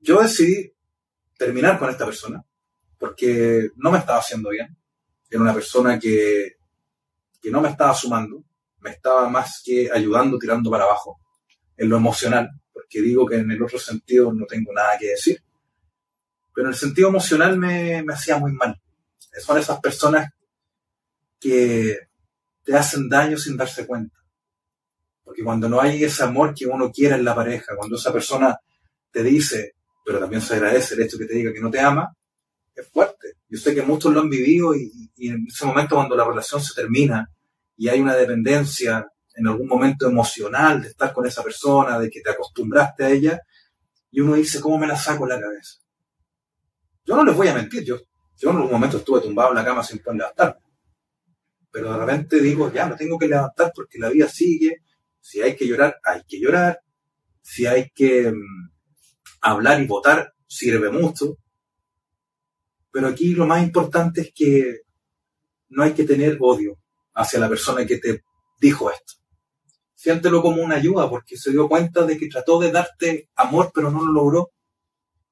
Yo 0.01 0.20
decidí 0.20 0.72
terminar 1.39 1.78
con 1.78 1.91
esta 1.91 2.05
persona 2.05 2.43
porque 2.99 3.70
no 3.76 3.93
me 3.93 3.99
estaba 3.99 4.18
haciendo 4.18 4.51
bien. 4.51 4.76
Era 5.30 5.43
una 5.43 5.55
persona 5.55 5.99
que, 5.99 6.57
que 7.41 7.51
no 7.51 7.61
me 7.61 7.68
estaba 7.68 7.95
sumando, 7.95 8.45
estaba 8.91 9.28
más 9.28 9.62
que 9.64 9.91
ayudando, 9.93 10.39
tirando 10.39 10.70
para 10.70 10.84
abajo 10.84 11.18
en 11.76 11.89
lo 11.89 11.97
emocional, 11.97 12.51
porque 12.72 13.01
digo 13.01 13.26
que 13.26 13.37
en 13.37 13.51
el 13.51 13.62
otro 13.62 13.78
sentido 13.78 14.32
no 14.32 14.47
tengo 14.47 14.72
nada 14.72 14.97
que 14.99 15.09
decir. 15.09 15.43
Pero 16.55 16.68
en 16.68 16.72
el 16.72 16.78
sentido 16.78 17.09
emocional 17.09 17.59
me, 17.59 18.03
me 18.03 18.14
hacía 18.14 18.39
muy 18.39 18.53
mal. 18.53 18.80
Son 19.39 19.59
esas 19.59 19.78
personas 19.80 20.30
que 21.39 21.99
te 22.64 22.74
hacen 22.74 23.09
daño 23.09 23.37
sin 23.37 23.57
darse 23.57 23.87
cuenta. 23.87 24.16
Porque 25.22 25.45
cuando 25.45 25.68
no 25.68 25.80
hay 25.80 26.03
ese 26.03 26.22
amor 26.22 26.55
que 26.55 26.66
uno 26.66 26.91
quiere 26.91 27.16
en 27.16 27.24
la 27.24 27.34
pareja, 27.34 27.76
cuando 27.76 27.97
esa 27.97 28.12
persona 28.12 28.59
te 29.11 29.22
dice, 29.22 29.74
pero 30.05 30.18
también 30.18 30.41
se 30.41 30.55
agradece 30.55 30.95
el 30.95 31.03
hecho 31.03 31.18
que 31.18 31.26
te 31.26 31.34
diga 31.34 31.53
que 31.53 31.61
no 31.61 31.70
te 31.70 31.80
ama, 31.80 32.14
es 32.74 32.89
fuerte. 32.89 33.34
Yo 33.49 33.59
sé 33.59 33.74
que 33.74 33.82
muchos 33.82 34.12
lo 34.12 34.20
han 34.20 34.30
vivido 34.30 34.74
y 34.74 35.11
en 35.18 35.47
ese 35.47 35.66
momento 35.66 35.97
cuando 35.97 36.16
la 36.16 36.24
relación 36.24 36.61
se 36.62 36.74
termina 36.74 37.28
y 37.76 37.88
hay 37.88 38.00
una 38.00 38.14
dependencia 38.14 39.06
en 39.34 39.46
algún 39.46 39.68
momento 39.68 40.08
emocional 40.08 40.80
de 40.80 40.88
estar 40.88 41.12
con 41.12 41.26
esa 41.26 41.42
persona, 41.42 41.98
de 41.98 42.08
que 42.08 42.22
te 42.22 42.30
acostumbraste 42.30 43.04
a 43.04 43.10
ella, 43.10 43.40
y 44.10 44.20
uno 44.20 44.34
dice, 44.34 44.60
¿cómo 44.60 44.78
me 44.78 44.86
la 44.86 44.96
saco 44.96 45.26
la 45.26 45.38
cabeza? 45.38 45.78
Yo 47.04 47.16
no 47.16 47.24
les 47.24 47.36
voy 47.36 47.48
a 47.48 47.54
mentir, 47.54 47.84
yo, 47.84 47.98
en 48.40 48.48
algún 48.48 48.70
momento 48.70 48.96
estuve 48.96 49.20
tumbado 49.20 49.50
en 49.50 49.56
la 49.56 49.64
cama 49.64 49.82
sin 49.82 49.98
poder 49.98 50.18
levantarme. 50.18 50.60
Pero 51.70 51.92
de 51.92 51.98
repente 51.98 52.40
digo, 52.40 52.72
ya 52.72 52.86
me 52.86 52.96
tengo 52.96 53.18
que 53.18 53.28
levantar 53.28 53.72
porque 53.74 53.98
la 53.98 54.08
vida 54.08 54.26
sigue, 54.28 54.82
si 55.20 55.42
hay 55.42 55.54
que 55.54 55.66
llorar, 55.66 56.00
hay 56.02 56.22
que 56.26 56.40
llorar, 56.40 56.80
si 57.42 57.66
hay 57.66 57.90
que 57.90 58.28
um, 58.28 58.70
hablar 59.42 59.82
y 59.82 59.86
votar, 59.86 60.32
sirve 60.46 60.90
mucho. 60.90 61.36
Pero 62.90 63.08
aquí 63.08 63.34
lo 63.34 63.46
más 63.46 63.62
importante 63.62 64.22
es 64.22 64.32
que 64.34 64.80
no 65.68 65.82
hay 65.82 65.92
que 65.92 66.04
tener 66.04 66.38
odio 66.40 66.78
hacia 67.16 67.40
la 67.40 67.48
persona 67.48 67.84
que 67.84 67.98
te 67.98 68.22
dijo 68.60 68.90
esto 68.90 69.16
siéntelo 70.06 70.40
como 70.40 70.62
una 70.62 70.76
ayuda, 70.76 71.10
porque 71.10 71.36
se 71.36 71.50
dio 71.50 71.68
cuenta 71.68 72.04
de 72.04 72.16
que 72.16 72.28
trató 72.28 72.60
de 72.60 72.70
darte 72.70 73.28
amor, 73.34 73.72
pero 73.74 73.90
no 73.90 74.04
lo 74.06 74.12
logró. 74.12 74.52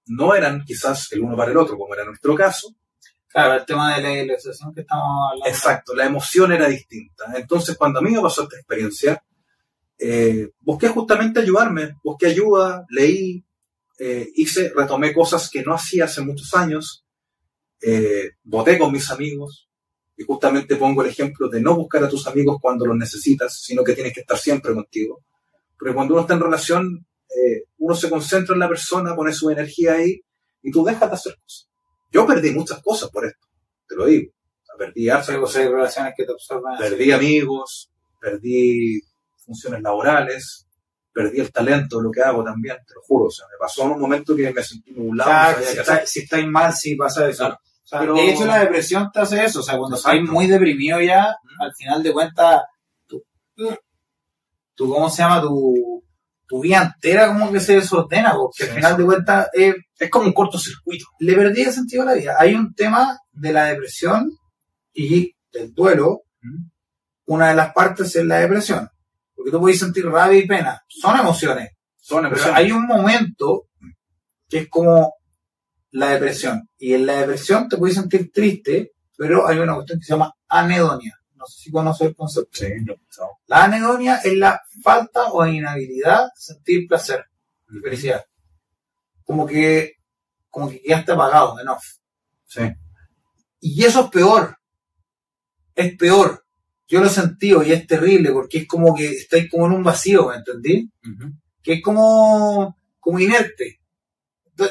No 0.07 0.35
eran 0.35 0.65
quizás 0.65 1.13
el 1.13 1.21
uno 1.21 1.37
para 1.37 1.53
el 1.53 1.57
otro, 1.57 1.79
como 1.79 1.95
era 1.95 2.05
nuestro 2.05 2.35
caso. 2.35 2.75
Claro, 3.29 3.55
el 3.55 3.65
tema 3.65 3.95
de 3.95 4.03
la 4.03 4.13
ilustración 4.23 4.75
que 4.75 4.81
estamos 4.81 5.31
hablando. 5.31 5.49
Exacto, 5.49 5.95
la 5.95 6.07
emoción 6.07 6.53
era 6.53 6.69
distinta. 6.69 7.33
Entonces, 7.37 7.77
cuando 7.77 8.01
a 8.01 8.03
mí 8.03 8.11
me 8.11 8.21
pasó 8.21 8.43
esta 8.43 8.57
experiencia, 8.57 9.25
eh, 9.97 10.51
busqué 10.59 10.89
justamente 10.89 11.39
ayudarme, 11.39 11.97
busqué 12.03 12.27
ayuda, 12.27 12.85
leí, 12.89 13.45
eh, 14.01 14.29
hice, 14.35 14.73
retomé 14.75 15.15
cosas 15.15 15.49
que 15.51 15.63
no 15.63 15.75
hacía 15.75 16.07
hace 16.07 16.21
muchos 16.21 16.53
años, 16.55 17.07
eh, 17.81 18.33
voté 18.43 18.77
con 18.77 18.91
mis 18.91 19.09
amigos, 19.11 19.69
y 20.17 20.25
justamente 20.25 20.77
pongo 20.77 21.03
el 21.03 21.11
ejemplo 21.11 21.49
de 21.49 21.61
no 21.61 21.75
buscar 21.75 22.05
a 22.05 22.09
tus 22.09 22.27
amigos 22.27 22.59
cuando 22.61 22.87
los 22.87 22.97
necesitas, 22.97 23.61
sino 23.61 23.83
que 23.83 23.95
tienes 23.95 24.13
que 24.13 24.21
estar 24.21 24.39
siempre 24.39 24.73
contigo. 24.73 25.25
Porque 25.79 25.95
cuando 25.95 26.15
uno 26.15 26.23
está 26.23 26.35
en 26.35 26.41
relación, 26.41 27.07
eh, 27.29 27.65
uno 27.79 27.95
se 27.95 28.09
concentra 28.09 28.55
en 28.55 28.61
la 28.61 28.69
persona, 28.69 29.17
pone 29.17 29.33
su 29.33 29.51
energía 29.51 29.95
ahí 29.95 30.21
y 30.63 30.71
tú 30.71 30.85
dejas 30.85 31.11
de 31.11 31.15
hacer 31.17 31.37
cosas. 31.37 31.69
Yo 32.11 32.27
perdí 32.27 32.53
muchas 32.53 32.81
cosas 32.81 33.11
por 33.11 33.27
esto, 33.27 33.49
te 33.89 33.97
lo 33.97 34.07
digo. 34.07 34.33
Perdí 34.77 35.09
relaciones 35.69 36.15
que 36.17 36.25
te 36.25 36.33
Perdí 36.79 37.13
amigos, 37.13 37.91
perdí 38.21 39.01
funciones 39.37 39.83
laborales, 39.83 40.67
perdí 41.13 41.41
el 41.41 41.53
talento 41.53 41.99
de 41.99 42.05
lo 42.05 42.11
que 42.11 42.23
hago 42.23 42.43
también, 42.43 42.77
te 42.87 42.95
lo 42.95 43.03
juro. 43.03 43.27
O 43.27 43.31
sea, 43.31 43.47
me 43.47 43.57
pasó 43.59 43.85
en 43.85 43.93
un 43.93 44.01
momento 44.01 44.35
que 44.35 44.53
me 44.53 44.63
sentí 44.63 44.93
nublado. 44.93 45.63
si, 45.63 45.79
está, 45.79 46.07
si 46.07 46.21
estáis 46.21 46.47
mal, 46.47 46.73
sí 46.73 46.97
pasa 46.97 47.29
eso. 47.29 47.57
De 47.91 48.31
hecho, 48.31 48.47
la 48.47 48.61
depresión 48.61 49.11
te 49.13 49.21
hace 49.21 49.45
eso. 49.45 49.61
O 49.61 49.63
sea, 49.63 49.77
cuando 49.77 49.97
estás 49.97 50.15
muy 50.23 50.47
deprimido 50.47 51.01
ya, 51.01 51.35
al 51.59 51.75
final 51.77 52.03
de 52.03 52.13
cuentas, 52.13 52.63
tu, 53.07 53.23
tu, 54.75 54.89
¿cómo 54.89 55.11
se 55.11 55.23
llama? 55.23 55.43
Tu, 55.43 56.03
tu 56.47 56.61
vida 56.61 56.83
entera 56.83 57.29
como 57.29 57.53
que 57.53 57.61
se 57.61 57.75
desordena, 57.75 58.35
porque 58.35 58.65
al 58.65 58.71
final 58.71 58.97
de 58.97 59.05
cuentas 59.05 59.49
es 59.53 60.11
como 60.11 60.27
un 60.27 60.33
cortocircuito. 60.33 61.05
Le 61.21 61.35
perdí 61.35 61.63
el 61.63 61.73
sentido 61.73 62.03
a 62.03 62.07
la 62.07 62.15
vida. 62.15 62.37
Hay 62.39 62.55
un 62.55 62.75
tema 62.75 63.19
de 63.33 63.53
la 63.53 63.65
depresión 63.67 64.31
y 64.93 65.35
del 65.53 65.73
duelo. 65.75 66.23
Una 67.27 67.49
de 67.49 67.55
las 67.55 67.73
partes 67.73 68.15
es 68.17 68.25
la 68.25 68.39
depresión. 68.39 68.89
Porque 69.35 69.51
tú 69.51 69.61
puedes 69.61 69.79
sentir 69.79 70.07
rabia 70.07 70.39
y 70.39 70.47
pena. 70.47 70.83
Son 70.89 71.19
emociones. 71.19 71.71
Son 71.97 72.27
emociones. 72.27 72.55
hay 72.55 72.71
un 72.71 72.87
momento 72.87 73.69
que 74.49 74.59
es 74.59 74.69
como 74.69 75.15
la 75.95 76.09
depresión. 76.11 76.69
Y 76.77 76.95
en 76.95 77.07
la 77.07 77.21
depresión 77.21 77.69
te 77.69 77.77
puedes 77.77 77.97
sentir 77.97 78.33
triste, 78.33 78.93
pero 79.17 79.47
hay 79.47 79.59
una 79.59 79.75
cuestión 79.75 80.01
que 80.01 80.05
se 80.05 80.13
llama 80.13 80.35
anedonia. 80.49 81.17
No 81.37 81.47
sé 81.47 81.63
si 81.63 81.71
conoces 81.71 82.09
el 82.09 82.17
concepto. 82.17 82.51
Sí, 82.53 82.67
La 83.47 83.65
anedonia 83.65 84.17
es 84.17 84.37
la 84.37 84.61
falta 84.83 85.31
o 85.31 85.47
inhabilidad 85.47 86.25
de 86.25 86.31
sentir 86.35 86.89
placer 86.89 87.25
y 87.71 87.79
felicidad. 87.79 88.25
Como 89.23 89.47
que, 89.47 89.99
como 90.51 90.69
que 90.69 90.83
está 90.85 91.15
apagado, 91.15 91.61
enough. 91.61 91.85
Sí. 92.47 92.63
Y 93.61 93.85
eso 93.85 94.05
es 94.05 94.11
peor. 94.11 94.59
Es 95.77 95.97
peor. 95.97 96.45
Yo 96.89 97.01
lo 97.01 97.07
he 97.07 97.11
sentido 97.11 97.63
y 97.63 97.73
es 97.73 97.87
terrible 97.87 98.33
porque 98.33 98.59
es 98.59 98.67
como 98.67 98.95
que 98.97 99.11
estáis 99.11 99.49
como 99.49 99.67
en 99.67 99.73
un 99.73 99.85
vacío, 99.85 100.29
¿me 100.29 100.37
entendí? 100.37 100.91
Que 101.63 101.75
es 101.75 101.83
como, 101.83 102.77
como 102.99 103.21
inerte 103.21 103.84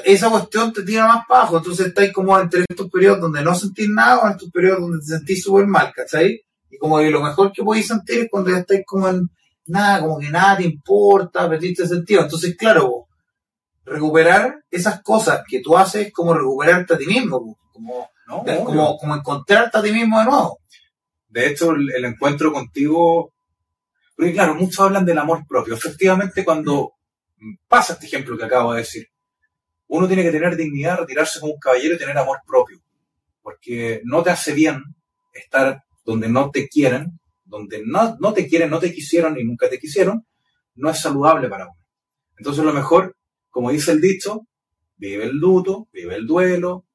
esa 0.06 0.30
cuestión 0.30 0.72
te 0.72 0.84
tira 0.84 1.08
más 1.08 1.26
bajo, 1.28 1.58
entonces 1.58 1.88
estáis 1.88 2.14
como 2.14 2.40
entre 2.40 2.64
estos 2.68 2.90
periodos 2.90 3.22
donde 3.22 3.44
no 3.44 3.54
sentís 3.54 3.90
nada 3.90 4.20
o 4.20 4.26
en 4.28 4.34
estos 4.34 4.50
periodos 4.52 4.82
donde 4.82 5.00
te 5.00 5.06
sentís 5.06 5.44
súper 5.44 5.68
mal, 5.68 5.92
¿cachai? 5.94 6.42
Y 6.70 6.78
como 6.78 7.00
que 7.00 7.12
lo 7.12 7.22
mejor 7.22 7.52
que 7.52 7.64
podéis 7.64 7.88
sentir 7.88 8.20
es 8.22 8.28
cuando 8.32 8.52
ya 8.52 8.60
estáis 8.60 8.84
como 8.86 9.10
en 9.10 9.30
nada, 9.66 10.00
como 10.02 10.20
que 10.20 10.30
nada 10.30 10.58
te 10.58 10.64
importa, 10.64 11.50
perdiste 11.50 11.88
sentido. 11.88 12.22
Entonces, 12.22 12.56
claro, 12.58 13.08
recuperar 13.86 14.64
esas 14.72 15.02
cosas 15.02 15.44
que 15.48 15.62
tú 15.62 15.78
haces 15.78 16.08
es 16.08 16.14
como 16.14 16.34
recuperarte 16.34 16.94
a 16.94 16.98
ti 16.98 17.06
mismo, 17.06 17.58
como, 17.72 18.10
como, 18.26 18.98
como 18.98 19.16
encontrarte 19.16 19.78
a 19.78 19.82
ti 19.82 19.92
mismo 19.92 20.20
de 20.20 20.26
nuevo. 20.26 20.60
De 21.28 21.48
hecho, 21.48 21.72
el, 21.72 22.06
encuentro 22.06 22.54
contigo, 22.54 23.34
porque 24.16 24.34
claro, 24.34 24.56
muchos 24.56 24.80
hablan 24.80 25.06
del 25.06 25.18
amor 25.18 25.46
propio. 25.48 25.74
Efectivamente, 25.74 26.46
cuando 26.46 26.94
pasa 27.68 27.94
este 27.94 28.06
ejemplo 28.06 28.38
que 28.38 28.46
acabo 28.46 28.74
de 28.74 28.80
decir, 28.80 29.08
uno 29.96 30.08
tiene 30.08 30.24
que 30.24 30.32
tener 30.32 30.56
dignidad, 30.56 30.98
retirarse 30.98 31.40
como 31.40 31.54
un 31.54 31.60
caballero 31.60 31.94
y 31.94 32.00
tener 32.00 32.18
amor 32.18 32.40
propio. 32.48 32.82
Porque 33.44 34.02
no 34.06 34.24
te 34.24 34.32
hace 34.32 34.52
bien 34.52 34.82
estar 35.32 35.84
donde 36.04 36.28
no 36.28 36.50
te 36.50 36.68
quieren, 36.68 37.20
donde 37.46 37.84
no, 37.86 38.18
no 38.20 38.34
te 38.34 38.48
quieren, 38.48 38.72
no 38.72 38.80
te 38.80 38.92
quisieron 38.92 39.40
y 39.40 39.44
nunca 39.44 39.70
te 39.70 39.78
quisieron, 39.78 40.26
no 40.76 40.90
es 40.90 41.00
saludable 41.00 41.48
para 41.48 41.66
uno. 41.66 41.78
Entonces 42.40 42.66
lo 42.66 42.74
mejor, 42.74 43.16
como 43.52 43.70
dice 43.70 43.92
el 43.92 44.02
dicho, 44.02 44.48
vive 44.98 45.26
el 45.26 45.38
luto, 45.38 45.88
vive 45.94 46.16
el 46.16 46.26
duelo, 46.26 46.88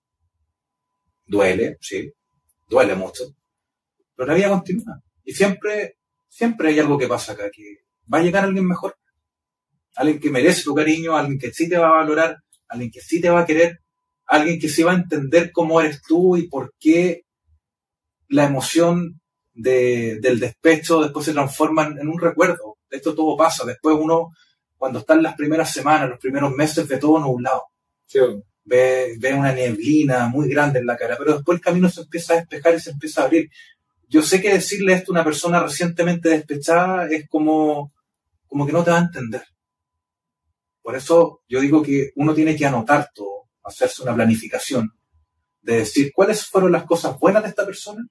duele, 1.24 1.78
sí, 1.80 2.12
duele 2.68 2.96
mucho, 2.96 3.26
pero 4.16 4.26
la 4.26 4.34
vida 4.34 4.48
continúa. 4.48 5.00
Y 5.24 5.34
siempre, 5.34 5.98
siempre 6.26 6.70
hay 6.70 6.80
algo 6.80 6.98
que 6.98 7.06
pasa 7.06 7.34
acá, 7.34 7.48
que 7.52 7.84
va 8.12 8.18
a 8.18 8.22
llegar 8.22 8.42
alguien 8.42 8.66
mejor, 8.66 8.96
alguien 9.94 10.18
que 10.18 10.30
merece 10.30 10.64
tu 10.64 10.74
cariño, 10.74 11.16
alguien 11.16 11.38
que 11.38 11.52
sí 11.52 11.68
te 11.68 11.78
va 11.78 11.90
a 11.90 11.98
valorar, 11.98 12.42
alguien 12.68 12.90
que 12.90 13.00
sí 13.00 13.20
te 13.20 13.30
va 13.30 13.40
a 13.40 13.46
querer, 13.46 13.80
alguien 14.26 14.58
que 14.60 14.68
sí 14.68 14.82
va 14.82 14.92
a 14.92 14.96
entender 14.96 15.50
cómo 15.52 15.80
eres 15.80 16.02
tú 16.02 16.36
y 16.36 16.48
por 16.48 16.74
qué 16.78 17.24
la 18.28 18.44
emoción 18.44 19.20
del 19.54 20.38
despecho 20.38 21.00
después 21.00 21.26
se 21.26 21.32
transforma 21.32 21.86
en, 21.86 22.08
un 22.08 22.20
recuerdo. 22.20 22.76
Esto 22.90 23.14
todo 23.14 23.36
pasa. 23.36 23.64
Después 23.64 23.96
uno, 23.98 24.32
cuando 24.76 25.00
está 25.00 25.14
en 25.14 25.22
las 25.22 25.34
primeras 25.34 25.72
semanas, 25.72 26.10
los 26.10 26.18
primeros 26.18 26.52
meses, 26.52 26.86
ve 26.86 26.98
todo 26.98 27.18
nublado. 27.18 27.64
Ve, 28.64 29.16
ve 29.18 29.34
una 29.34 29.52
neblina 29.52 30.28
muy 30.28 30.48
grande 30.48 30.78
en 30.78 30.86
la 30.86 30.96
cara, 30.96 31.16
pero 31.18 31.34
después 31.34 31.56
el 31.56 31.64
camino 31.64 31.88
se 31.88 32.02
empieza 32.02 32.34
a 32.34 32.36
despejar 32.36 32.74
y 32.74 32.80
se 32.80 32.90
empieza 32.90 33.22
a 33.22 33.24
abrir. 33.24 33.50
Yo 34.08 34.22
sé 34.22 34.40
que 34.40 34.52
decirle 34.52 34.92
esto 34.92 35.10
a 35.10 35.14
una 35.14 35.24
persona 35.24 35.62
recientemente 35.62 36.28
despechada 36.28 37.08
es 37.08 37.28
como, 37.28 37.92
como 38.46 38.66
que 38.66 38.72
no 38.72 38.84
te 38.84 38.90
va 38.90 38.98
a 38.98 39.02
entender. 39.02 39.42
Por 40.82 40.96
eso 40.96 41.42
yo 41.48 41.60
digo 41.60 41.82
que 41.82 42.12
uno 42.16 42.34
tiene 42.34 42.56
que 42.56 42.66
anotar 42.66 43.10
todo, 43.14 43.48
hacerse 43.62 44.02
una 44.02 44.14
planificación 44.14 44.92
de 45.62 45.78
decir 45.78 46.12
cuáles 46.14 46.46
fueron 46.46 46.72
las 46.72 46.84
cosas 46.84 47.18
buenas 47.18 47.42
de 47.42 47.50
esta 47.50 47.66
persona, 47.66 48.06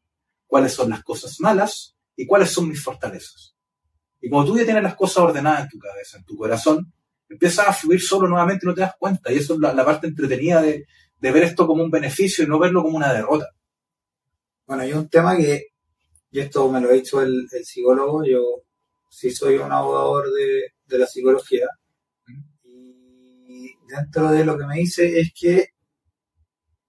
cuáles 0.45 0.73
son 0.73 0.89
las 0.89 1.03
cosas 1.03 1.39
malas 1.39 1.95
y 2.15 2.25
cuáles 2.25 2.51
son 2.51 2.69
mis 2.69 2.83
fortalezas. 2.83 3.55
Y 4.21 4.29
cuando 4.29 4.51
tú 4.51 4.57
ya 4.57 4.65
tienes 4.65 4.83
las 4.83 4.95
cosas 4.95 5.17
ordenadas 5.17 5.63
en 5.63 5.69
tu 5.69 5.79
cabeza, 5.79 6.17
en 6.17 6.25
tu 6.25 6.37
corazón, 6.37 6.93
empiezas 7.29 7.67
a 7.67 7.73
fluir 7.73 8.01
solo 8.01 8.27
nuevamente 8.27 8.65
y 8.65 8.67
no 8.67 8.73
te 8.73 8.81
das 8.81 8.95
cuenta. 8.97 9.31
Y 9.31 9.37
eso 9.37 9.53
es 9.53 9.59
la, 9.59 9.85
parte 9.85 10.07
entretenida 10.07 10.61
de, 10.61 10.85
ver 11.19 11.43
esto 11.43 11.67
como 11.67 11.83
un 11.83 11.91
beneficio 11.91 12.43
y 12.43 12.47
no 12.47 12.59
verlo 12.59 12.83
como 12.83 12.97
una 12.97 13.13
derrota. 13.13 13.49
Bueno, 14.65 14.83
hay 14.83 14.93
un 14.93 15.09
tema 15.09 15.37
que, 15.37 15.67
y 16.31 16.39
esto 16.39 16.69
me 16.69 16.81
lo 16.81 16.89
ha 16.89 16.93
dicho 16.93 17.21
el, 17.21 17.47
psicólogo, 17.63 18.25
yo 18.25 18.41
sí 19.09 19.31
soy 19.31 19.55
un 19.57 19.71
abogador 19.71 20.31
de, 20.31 20.73
de 20.85 20.97
la 20.97 21.07
psicología, 21.07 21.67
dentro 23.87 24.29
de 24.31 24.45
lo 24.45 24.57
que 24.57 24.65
me 24.65 24.75
dice 24.75 25.19
es 25.19 25.31
que 25.33 25.69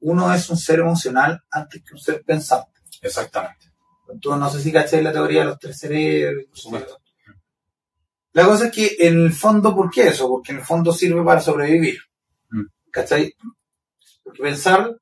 uno 0.00 0.32
es 0.32 0.48
un 0.50 0.56
ser 0.56 0.80
emocional 0.80 1.42
antes 1.50 1.82
que 1.82 1.94
un 1.94 2.00
ser 2.00 2.22
pensante. 2.24 2.80
Exactamente. 3.02 3.72
Tú 4.20 4.34
no 4.34 4.48
sé 4.50 4.60
si 4.60 4.72
caché 4.72 5.02
la 5.02 5.12
teoría 5.12 5.40
de 5.40 5.46
los 5.46 5.58
tres 5.58 5.78
cerebros. 5.78 6.44
Por 6.48 6.58
supuesto. 6.58 6.98
La 8.32 8.46
cosa 8.46 8.66
es 8.66 8.72
que 8.72 8.96
en 9.00 9.24
el 9.24 9.32
fondo, 9.32 9.74
¿por 9.74 9.90
qué 9.90 10.08
eso? 10.08 10.28
Porque 10.28 10.52
en 10.52 10.58
el 10.58 10.64
fondo 10.64 10.92
sirve 10.92 11.24
para 11.24 11.40
sobrevivir. 11.40 11.98
Mm. 12.50 12.66
¿Cachai? 12.90 13.34
Porque 14.22 14.42
pensar 14.42 14.96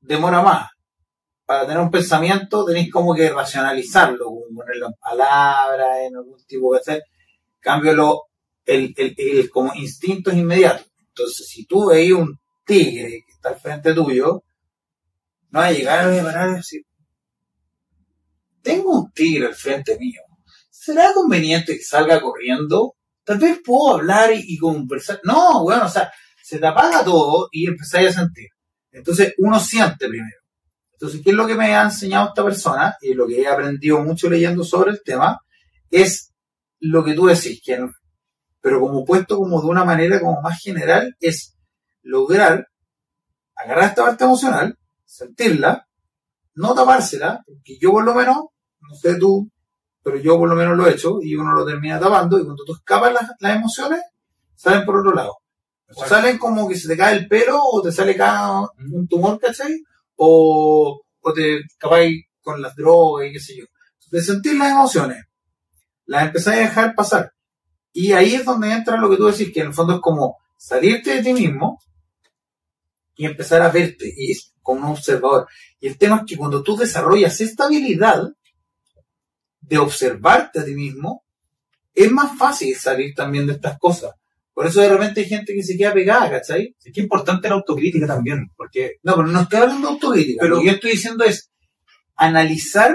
demora 0.00 0.42
más. 0.42 0.70
Para 1.44 1.66
tener 1.66 1.78
un 1.78 1.90
pensamiento 1.90 2.64
tenéis 2.64 2.90
como 2.90 3.14
que 3.14 3.30
racionalizarlo, 3.30 4.32
ponerlo 4.54 4.86
en 4.86 4.94
palabras, 4.94 5.98
en 6.08 6.16
algún 6.16 6.44
tipo, 6.44 6.70
¿cachai? 6.72 7.02
Cambio 7.60 7.92
lo, 7.94 8.22
el, 8.66 8.94
el, 8.96 9.14
el- 9.16 9.50
como 9.50 9.74
instinto 9.74 10.30
es 10.30 10.36
inmediato. 10.36 10.84
Entonces, 11.08 11.46
si 11.48 11.64
tú 11.66 11.86
veis 11.86 12.12
un 12.12 12.38
tigre 12.64 13.24
que 13.26 13.32
está 13.32 13.50
al 13.50 13.60
frente 13.60 13.94
tuyo, 13.94 14.42
no 15.50 15.60
va 15.60 15.66
a 15.66 15.72
llegar 15.72 16.10
a 16.10 16.22
parar 16.22 16.50
y 16.50 16.56
decir, 16.56 16.82
tengo 18.62 19.00
un 19.00 19.12
tigre 19.12 19.46
al 19.46 19.54
frente 19.54 19.96
mío. 19.98 20.20
¿Será 20.68 21.12
conveniente 21.14 21.76
que 21.76 21.82
salga 21.82 22.20
corriendo? 22.20 22.94
Tal 23.24 23.38
vez 23.38 23.60
puedo 23.64 23.96
hablar 23.96 24.30
y, 24.34 24.56
conversar. 24.58 25.20
No, 25.24 25.62
bueno, 25.64 25.86
o 25.86 25.88
sea, 25.88 26.12
se 26.42 26.58
te 26.58 26.66
apaga 26.66 27.04
todo 27.04 27.48
y 27.50 27.66
empezáis 27.66 28.08
a 28.08 28.20
sentir. 28.20 28.48
Entonces, 28.92 29.34
uno 29.38 29.58
siente 29.58 30.08
primero. 30.08 30.38
Entonces, 30.92 31.20
¿qué 31.22 31.30
es 31.30 31.36
lo 31.36 31.46
que 31.46 31.54
me 31.54 31.74
ha 31.74 31.82
enseñado 31.84 32.28
esta 32.28 32.44
persona? 32.44 32.96
Y 33.02 33.14
lo 33.14 33.26
que 33.26 33.42
he 33.42 33.46
aprendido 33.46 34.00
mucho 34.02 34.30
leyendo 34.30 34.64
sobre 34.64 34.92
el 34.92 35.02
tema, 35.04 35.38
es 35.90 36.32
lo 36.78 37.04
que 37.04 37.14
tú 37.14 37.26
decís, 37.26 37.60
que 37.64 37.78
pero 38.66 38.80
como 38.80 39.04
puesto 39.04 39.36
como 39.36 39.62
de 39.62 39.68
una 39.68 39.84
manera 39.84 40.18
como 40.18 40.42
más 40.42 40.60
general, 40.60 41.16
es 41.20 41.56
lograr 42.02 42.66
agarrar 43.54 43.90
esta 43.90 44.02
parte 44.02 44.24
emocional, 44.24 44.76
sentirla, 45.04 45.86
no 46.56 46.74
tapársela, 46.74 47.44
porque 47.46 47.78
yo 47.80 47.92
por 47.92 48.04
lo 48.04 48.12
menos, 48.12 48.38
no 48.80 48.94
sé 49.00 49.20
tú, 49.20 49.48
pero 50.02 50.16
yo 50.16 50.36
por 50.36 50.48
lo 50.48 50.56
menos 50.56 50.76
lo 50.76 50.84
he 50.84 50.94
hecho 50.94 51.18
y 51.22 51.36
uno 51.36 51.52
lo 51.52 51.64
termina 51.64 52.00
tapando 52.00 52.40
y 52.40 52.44
cuando 52.44 52.64
tú 52.64 52.74
escapas 52.74 53.12
las, 53.12 53.30
las 53.38 53.54
emociones, 53.54 54.00
salen 54.56 54.84
por 54.84 54.96
otro 54.96 55.14
lado. 55.14 55.36
O 55.94 56.04
salen 56.04 56.36
como 56.36 56.68
que 56.68 56.74
se 56.74 56.88
te 56.88 56.96
cae 56.96 57.18
el 57.18 57.28
pelo 57.28 57.60
o 57.62 57.80
te 57.80 57.92
sale 57.92 58.16
cada 58.16 58.62
un 58.62 59.06
tumor, 59.08 59.38
¿cachai? 59.38 59.80
O, 60.16 61.02
o 61.20 61.32
te 61.32 61.58
escapáis 61.58 62.24
con 62.42 62.60
las 62.60 62.74
drogas 62.74 63.28
y 63.28 63.32
qué 63.32 63.38
sé 63.38 63.58
yo. 63.58 63.64
De 64.10 64.20
sentir 64.20 64.56
las 64.56 64.72
emociones, 64.72 65.24
las 66.06 66.24
empezáis 66.24 66.58
a 66.58 66.62
dejar 66.62 66.94
pasar. 66.96 67.35
Y 67.98 68.12
ahí 68.12 68.34
es 68.34 68.44
donde 68.44 68.70
entra 68.70 68.98
lo 68.98 69.08
que 69.08 69.16
tú 69.16 69.24
decís, 69.24 69.50
que 69.54 69.60
en 69.60 69.68
el 69.68 69.72
fondo 69.72 69.94
es 69.94 70.00
como 70.02 70.36
salirte 70.58 71.14
de 71.14 71.22
ti 71.22 71.32
mismo 71.32 71.80
y 73.16 73.24
empezar 73.24 73.62
a 73.62 73.70
verte 73.70 74.12
y 74.14 74.32
es 74.32 74.52
como 74.60 74.82
un 74.84 74.92
observador. 74.92 75.48
Y 75.80 75.88
el 75.88 75.96
tema 75.96 76.16
es 76.16 76.22
que 76.26 76.36
cuando 76.36 76.62
tú 76.62 76.76
desarrollas 76.76 77.40
esta 77.40 77.64
habilidad 77.64 78.22
de 79.62 79.78
observarte 79.78 80.60
a 80.60 80.64
ti 80.66 80.74
mismo, 80.74 81.24
es 81.94 82.12
más 82.12 82.36
fácil 82.36 82.76
salir 82.76 83.14
también 83.14 83.46
de 83.46 83.54
estas 83.54 83.78
cosas. 83.78 84.12
Por 84.52 84.66
eso 84.66 84.82
de 84.82 84.90
repente 84.90 85.22
hay 85.22 85.28
gente 85.30 85.54
que 85.54 85.62
se 85.62 85.78
queda 85.78 85.94
pegada, 85.94 86.30
¿cachai? 86.30 86.76
Es 86.84 86.92
que 86.92 87.00
importante 87.00 87.48
la 87.48 87.54
autocrítica 87.54 88.06
también, 88.06 88.52
porque 88.58 88.96
No, 89.04 89.16
pero 89.16 89.28
no 89.28 89.40
estoy 89.40 89.60
hablando 89.60 89.88
de 89.88 89.94
autocrítica. 89.94 90.42
Pero- 90.42 90.56
lo 90.56 90.60
que 90.60 90.66
yo 90.66 90.72
estoy 90.72 90.90
diciendo 90.90 91.24
es 91.24 91.50
analizar 92.14 92.94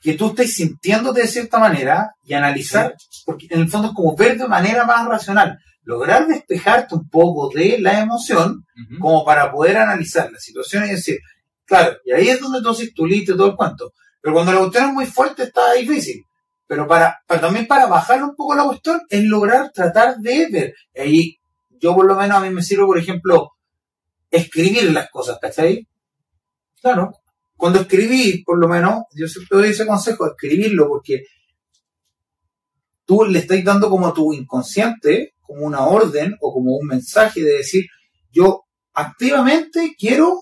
que 0.00 0.14
tú 0.14 0.28
estés 0.28 0.54
sintiéndote 0.54 1.22
de 1.22 1.28
cierta 1.28 1.58
manera 1.58 2.12
y 2.22 2.34
analizar, 2.34 2.94
porque 3.24 3.46
en 3.50 3.60
el 3.60 3.68
fondo 3.68 3.88
es 3.88 3.94
como 3.94 4.16
ver 4.16 4.38
de 4.38 4.46
manera 4.46 4.84
más 4.84 5.06
racional, 5.06 5.58
lograr 5.82 6.26
despejarte 6.26 6.94
un 6.94 7.08
poco 7.08 7.50
de 7.50 7.78
la 7.80 8.00
emoción 8.00 8.64
como 9.00 9.24
para 9.24 9.50
poder 9.50 9.78
analizar 9.78 10.30
la 10.30 10.38
situación 10.38 10.84
y 10.84 10.90
decir, 10.90 11.18
claro, 11.64 11.96
y 12.04 12.12
ahí 12.12 12.28
es 12.28 12.40
donde 12.40 12.58
entonces 12.58 12.92
tú 12.94 13.06
listo 13.06 13.36
todo 13.36 13.48
el 13.48 13.56
cuento. 13.56 13.92
Pero 14.20 14.34
cuando 14.34 14.52
la 14.52 14.58
cuestión 14.58 14.88
es 14.88 14.94
muy 14.94 15.06
fuerte 15.06 15.44
está 15.44 15.72
difícil. 15.72 16.22
Pero 16.66 16.86
para, 16.86 17.18
para 17.26 17.40
también 17.40 17.66
para 17.66 17.86
bajar 17.86 18.22
un 18.22 18.36
poco 18.36 18.54
la 18.54 18.64
cuestión 18.64 19.00
es 19.08 19.24
lograr 19.24 19.72
tratar 19.72 20.16
de 20.18 20.48
ver. 20.50 20.74
Y 20.94 21.00
ahí 21.00 21.38
yo 21.80 21.94
por 21.94 22.06
lo 22.06 22.14
menos 22.14 22.36
a 22.36 22.40
mí 22.40 22.50
me 22.50 22.62
sirve, 22.62 22.84
por 22.84 22.98
ejemplo, 22.98 23.52
escribir 24.30 24.92
las 24.92 25.08
cosas, 25.10 25.38
¿cachai? 25.40 25.86
Claro. 26.80 27.12
Cuando 27.58 27.80
escribí, 27.80 28.44
por 28.44 28.56
lo 28.56 28.68
menos, 28.68 29.02
yo 29.12 29.26
siempre 29.26 29.58
doy 29.58 29.70
ese 29.70 29.84
consejo, 29.84 30.28
escribirlo, 30.28 30.86
porque 30.86 31.24
tú 33.04 33.24
le 33.24 33.40
estás 33.40 33.62
dando 33.64 33.90
como 33.90 34.06
a 34.06 34.14
tu 34.14 34.32
inconsciente, 34.32 35.34
como 35.40 35.66
una 35.66 35.84
orden 35.84 36.36
o 36.40 36.52
como 36.54 36.76
un 36.76 36.86
mensaje 36.86 37.42
de 37.42 37.54
decir, 37.54 37.86
yo 38.30 38.62
activamente 38.94 39.96
quiero 39.98 40.40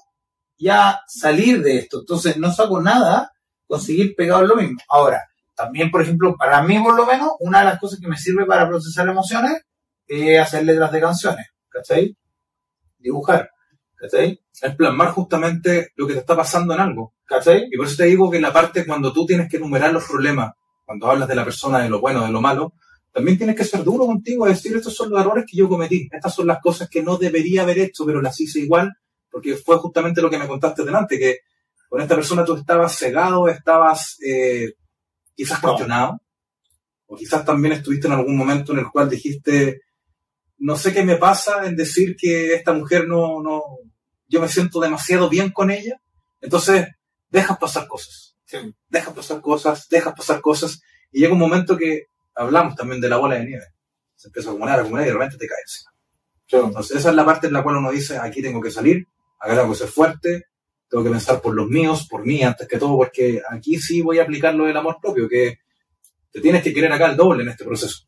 ya 0.59 1.01
salir 1.09 1.63
de 1.63 1.79
esto. 1.79 2.01
Entonces 2.01 2.37
no 2.37 2.53
saco 2.53 2.83
nada 2.83 3.33
con 3.67 3.81
seguir 3.81 4.15
pegado 4.15 4.43
en 4.43 4.49
lo 4.49 4.57
mismo. 4.57 4.79
Ahora, 4.87 5.23
también, 5.55 5.91
por 5.91 6.03
ejemplo, 6.03 6.37
para 6.37 6.63
mí 6.63 6.79
por 6.81 6.95
lo 6.95 7.07
menos, 7.07 7.31
una 7.41 7.61
de 7.61 7.65
las 7.65 7.81
cosas 7.81 7.99
que 7.99 8.09
me 8.09 8.19
sirve 8.19 8.45
para 8.45 8.69
procesar 8.69 9.09
emociones 9.09 9.63
es 10.07 10.39
hacer 10.39 10.67
letras 10.67 10.93
de 10.93 11.01
canciones, 11.01 11.47
¿cachai? 11.71 12.15
Dibujar, 12.99 13.49
¿cachai? 14.11 14.41
es 14.63 14.75
plasmar 14.75 15.13
justamente 15.13 15.93
lo 15.97 16.07
que 16.07 16.15
te 16.15 16.21
está 16.21 16.37
pasando 16.37 16.75
en 16.75 16.81
algo. 16.81 17.15
¿cachai? 17.27 17.69
Y 17.71 17.77
por 17.77 17.87
eso 17.87 17.97
te 17.97 18.05
digo 18.05 18.31
que 18.31 18.41
la 18.41 18.53
parte 18.53 18.87
cuando 18.87 19.13
tú 19.13 19.27
tienes 19.27 19.49
que 19.49 19.57
enumerar 19.57 19.93
los 19.93 20.05
problemas, 20.05 20.53
cuando 20.85 21.11
hablas 21.11 21.29
de 21.29 21.35
la 21.35 21.45
persona, 21.45 21.81
de 21.81 21.91
lo 21.91 22.01
bueno, 22.01 22.25
de 22.25 22.33
lo 22.33 22.41
malo, 22.41 22.75
también 23.13 23.37
tienes 23.37 23.57
que 23.57 23.65
ser 23.65 23.83
duro 23.83 24.07
contigo, 24.07 24.47
decir 24.47 24.77
estos 24.77 24.95
son 24.95 25.11
los 25.11 25.21
errores 25.21 25.45
que 25.51 25.57
yo 25.57 25.69
cometí, 25.69 26.09
estas 26.13 26.35
son 26.35 26.47
las 26.47 26.61
cosas 26.61 26.89
que 26.89 27.03
no 27.03 27.17
debería 27.17 27.63
haber 27.63 27.79
hecho, 27.79 28.05
pero 28.05 28.21
las 28.21 28.39
hice 28.41 28.61
igual, 28.61 28.93
porque 29.31 29.57
fue 29.57 29.79
justamente 29.79 30.23
lo 30.23 30.31
que 30.31 30.39
me 30.39 30.47
contaste 30.47 30.85
delante, 30.85 31.19
que 31.19 31.39
con 31.89 32.01
esta 32.01 32.15
persona 32.15 32.45
tú 32.45 32.57
estabas 32.57 32.97
cegado, 32.97 33.49
estabas 33.49 34.17
eh, 34.25 34.75
quizás 35.35 35.61
cuestionado, 35.61 36.21
o 37.07 37.17
quizás 37.17 37.45
también 37.45 37.75
estuviste 37.75 38.07
en 38.07 38.13
algún 38.13 38.37
momento 38.37 38.73
en 38.73 38.81
el 38.81 38.91
cual 38.91 39.09
dijiste, 39.09 39.81
no 40.59 40.77
sé 40.77 40.93
qué 40.93 41.03
me 41.03 41.17
pasa 41.17 41.67
en 41.67 41.77
decir 41.77 42.17
que 42.19 42.55
esta 42.55 42.73
mujer 42.73 43.09
no, 43.09 43.43
no, 43.43 43.63
yo 44.29 44.41
me 44.41 44.49
siento 44.49 44.81
demasiado 44.81 45.29
bien 45.29 45.51
con 45.51 45.71
ella, 45.71 46.01
entonces 46.41 46.89
dejas 47.31 47.59
pasar 47.59 47.87
cosas, 47.87 48.37
Sí. 48.45 48.59
dejas 48.89 49.15
pasar 49.15 49.41
cosas, 49.41 49.89
dejas 49.89 50.15
pasar 50.15 50.41
cosas, 50.41 50.81
y 51.11 51.21
llega 51.21 51.33
un 51.33 51.39
momento 51.39 51.77
que 51.77 52.07
hablamos 52.35 52.77
también 52.77 53.01
de 53.01 53.09
la 53.09 53.17
bola 53.17 53.37
de 53.37 53.45
nieve, 53.45 53.65
se 54.15 54.29
empieza 54.29 54.49
a 54.49 54.53
acumular, 54.53 54.79
a 54.79 54.83
acumular 54.83 55.05
y 55.05 55.09
de 55.09 55.15
repente 55.15 55.37
te 55.37 55.47
caes. 55.47 55.85
Entonces 56.49 56.99
esa 56.99 57.11
es 57.11 57.17
la 57.17 57.25
parte 57.25 57.49
en 57.49 57.53
la 57.53 57.63
cual 57.63 57.77
uno 57.79 57.91
dice, 57.91 58.19
aquí 58.19 58.41
tengo 58.41 58.61
que 58.61 58.71
salir, 58.71 59.07
acá 59.41 59.57
tengo 59.57 59.73
que 59.73 59.79
ser 59.79 59.89
fuerte, 59.89 60.45
tengo 60.89 61.03
que 61.03 61.11
pensar 61.11 61.41
por 61.43 61.55
los 61.55 61.67
míos, 61.67 62.07
por 62.09 62.25
mí 62.25 62.43
antes 62.43 62.69
que 62.69 62.79
todo, 62.79 62.97
porque 62.97 63.43
aquí 63.51 63.79
sí 63.79 64.01
voy 64.01 64.21
a 64.21 64.23
aplicar 64.23 64.55
lo 64.55 64.67
del 64.67 64.77
amor 64.77 64.99
propio, 65.03 65.29
que 65.29 65.59
te 66.31 66.41
tienes 66.41 66.63
que 66.63 66.73
querer 66.73 66.93
acá 66.93 67.11
el 67.11 67.17
doble 67.17 67.43
en 67.43 67.49
este 67.49 67.65
proceso. 67.65 68.07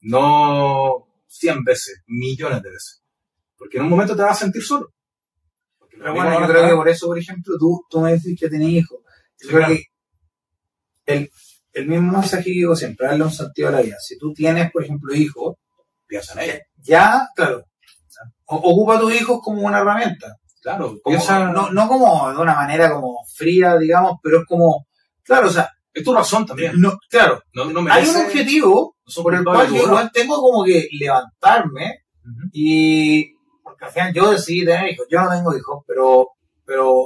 No 0.00 1.06
100 1.26 1.64
veces, 1.64 2.02
millones 2.06 2.62
de 2.62 2.70
veces. 2.70 3.02
Porque 3.58 3.78
en 3.78 3.84
un 3.84 3.90
momento 3.90 4.16
te 4.16 4.22
vas 4.22 4.38
a 4.38 4.44
sentir 4.44 4.62
solo. 4.62 4.94
Pero 5.98 6.14
bueno, 6.14 6.40
yo 6.40 6.46
creo 6.46 6.68
que 6.68 6.74
por 6.74 6.88
eso, 6.88 7.06
por 7.06 7.18
ejemplo, 7.18 7.56
tú, 7.58 7.84
tú 7.90 8.00
me 8.00 8.12
decís 8.12 8.38
que 8.38 8.48
tenés 8.48 8.68
hijos. 8.70 8.98
Yo 9.02 9.06
Sí, 9.38 9.48
creo 9.48 9.58
claro. 9.60 9.74
que 9.74 9.84
el, 11.06 11.30
el 11.72 11.86
mismo 11.88 12.12
mensaje 12.18 12.44
que 12.44 12.50
digo 12.50 12.74
siempre, 12.76 13.06
darle 13.06 13.24
un 13.24 13.30
sentido 13.32 13.68
a 13.68 13.72
la 13.72 13.82
vida. 13.82 13.96
Si 14.00 14.18
tú 14.18 14.32
tienes, 14.32 14.70
por 14.72 14.84
ejemplo, 14.84 15.14
hijos, 15.14 15.56
piensa 16.06 16.32
en 16.34 16.50
ella. 16.50 16.60
ya, 16.82 17.28
claro, 17.34 17.64
o- 18.46 18.56
ocupa 18.56 18.96
a 18.96 19.00
tus 19.00 19.14
hijos 19.14 19.40
como 19.42 19.62
una 19.62 19.78
herramienta. 19.80 20.36
Claro, 20.62 20.96
Como- 21.02 21.16
piensa, 21.16 21.50
no, 21.52 21.70
no 21.70 21.86
como 21.88 22.30
de 22.32 22.38
una 22.38 22.54
manera 22.54 22.90
como 22.92 23.18
fría, 23.34 23.76
digamos, 23.76 24.18
pero 24.22 24.40
es 24.40 24.46
como, 24.46 24.86
claro, 25.22 25.48
o 25.48 25.50
sea, 25.50 25.70
es 25.92 26.02
tu 26.04 26.12
razón 26.14 26.44
también. 26.46 26.72
no, 26.80 26.98
claro, 27.08 27.42
No, 27.54 27.64
no 27.66 27.80
hay 27.92 28.06
un 28.08 28.16
objetivo 28.16 28.96
no 29.16 29.22
por 29.22 29.34
el 29.34 29.44
cual 29.44 29.68
yo 29.68 29.82
igual 29.84 30.10
tengo 30.12 30.36
como 30.40 30.64
que 30.64 30.88
levantarme 30.92 32.00
y 32.52 33.35
porque 33.76 33.84
al 33.84 33.92
final 33.92 34.14
yo 34.14 34.30
decidí 34.30 34.64
tener 34.64 34.90
hijos, 34.90 35.06
yo 35.10 35.20
no 35.20 35.30
tengo 35.30 35.56
hijos, 35.56 35.84
pero, 35.86 36.28
pero 36.64 37.04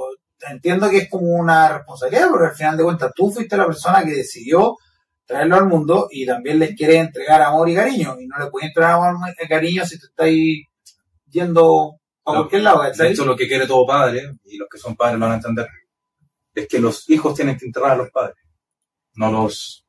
entiendo 0.49 0.89
que 0.89 0.99
es 0.99 1.09
como 1.09 1.27
una 1.27 1.77
responsabilidad, 1.77 2.29
porque 2.29 2.47
al 2.47 2.55
final 2.55 2.77
de 2.77 2.83
cuentas 2.83 3.11
tú 3.15 3.29
fuiste 3.29 3.57
la 3.57 3.65
persona 3.65 4.03
que 4.03 4.11
decidió 4.11 4.77
traerlo 5.25 5.55
al 5.57 5.67
mundo 5.67 6.07
y 6.09 6.25
también 6.25 6.59
les 6.59 6.75
quieres 6.75 6.97
entregar 6.97 7.41
amor 7.41 7.69
y 7.69 7.75
cariño, 7.75 8.15
y 8.19 8.27
no 8.27 8.39
le 8.39 8.49
puedes 8.49 8.69
entregar 8.69 8.93
amor 8.93 9.15
y 9.29 9.47
cariño 9.47 9.85
si 9.85 9.99
te 9.99 10.05
estáis 10.07 10.65
yendo 11.29 11.95
a 12.25 12.31
No, 12.31 12.37
cualquier 12.39 12.61
lado, 12.63 12.83
De 12.83 12.91
¿cachai? 12.91 13.11
hecho, 13.11 13.25
lo 13.25 13.35
que 13.35 13.47
quiere 13.47 13.67
todo 13.67 13.85
padre, 13.85 14.31
y 14.45 14.57
los 14.57 14.67
que 14.69 14.77
son 14.77 14.95
padres 14.95 15.19
lo 15.19 15.25
van 15.25 15.33
a 15.33 15.35
entender, 15.35 15.67
es 16.55 16.67
que 16.67 16.79
los 16.79 17.09
hijos 17.09 17.35
tienen 17.35 17.57
que 17.57 17.65
enterrar 17.65 17.91
a 17.91 17.95
los 17.97 18.09
padres, 18.11 18.37
no 19.15 19.31
los, 19.31 19.85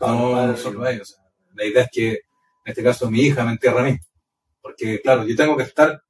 no 0.00 0.32
Padre, 0.32 0.56
solo 0.56 0.86
ellos. 0.86 1.16
La 1.54 1.64
idea 1.64 1.82
es 1.84 1.88
que, 1.90 2.08
en 2.10 2.18
este 2.66 2.82
caso, 2.82 3.10
mi 3.10 3.20
hija 3.20 3.44
me 3.44 3.52
entierra 3.52 3.80
a 3.80 3.84
mí. 3.84 3.96
Porque, 4.66 5.00
claro, 5.00 5.24
yo 5.24 5.36
tengo 5.36 5.56
que 5.56 5.62
estar 5.62 6.02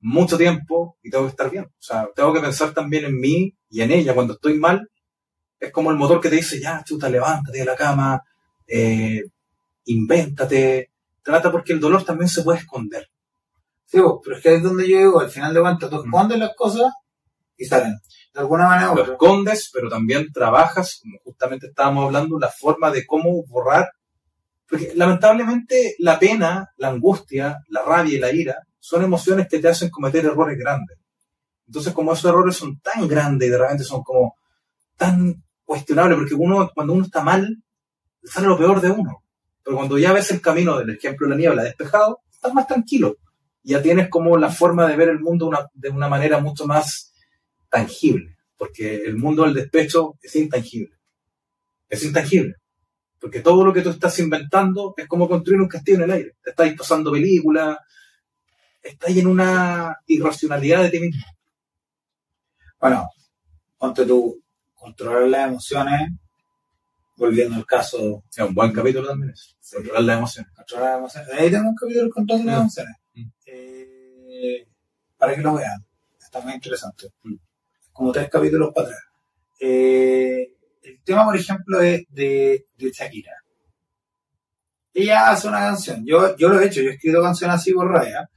mucho 0.00 0.36
tiempo 0.36 0.96
y 1.00 1.10
tengo 1.10 1.24
que 1.26 1.30
estar 1.30 1.48
bien. 1.48 1.64
O 1.66 1.70
sea, 1.78 2.08
tengo 2.12 2.32
que 2.32 2.40
pensar 2.40 2.74
también 2.74 3.04
en 3.04 3.20
mí 3.20 3.54
y 3.68 3.82
en 3.82 3.92
ella. 3.92 4.14
Cuando 4.14 4.32
estoy 4.34 4.54
mal, 4.58 4.90
es 5.60 5.70
como 5.70 5.92
el 5.92 5.96
motor 5.96 6.20
que 6.20 6.28
te 6.28 6.34
dice, 6.36 6.60
ya, 6.60 6.82
chuta, 6.84 7.08
levántate 7.08 7.58
de 7.58 7.64
la 7.64 7.76
cama, 7.76 8.20
eh, 8.66 9.22
invéntate, 9.84 10.90
trata 11.22 11.52
porque 11.52 11.72
el 11.72 11.78
dolor 11.78 12.02
también 12.04 12.28
se 12.28 12.42
puede 12.42 12.58
esconder. 12.58 13.06
Sí, 13.86 13.98
pero 14.24 14.36
es 14.36 14.42
que 14.42 14.48
ahí 14.48 14.56
es 14.56 14.62
donde 14.64 14.88
yo 14.88 14.98
digo, 14.98 15.20
al 15.20 15.30
final 15.30 15.54
de 15.54 15.60
cuentas, 15.60 15.88
tú 15.88 15.96
Mm. 15.96 16.06
escondes 16.06 16.38
las 16.38 16.54
cosas 16.56 16.92
y 17.56 17.64
salen. 17.64 17.94
De 18.34 18.40
alguna 18.40 18.66
manera 18.66 18.92
lo 18.92 19.04
escondes, 19.04 19.70
pero 19.72 19.88
también 19.88 20.32
trabajas, 20.32 20.98
como 21.00 21.16
justamente 21.22 21.68
estábamos 21.68 22.06
hablando, 22.06 22.40
la 22.40 22.48
forma 22.48 22.90
de 22.90 23.06
cómo 23.06 23.44
borrar. 23.46 23.88
Porque 24.70 24.92
lamentablemente 24.94 25.96
la 25.98 26.18
pena, 26.18 26.70
la 26.76 26.88
angustia, 26.88 27.58
la 27.68 27.82
rabia 27.82 28.14
y 28.14 28.20
la 28.20 28.32
ira 28.32 28.56
son 28.78 29.02
emociones 29.02 29.48
que 29.48 29.58
te 29.58 29.68
hacen 29.68 29.90
cometer 29.90 30.24
errores 30.24 30.56
grandes. 30.56 30.96
Entonces, 31.66 31.92
como 31.92 32.12
esos 32.12 32.30
errores 32.30 32.56
son 32.56 32.78
tan 32.80 33.06
grandes 33.08 33.48
y 33.48 33.50
de 33.50 33.58
repente 33.58 33.84
son 33.84 34.02
como 34.02 34.36
tan 34.96 35.42
cuestionables, 35.64 36.18
porque 36.18 36.34
uno, 36.34 36.70
cuando 36.74 36.92
uno 36.94 37.04
está 37.04 37.22
mal, 37.22 37.62
le 38.22 38.30
sale 38.30 38.46
lo 38.46 38.56
peor 38.58 38.80
de 38.80 38.90
uno. 38.90 39.24
Pero 39.62 39.76
cuando 39.76 39.98
ya 39.98 40.12
ves 40.12 40.30
el 40.30 40.40
camino 40.40 40.78
del 40.78 40.90
ejemplo 40.90 41.26
de 41.26 41.30
la 41.34 41.36
niebla 41.38 41.62
despejado, 41.64 42.20
estás 42.30 42.54
más 42.54 42.66
tranquilo. 42.66 43.16
Ya 43.62 43.82
tienes 43.82 44.08
como 44.08 44.36
la 44.36 44.50
forma 44.50 44.86
de 44.86 44.96
ver 44.96 45.08
el 45.10 45.20
mundo 45.20 45.46
una- 45.46 45.66
de 45.74 45.88
una 45.90 46.08
manera 46.08 46.38
mucho 46.40 46.66
más 46.66 47.12
tangible, 47.68 48.36
porque 48.56 49.04
el 49.04 49.16
mundo 49.16 49.44
del 49.44 49.54
despecho 49.54 50.14
es 50.22 50.34
intangible. 50.36 50.96
Es 51.88 52.02
intangible. 52.04 52.54
Porque 53.20 53.40
todo 53.40 53.64
lo 53.64 53.72
que 53.72 53.82
tú 53.82 53.90
estás 53.90 54.18
inventando 54.18 54.94
es 54.96 55.06
como 55.06 55.28
construir 55.28 55.60
un 55.60 55.68
castillo 55.68 55.98
en 55.98 56.04
el 56.04 56.10
aire. 56.12 56.36
Te 56.42 56.50
estás 56.50 56.72
pasando 56.74 57.12
películas, 57.12 57.76
estás 58.82 59.10
en 59.10 59.26
una 59.26 59.96
irracionalidad 60.06 60.82
de 60.84 60.90
ti 60.90 61.00
mismo. 61.00 61.22
Bueno, 62.80 63.08
ponte 63.78 64.06
tú, 64.06 64.42
controlar 64.74 65.24
las 65.28 65.48
emociones, 65.48 66.10
volviendo 67.16 67.56
al 67.56 67.66
caso, 67.66 68.24
Es 68.30 68.38
un 68.38 68.54
buen 68.54 68.72
capítulo 68.72 69.06
también 69.08 69.32
eso. 69.32 69.54
Controlar 69.70 70.02
las 70.02 70.16
emociones. 70.18 70.52
controlar 70.56 70.88
las 70.88 70.98
emociones. 70.98 71.30
Ahí 71.38 71.50
tengo 71.50 71.68
un 71.68 71.74
capítulo 71.74 72.04
de 72.06 72.10
control 72.10 72.38
de 72.38 72.44
las 72.46 72.56
Mm. 72.56 72.60
emociones. 72.60 72.96
Mm. 73.14 73.28
Eh, 73.46 74.66
para 75.18 75.34
que 75.34 75.42
lo 75.42 75.54
vean. 75.54 75.84
Está 76.18 76.40
muy 76.40 76.54
interesante. 76.54 77.08
Mm. 77.24 77.34
Como 77.92 78.12
tres 78.12 78.30
capítulos 78.30 78.72
para 78.74 78.86
atrás. 78.88 79.02
Eh, 79.60 80.54
el 80.82 81.02
tema, 81.04 81.24
por 81.24 81.36
ejemplo, 81.36 81.80
es 81.80 82.02
de, 82.08 82.66
de 82.76 82.90
Shakira. 82.90 83.32
Ella 84.92 85.30
hace 85.30 85.48
una 85.48 85.60
canción. 85.60 86.04
Yo, 86.04 86.36
yo 86.36 86.48
lo 86.48 86.60
he 86.60 86.66
hecho, 86.66 86.80
yo 86.80 86.90
he 86.90 86.94
escrito 86.94 87.22
canciones 87.22 87.56
así 87.56 87.72
por 87.72 87.88
raya. 87.88 88.28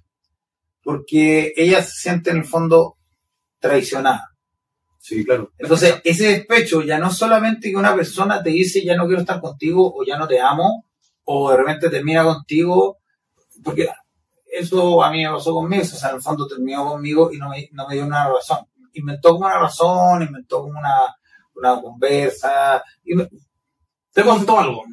Porque 0.83 1.53
ella 1.55 1.81
se 1.81 1.91
siente 1.91 2.31
en 2.31 2.37
el 2.37 2.45
fondo 2.45 2.97
traicionada. 3.59 4.29
Sí, 4.99 5.25
claro. 5.25 5.51
Entonces, 5.57 5.99
ese 6.03 6.27
despecho 6.27 6.81
ya 6.81 6.97
no 6.97 7.11
solamente 7.11 7.69
que 7.69 7.75
una 7.75 7.95
persona 7.95 8.41
te 8.41 8.51
dice 8.51 8.83
ya 8.83 8.95
no 8.95 9.05
quiero 9.05 9.21
estar 9.21 9.41
contigo 9.41 9.93
o 9.93 10.05
ya 10.05 10.17
no 10.17 10.27
te 10.27 10.39
amo 10.39 10.85
o 11.25 11.51
de 11.51 11.57
repente 11.57 11.89
termina 11.89 12.23
contigo, 12.23 12.99
porque 13.63 13.89
eso 14.45 15.03
a 15.03 15.11
mí 15.11 15.23
me 15.23 15.31
pasó 15.31 15.53
conmigo, 15.53 15.83
o 15.83 15.85
sea, 15.85 16.09
en 16.09 16.15
el 16.15 16.21
fondo 16.21 16.47
terminó 16.47 16.85
conmigo 16.85 17.31
y 17.33 17.37
no 17.37 17.49
me, 17.49 17.69
no 17.71 17.87
me 17.87 17.95
dio 17.95 18.05
una 18.05 18.29
razón. 18.29 18.59
Inventó 18.93 19.31
como 19.31 19.45
una 19.45 19.59
razón, 19.59 20.21
inventó 20.21 20.61
como 20.61 20.79
una, 20.79 21.15
una 21.55 21.81
conversa, 21.81 22.83
y 23.03 23.15
me- 23.15 23.29
te 24.13 24.23
contó 24.23 24.59
algo. 24.59 24.83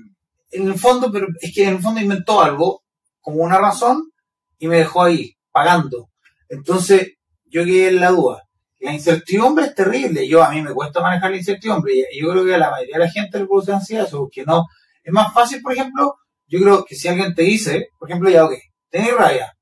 en 0.52 0.66
el 0.68 0.78
fondo, 0.78 1.12
pero 1.12 1.28
es 1.40 1.52
que 1.54 1.62
en 1.64 1.74
el 1.76 1.80
fondo 1.80 2.00
inventó 2.00 2.40
algo 2.42 2.82
como 3.20 3.42
una 3.44 3.58
razón 3.58 4.10
y 4.58 4.66
me 4.66 4.78
dejó 4.78 5.02
ahí, 5.04 5.34
pagando. 5.52 6.10
Entonces, 6.48 7.12
yo 7.44 7.64
quedé 7.64 7.88
en 7.90 8.00
la 8.00 8.10
duda. 8.10 8.42
La 8.80 8.92
incertidumbre 8.92 9.66
es 9.66 9.74
terrible. 9.76 10.26
Yo, 10.26 10.42
a 10.42 10.50
mí 10.50 10.60
me 10.62 10.74
cuesta 10.74 11.00
manejar 11.00 11.30
la 11.30 11.36
incertidumbre. 11.36 11.92
Y 12.12 12.20
yo 12.20 12.30
creo 12.32 12.44
que 12.44 12.54
a 12.56 12.58
la 12.58 12.70
mayoría 12.70 12.98
de 12.98 13.04
la 13.04 13.10
gente 13.12 13.38
le 13.38 13.46
produce 13.46 13.72
ansiedad 13.72 14.06
eso, 14.06 14.18
porque 14.18 14.44
no. 14.44 14.64
Es 15.04 15.12
más 15.12 15.32
fácil, 15.32 15.62
por 15.62 15.72
ejemplo, 15.72 16.16
yo 16.48 16.60
creo 16.60 16.84
que 16.84 16.96
si 16.96 17.06
alguien 17.06 17.32
te 17.34 17.42
dice, 17.42 17.88
por 17.98 18.10
ejemplo, 18.10 18.28
ya, 18.30 18.44
ok, 18.44 18.54
tenés 18.90 19.14
rabia, 19.16 19.52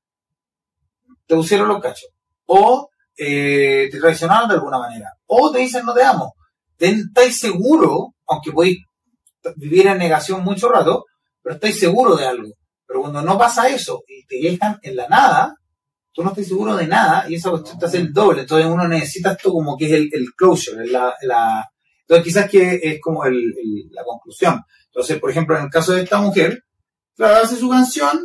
te 1.27 1.35
pusieron 1.35 1.67
los 1.67 1.81
cachos, 1.81 2.09
o 2.45 2.89
eh, 3.17 3.89
te 3.91 3.99
traicionaron 3.99 4.49
de 4.49 4.55
alguna 4.55 4.79
manera, 4.79 5.13
o 5.27 5.51
te 5.51 5.59
dicen 5.59 5.85
no 5.85 5.93
te 5.93 6.03
amo, 6.03 6.33
estáis 6.87 7.39
seguro, 7.39 8.13
aunque 8.27 8.51
podéis 8.51 8.79
vivir 9.55 9.87
en 9.87 9.97
negación 9.97 10.43
mucho 10.43 10.69
rato, 10.69 11.05
pero 11.41 11.55
estáis 11.55 11.79
seguro 11.79 12.15
de 12.15 12.25
algo. 12.25 12.49
Pero 12.85 13.01
cuando 13.01 13.21
no 13.21 13.37
pasa 13.37 13.69
eso 13.69 14.03
y 14.07 14.25
te 14.25 14.37
dejan 14.49 14.79
en 14.81 14.95
la 14.95 15.07
nada, 15.07 15.55
tú 16.11 16.23
no 16.23 16.29
estás 16.29 16.47
seguro 16.47 16.75
de 16.75 16.87
nada 16.87 17.25
y 17.29 17.35
esa 17.35 17.51
cuestión 17.51 17.77
te 17.79 17.85
hace 17.85 17.97
el 17.97 18.11
doble. 18.13 18.41
Entonces 18.41 18.67
uno 18.67 18.87
necesita 18.87 19.33
esto 19.33 19.51
como 19.51 19.77
que 19.77 19.85
es 19.85 19.91
el, 19.93 20.09
el 20.11 20.33
closure, 20.35 20.85
la, 20.87 21.13
la- 21.21 21.67
entonces 22.01 22.25
quizás 22.25 22.49
que 22.49 22.79
es 22.81 22.99
como 23.01 23.23
el, 23.25 23.35
el- 23.35 23.89
la 23.91 24.03
conclusión. 24.03 24.61
Entonces, 24.87 25.19
por 25.19 25.29
ejemplo, 25.29 25.55
en 25.57 25.65
el 25.65 25.69
caso 25.69 25.93
de 25.93 26.01
esta 26.03 26.19
mujer, 26.19 26.63
claro, 27.15 27.43
hace 27.43 27.55
su 27.55 27.69
canción 27.69 28.19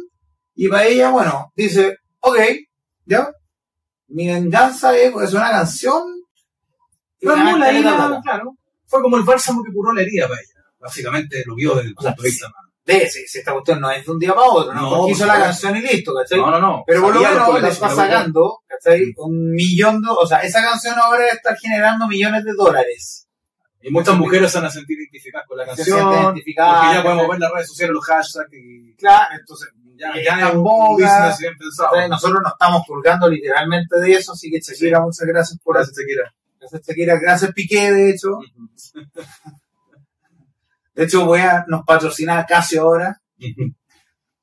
y 0.55 0.69
para 0.69 0.87
ella, 0.87 1.11
bueno, 1.11 1.53
dice, 1.55 1.99
ok, 2.21 2.39
ya, 3.05 3.31
mi 4.09 4.27
venganza 4.29 4.97
es, 4.97 5.15
es 5.15 5.35
una 5.35 5.51
canción. 5.51 6.03
La 7.25 7.71
herida, 7.71 7.97
plata. 7.97 8.21
claro. 8.23 8.57
Fue 8.87 9.03
como 9.03 9.17
el 9.17 9.23
bálsamo 9.25 9.63
que 9.63 9.73
curó 9.73 9.93
la 9.93 10.03
herida 10.03 10.29
para 10.29 10.41
ella. 10.41 10.65
Básicamente 10.79 11.43
lo 11.47 11.55
vio 11.55 11.75
desde 11.75 11.89
el 11.89 11.95
punto 11.95 12.23
de 12.23 12.29
vista. 12.29 12.49
de 12.85 13.09
si, 13.09 13.27
si 13.27 13.39
esta 13.39 13.53
cuestión 13.53 13.81
no 13.81 13.91
es 13.91 14.05
de 14.05 14.13
un 14.13 14.19
día 14.19 14.35
para 14.35 14.47
otro, 14.47 14.75
¿no? 14.75 14.83
No, 14.83 14.89
Porque 14.91 15.01
por 15.01 15.11
hizo 15.11 15.27
la 15.27 15.39
canción 15.39 15.77
y 15.77 15.81
listo, 15.81 16.13
¿cachai? 16.15 16.39
No, 16.39 16.51
no, 16.51 16.61
no. 16.61 16.85
Pero 16.87 17.01
por 17.01 17.15
lo 17.15 17.21
menos 17.23 17.63
le 17.63 17.69
está 17.69 17.89
sacando, 17.89 18.59
¿cachai? 18.67 19.15
Un 19.17 19.53
millón 19.53 20.03
de, 20.03 20.09
o 20.11 20.27
sea, 20.27 20.41
esa 20.41 20.63
canción 20.63 20.99
ahora 20.99 21.27
estar 21.29 21.57
generando 21.57 22.07
millones 22.07 22.45
de 22.45 22.53
dólares. 22.53 23.27
Y 23.81 23.91
muchas 23.91 24.17
mujeres 24.17 24.51
se 24.51 24.59
van 24.59 24.67
a 24.67 24.71
sentir 24.71 24.99
identificadas 24.99 25.47
con 25.47 25.59
la 25.59 25.67
canción. 25.67 26.13
identificadas, 26.13 26.81
Porque 26.81 26.95
ya 26.97 27.03
podemos 27.03 27.29
ver 27.29 27.39
las 27.41 27.53
redes 27.53 27.69
sociales 27.69 27.95
los 27.95 28.05
hashtags 28.05 28.53
y 28.53 28.95
Claro, 28.97 29.35
entonces, 29.39 29.69
ya, 29.97 30.15
ya 30.15 30.21
está 30.21 30.49
es 30.49 30.55
un 30.55 30.63
business 30.63 31.39
bien 31.39 31.59
pensado. 31.59 31.91
¿cachai? 31.93 32.09
nosotros 32.09 32.41
nos 32.43 32.53
estamos 32.53 32.83
colgando 32.87 33.29
literalmente 33.29 34.01
de 34.01 34.13
eso, 34.13 34.33
así 34.33 34.51
que 34.51 34.61
Shakira, 34.61 35.01
muchas 35.01 35.27
gracias 35.27 35.59
por 35.63 35.77
Gracias, 35.77 35.97
Shakira. 35.97 36.35
Gracias 36.71 36.87
Shakira, 36.87 37.19
gracias 37.21 37.53
Piqué, 37.53 37.93
de 37.93 38.11
hecho. 38.11 38.39
De 40.95 41.05
hecho, 41.05 41.27
voy 41.27 41.41
a, 41.41 41.65
nos 41.67 41.85
patrocina 41.85 42.47
Casio 42.47 42.83
ahora, 42.83 43.21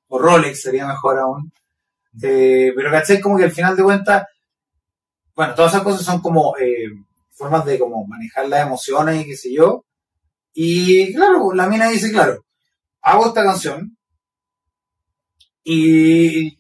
o 0.10 0.20
Rolex 0.20 0.64
sería 0.64 0.86
mejor 0.86 1.18
aún. 1.18 1.50
Eh, 2.22 2.74
pero 2.76 2.92
¿cachai? 2.92 3.22
Como 3.22 3.38
que 3.38 3.46
al 3.46 3.54
final 3.54 3.78
de 3.78 3.84
cuentas, 3.84 4.28
bueno, 5.34 5.56
todas 5.56 5.72
esas 5.72 5.84
cosas 5.84 6.06
son 6.06 6.20
como 6.20 6.58
eh, 6.58 6.90
formas 7.32 7.64
de 7.64 7.80
como 7.80 8.06
manejar 8.06 8.50
las 8.50 8.68
emociones 8.68 9.22
y 9.22 9.28
qué 9.30 9.38
sé 9.38 9.54
yo. 9.54 9.86
Y 10.54 11.14
claro, 11.14 11.54
la 11.54 11.68
mina 11.68 11.88
dice, 11.88 12.12
claro, 12.12 12.44
hago 13.02 13.28
esta 13.28 13.46
canción 13.46 13.98
y 15.64 16.60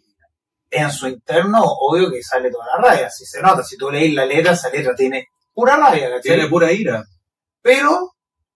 en 0.70 0.89
su 0.89 1.09
interno, 1.09 1.62
obvio 1.66 2.09
que 2.09 2.24
sale 2.24 2.49
toda 2.49 2.66
la 2.68 2.88
raya, 2.88 3.09
si 3.09 3.26
se 3.26 3.41
nota, 3.41 3.62
si 3.62 3.76
tú 3.76 3.91
lees 3.91 4.14
la 4.14 4.26
letra, 4.26 4.53
esa 4.53 4.70
letra 4.70 4.95
tiene 4.95 5.30
pura 5.54 5.76
rabia, 5.78 6.10
¿cachai? 6.10 6.22
Tiene 6.22 6.47
pura 6.47 6.72
ira. 6.72 7.04
pero 7.62 8.14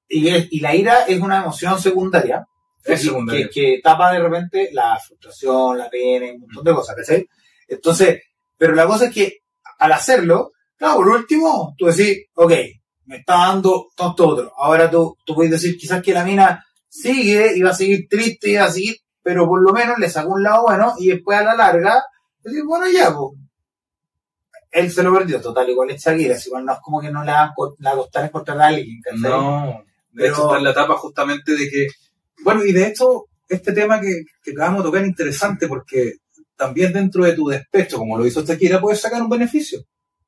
y, 0.07 0.27
es- 0.29 0.47
y 0.51 0.59
la 0.59 0.75
ira 0.75 1.05
es 1.07 1.19
una 1.19 1.39
emoción 1.41 1.79
secundaria, 1.79 2.45
Es 2.83 2.99
que- 3.01 3.07
secundaria. 3.07 3.47
Que, 3.47 3.75
que 3.75 3.81
tapa 3.83 4.11
de 4.13 4.19
repente 4.19 4.69
la 4.71 4.97
frustración, 4.99 5.77
la 5.77 5.89
pena 5.89 6.27
un 6.33 6.41
montón 6.41 6.63
de 6.63 6.73
cosas, 6.73 6.95
¿cachai? 6.95 7.25
Entonces, 7.67 8.21
pero 8.57 8.73
la 8.75 8.85
cosa 8.87 9.05
es 9.05 9.13
que 9.13 9.37
al 9.79 9.91
hacerlo, 9.91 10.51
claro, 10.77 10.97
por 10.97 11.09
último, 11.09 11.73
tú 11.77 11.85
decís, 11.87 12.25
ok, 12.35 12.51
me 13.05 13.17
está 13.17 13.33
dando 13.47 13.87
tonto 13.95 14.27
otro. 14.27 14.53
Ahora 14.57 14.89
tú, 14.89 15.15
tú 15.25 15.35
puedes 15.35 15.51
decir 15.51 15.77
quizás 15.77 16.01
que 16.01 16.13
la 16.13 16.23
mina 16.23 16.63
sigue 16.87 17.55
y 17.57 17.61
va 17.61 17.71
a 17.71 17.75
seguir 17.75 18.07
triste 18.09 18.49
y 18.51 18.55
va 18.55 18.65
a 18.65 18.71
seguir, 18.71 18.95
pero 19.21 19.47
por 19.47 19.61
lo 19.61 19.73
menos 19.73 19.97
le 19.99 20.09
sacó 20.09 20.33
un 20.33 20.43
lado 20.43 20.63
bueno 20.63 20.93
y 20.99 21.07
después 21.09 21.37
a 21.37 21.43
la 21.43 21.55
larga, 21.55 22.03
decir, 22.43 22.63
bueno, 22.63 22.85
ya, 22.89 23.13
pues. 23.13 23.39
Él 24.75 24.91
se 24.91 25.01
lo 25.03 25.13
perdió, 25.13 25.39
total, 25.41 25.69
igual 25.69 25.89
es 25.91 26.03
Shakira, 26.03 26.35
igual 26.45 26.65
no 26.65 26.73
es 26.73 26.79
como 26.81 26.99
que 27.01 27.09
no 27.09 27.23
le 27.23 27.31
va 27.31 27.43
a 27.45 27.53
co- 27.55 27.75
le 27.79 27.85
va 27.89 27.93
a 27.93 27.97
costar 27.97 28.25
encontrar 28.25 28.59
a 28.61 28.67
alguien, 28.67 28.99
¿cachai? 29.01 29.21
No, 29.31 29.83
de 30.11 30.23
Pero- 30.23 30.33
hecho 30.33 30.43
está 30.45 30.57
en 30.57 30.63
la 30.65 30.71
etapa 30.71 30.95
justamente 30.97 31.51
de 31.53 31.69
que, 31.69 31.87
bueno, 32.43 32.63
y 32.65 32.73
de 32.73 32.87
hecho, 32.87 33.25
este 33.47 33.71
tema 33.73 34.01
que, 34.01 34.23
que 34.43 34.51
acabamos 34.51 34.79
de 34.83 34.87
tocar 34.89 35.01
es 35.03 35.07
interesante 35.07 35.67
porque 35.67 36.13
también 36.57 36.91
dentro 36.93 37.23
de 37.23 37.33
tu 37.33 37.47
despecho, 37.47 37.97
como 37.97 38.17
lo 38.17 38.25
hizo 38.25 38.43
Shakira, 38.43 38.81
puedes 38.81 38.99
sacar 38.99 39.21
un 39.21 39.29
beneficio. 39.29 39.79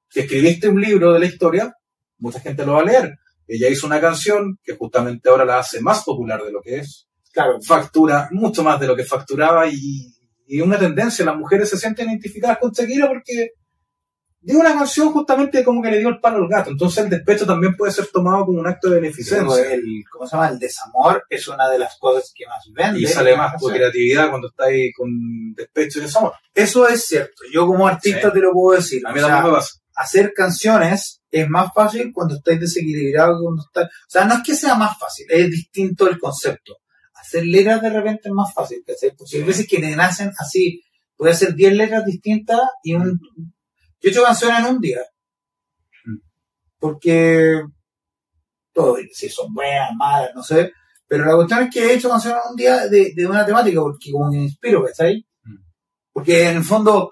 Si 0.09 0.21
escribiste 0.21 0.69
un 0.69 0.79
libro 0.81 1.13
de 1.13 1.19
la 1.19 1.25
historia, 1.25 1.73
mucha 2.19 2.39
gente 2.39 2.65
lo 2.65 2.73
va 2.73 2.81
a 2.81 2.85
leer. 2.85 3.15
Ella 3.47 3.69
hizo 3.69 3.85
una 3.87 3.99
canción 4.01 4.57
que 4.63 4.75
justamente 4.75 5.29
ahora 5.29 5.43
la 5.45 5.59
hace 5.59 5.81
más 5.81 6.03
popular 6.03 6.41
de 6.43 6.51
lo 6.51 6.61
que 6.61 6.77
es. 6.79 7.07
Claro, 7.33 7.59
Factura 7.61 8.29
mucho 8.31 8.63
más 8.63 8.79
de 8.79 8.87
lo 8.87 8.95
que 8.95 9.03
facturaba 9.05 9.67
y, 9.67 10.13
y 10.47 10.61
una 10.61 10.77
tendencia, 10.79 11.23
las 11.25 11.35
mujeres 11.37 11.69
se 11.69 11.77
sienten 11.77 12.09
identificadas 12.09 12.57
con 12.59 12.71
Shakira 12.71 13.07
porque 13.07 13.51
dio 14.47 14.59
una 14.59 14.73
canción 14.73 15.11
justamente 15.11 15.63
como 15.63 15.81
que 15.81 15.91
le 15.91 15.99
dio 15.99 16.07
el 16.07 16.19
palo 16.19 16.37
al 16.37 16.47
gato. 16.47 16.69
Entonces 16.69 17.03
el 17.03 17.09
despecho 17.09 17.45
también 17.45 17.75
puede 17.75 17.91
ser 17.91 18.07
tomado 18.07 18.45
como 18.45 18.59
un 18.59 18.67
acto 18.67 18.89
de 18.89 19.01
beneficencia. 19.01 19.73
el, 19.73 19.83
¿cómo 20.09 20.25
se 20.25 20.35
llama? 20.35 20.49
El 20.49 20.57
desamor 20.57 21.25
es 21.29 21.47
una 21.49 21.69
de 21.69 21.79
las 21.79 21.97
cosas 21.97 22.31
que 22.33 22.45
más 22.47 22.63
vende. 22.73 23.01
Y 23.01 23.07
sale 23.07 23.35
más 23.35 23.59
tu 23.59 23.67
creatividad 23.67 24.29
cuando 24.29 24.47
estás 24.47 24.67
ahí 24.67 24.91
con 24.93 25.09
despecho 25.53 25.99
y 25.99 26.03
desamor. 26.03 26.33
Eso 26.53 26.87
es 26.87 27.05
cierto. 27.05 27.43
Yo 27.51 27.67
como 27.67 27.87
artista 27.87 28.27
Sí. 28.27 28.33
te 28.33 28.39
lo 28.39 28.53
puedo 28.53 28.77
decir. 28.77 29.01
A 29.05 29.11
mí 29.11 29.19
también 29.19 29.43
me 29.43 29.51
pasa. 29.51 29.79
hacer 29.95 30.31
canciones 30.33 31.21
es 31.29 31.49
más 31.49 31.71
fácil 31.75 32.11
cuando 32.13 32.35
estáis 32.35 32.59
desequilibrado 32.59 33.37
que 33.37 33.43
cuando 33.43 33.63
estás... 33.63 33.85
O 33.85 34.09
sea, 34.09 34.25
no 34.25 34.35
es 34.35 34.43
que 34.43 34.55
sea 34.55 34.75
más 34.75 34.97
fácil, 34.97 35.25
es 35.29 35.51
distinto 35.51 36.07
el 36.07 36.17
concepto. 36.17 36.77
Hacer 37.15 37.45
letras 37.45 37.81
de 37.81 37.89
repente 37.89 38.29
es 38.29 38.33
más 38.33 38.53
fácil, 38.53 38.81
¿cachai? 38.87 39.13
Porque 39.17 39.37
hay 39.37 39.43
veces 39.43 39.67
que 39.67 39.79
nacen 39.79 40.31
así, 40.39 40.81
Puede 41.17 41.33
hacer 41.33 41.55
10 41.55 41.73
letras 41.73 42.05
distintas 42.05 42.61
y 42.83 42.93
un. 42.93 43.19
Yo 44.01 44.09
he 44.09 44.11
hecho 44.11 44.23
canciones 44.23 44.59
en 44.59 44.65
un 44.75 44.79
día. 44.81 44.99
Mm. 46.05 46.17
Porque. 46.79 47.61
Todo, 48.73 48.97
si 49.11 49.29
son 49.29 49.53
buenas, 49.53 49.89
malas, 49.97 50.31
no 50.35 50.43
sé. 50.43 50.71
Pero 51.07 51.25
la 51.25 51.35
cuestión 51.35 51.63
es 51.63 51.73
que 51.73 51.79
he 51.79 51.93
hecho 51.95 52.09
canciones 52.09 52.41
en 52.43 52.51
un 52.51 52.55
día 52.55 52.87
de, 52.87 53.13
de 53.15 53.25
una 53.25 53.45
temática, 53.45 53.81
porque 53.81 54.11
como 54.11 54.29
que 54.29 54.37
me 54.37 54.43
inspiro, 54.43 54.83
¿cachai? 54.83 55.25
Mm. 55.43 55.55
Porque 56.13 56.49
en 56.49 56.57
el 56.57 56.63
fondo. 56.63 57.11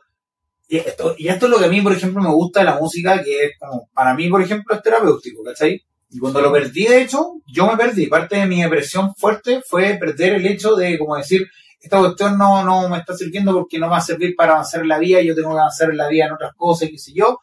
Y 0.68 0.78
esto, 0.78 1.16
y 1.18 1.28
esto 1.28 1.46
es 1.46 1.52
lo 1.52 1.60
que 1.60 1.66
a 1.66 1.70
mí, 1.70 1.82
por 1.82 1.94
ejemplo, 1.94 2.22
me 2.22 2.34
gusta 2.34 2.62
de 2.62 2.66
la 2.66 2.80
música, 2.80 3.24
que 3.24 3.46
es 3.46 3.52
como, 3.60 3.88
para 3.94 4.16
mí, 4.16 4.30
por 4.30 4.42
ejemplo, 4.42 4.76
es 4.76 4.82
terapéutico, 4.82 5.44
¿cachai? 5.44 5.80
Y 6.10 6.20
cuando 6.20 6.42
lo 6.42 6.52
perdí, 6.52 6.86
de 6.86 7.02
hecho, 7.02 7.42
yo 7.46 7.68
me 7.68 7.78
perdí. 7.78 8.08
Parte 8.08 8.38
de 8.38 8.46
mi 8.46 8.62
depresión 8.62 9.14
fuerte 9.16 9.62
fue 9.68 9.98
perder 10.00 10.36
el 10.36 10.46
hecho 10.48 10.76
de, 10.76 10.98
como 10.98 11.16
decir, 11.18 11.46
esta 11.86 12.00
cuestión 12.00 12.36
no, 12.36 12.64
no 12.64 12.90
me 12.90 12.98
está 12.98 13.16
sirviendo 13.16 13.54
porque 13.54 13.78
no 13.78 13.88
va 13.88 13.98
a 13.98 14.02
servir 14.02 14.36
para 14.36 14.54
avanzar 14.54 14.82
en 14.82 14.88
la 14.88 14.98
vida, 14.98 15.22
yo 15.22 15.36
tengo 15.36 15.52
que 15.52 15.60
avanzar 15.60 15.92
en 15.92 15.98
la 15.98 16.08
vida 16.08 16.26
en 16.26 16.34
otras 16.34 16.56
cosas, 16.56 16.90
qué 16.90 16.98
sé 16.98 17.14
yo. 17.14 17.42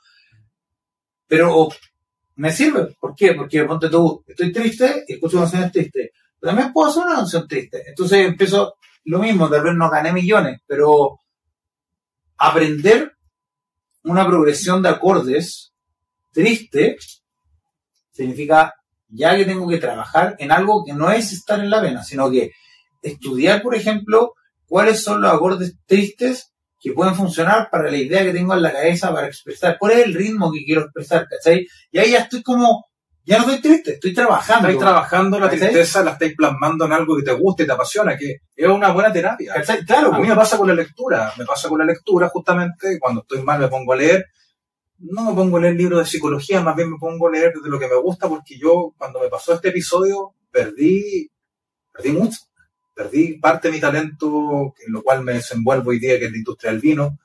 Pero 1.29 1.69
me 2.35 2.51
sirve. 2.51 2.97
¿Por 2.99 3.15
qué? 3.15 3.35
Porque 3.35 3.63
ponte 3.65 3.89
tú, 3.89 4.25
estoy 4.27 4.53
triste 4.53 5.05
y 5.07 5.13
escucho 5.13 5.39
canciones 5.39 5.71
tristes. 5.71 6.11
Pero 6.41 6.51
también 6.51 6.73
puedo 6.73 6.91
hacer 6.91 7.05
una 7.05 7.15
canción 7.15 7.47
triste. 7.47 7.85
Entonces 7.87 8.27
empiezo 8.27 8.75
lo 9.05 9.21
mismo, 9.21 9.49
tal 9.49 9.63
vez 9.63 9.75
no 9.75 9.89
gané 9.89 10.13
millones, 10.13 10.61
pero 10.67 11.21
aprender 12.39 13.13
una 14.03 14.27
progresión 14.27 14.83
de 14.83 14.89
acordes 14.89 15.73
triste 16.33 16.97
significa 18.11 18.75
ya 19.07 19.37
que 19.37 19.45
tengo 19.45 19.69
que 19.69 19.79
trabajar 19.79 20.35
en 20.41 20.51
algo 20.51 20.85
que 20.85 20.95
no 20.95 21.13
es 21.13 21.33
estar 21.33 21.61
en 21.61 21.71
la 21.71 21.81
vena, 21.81 22.03
sino 22.03 22.29
que 22.29 22.51
estudiar, 23.03 23.63
por 23.63 23.75
ejemplo, 23.75 24.35
cuáles 24.67 25.03
son 25.03 25.21
los 25.21 25.33
acordes 25.33 25.77
tristes 25.87 26.53
que 26.81 26.93
pueden 26.93 27.15
funcionar 27.15 27.69
para 27.71 27.91
la 27.91 27.97
idea 27.97 28.25
que 28.25 28.33
tengo 28.33 28.55
en 28.55 28.63
la 28.63 28.73
cabeza 28.73 29.13
para 29.13 29.29
expresar, 29.29 29.77
cuál 29.79 29.93
es 29.93 30.07
el 30.07 30.15
ritmo 30.15 30.51
que 30.53 30.65
quiero 30.65 30.83
expresar, 30.83 31.29
¿cachai? 31.29 31.67
Y 31.93 31.99
ahí 31.99 32.11
ya 32.11 32.21
estoy 32.21 32.43
como, 32.43 32.87
ya 33.25 33.39
no 33.39 33.45
estoy 33.45 33.61
triste, 33.61 33.93
estoy 33.93 34.13
trabajando. 34.13 34.67
Estáis 34.69 34.81
trabajando 34.81 35.39
la 35.39 35.47
¿Cachai? 35.49 35.69
tristeza, 35.69 36.03
la 36.03 36.13
estáis 36.13 36.35
plasmando 36.35 36.87
en 36.87 36.93
algo 36.93 37.17
que 37.17 37.23
te 37.23 37.33
guste 37.33 37.63
y 37.63 37.67
te 37.67 37.73
apasiona, 37.73 38.17
que 38.17 38.39
es 38.57 38.69
una 38.69 38.91
buena 38.93 39.13
terapia. 39.13 39.55
¿Cachai? 39.55 39.85
Claro, 39.85 40.13
A 40.13 40.19
mí 40.19 40.27
me 40.27 40.35
pasa 40.35 40.59
con 40.59 40.67
la 40.67 40.75
lectura, 40.75 41.33
me 41.39 41.45
pasa 41.45 41.69
con 41.69 41.79
la 41.79 41.85
lectura 41.85 42.29
justamente, 42.31 42.99
cuando 42.99 43.21
estoy 43.21 43.43
mal 43.43 43.61
me 43.61 43.69
pongo 43.69 43.93
a 43.93 43.97
leer, 43.97 44.27
no 44.99 45.25
me 45.25 45.35
pongo 45.35 45.59
a 45.59 45.61
leer 45.61 45.75
libros 45.75 46.01
de 46.01 46.07
psicología, 46.07 46.61
más 46.63 46.75
bien 46.75 46.91
me 46.91 46.97
pongo 46.99 47.29
a 47.29 47.31
leer 47.31 47.53
de 47.53 47.71
lo 47.71 47.79
que 47.79 47.89
me 47.89 47.97
gusta, 47.97 48.29
porque 48.29 48.59
yo 48.59 48.93
cuando 48.99 49.21
me 49.21 49.29
pasó 49.29 49.55
este 49.55 49.69
episodio 49.69 50.35
perdí, 50.51 51.31
perdí 51.93 52.11
mucho, 52.11 52.39
perdí 52.95 53.39
parte 53.39 53.69
de 53.69 53.75
mi 53.75 53.81
talento, 53.81 54.75
en 54.87 54.93
lo 54.93 55.03
cual 55.03 55.23
me 55.25 55.35
desenvuelvo 55.35 55.91
hoy 55.91 55.99
día, 55.99 56.19
que 56.19 56.27
es 56.27 56.31
la 56.33 56.39
industria 56.39 56.73
del 56.73 56.81
vino, 56.81 57.19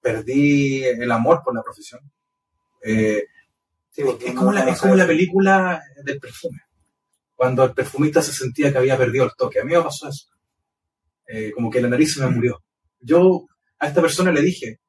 perdí 0.00 0.84
el 0.84 1.10
amor 1.10 1.42
por 1.44 1.54
la 1.54 1.62
profesión. 1.62 2.00
Eh, 2.82 3.24
Sí, 3.90 4.02
es, 4.02 4.34
como 4.34 4.50
la, 4.50 4.64
no 4.64 4.70
es 4.72 4.80
como 4.80 4.96
la 4.96 5.04
sabe. 5.04 5.14
película 5.14 5.80
del 6.04 6.18
perfume, 6.18 6.62
cuando 7.36 7.62
el 7.62 7.74
perfumista 7.74 8.20
se 8.22 8.32
sentía 8.32 8.72
que 8.72 8.78
había 8.78 8.98
perdido 8.98 9.24
el 9.26 9.30
toque. 9.38 9.60
A 9.60 9.64
mí 9.64 9.72
me 9.72 9.80
pasó 9.80 10.08
eso. 10.08 10.26
Eh, 11.28 11.52
como 11.52 11.70
que 11.70 11.80
la 11.80 11.88
nariz 11.88 12.14
se 12.14 12.20
me 12.20 12.26
murió. 12.28 12.60
Yo 12.98 13.46
a 13.78 13.86
esta 13.86 14.00
persona 14.00 14.32
le 14.32 14.42
dije, 14.42 14.80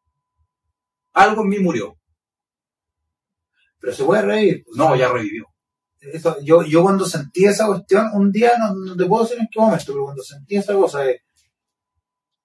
algo 1.13 1.43
en 1.43 1.49
mí 1.49 1.59
murió. 1.59 1.99
Pero 3.79 3.93
se 3.93 4.03
puede 4.03 4.23
reír. 4.23 4.63
pues. 4.65 4.75
No, 4.75 4.95
ya 4.95 5.07
revivió. 5.11 5.45
Eso, 6.13 6.37
yo, 6.41 6.63
yo 6.63 6.83
cuando 6.83 7.05
sentí 7.05 7.45
esa 7.45 7.67
cuestión, 7.67 8.09
un 8.13 8.31
día, 8.31 8.53
no, 8.59 8.73
no 8.73 8.95
te 8.95 9.05
puedo 9.05 9.23
decir 9.23 9.39
en 9.39 9.47
qué 9.51 9.59
momento, 9.59 9.85
pero 9.87 10.03
cuando 10.05 10.23
sentí 10.23 10.55
esa 10.55 10.73
cosa 10.73 11.01
de, 11.01 11.21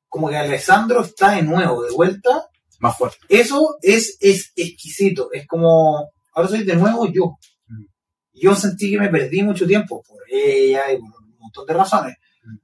como 0.08 0.28
que 0.28 0.36
Alessandro 0.36 1.02
está 1.02 1.32
de 1.32 1.42
nuevo, 1.42 1.82
de 1.82 1.92
vuelta, 1.92 2.48
Más 2.80 2.96
fuerte. 2.96 3.18
eso 3.28 3.76
es, 3.82 4.16
es 4.20 4.52
exquisito, 4.56 5.30
es 5.32 5.46
como, 5.46 6.11
ahora 6.32 6.48
soy 6.48 6.64
de 6.64 6.74
nuevo 6.76 7.06
yo. 7.12 7.36
Mm. 7.68 7.84
Yo 8.32 8.54
sentí 8.54 8.90
que 8.92 8.98
me 8.98 9.08
perdí 9.08 9.42
mucho 9.42 9.66
tiempo 9.66 10.02
por 10.02 10.18
ella 10.30 10.90
y 10.92 10.98
por 10.98 11.22
un 11.22 11.36
montón 11.38 11.66
de 11.66 11.74
razones. 11.74 12.16
Mm. 12.44 12.56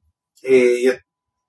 Eh, 0.42 0.82
yo- 0.84 0.92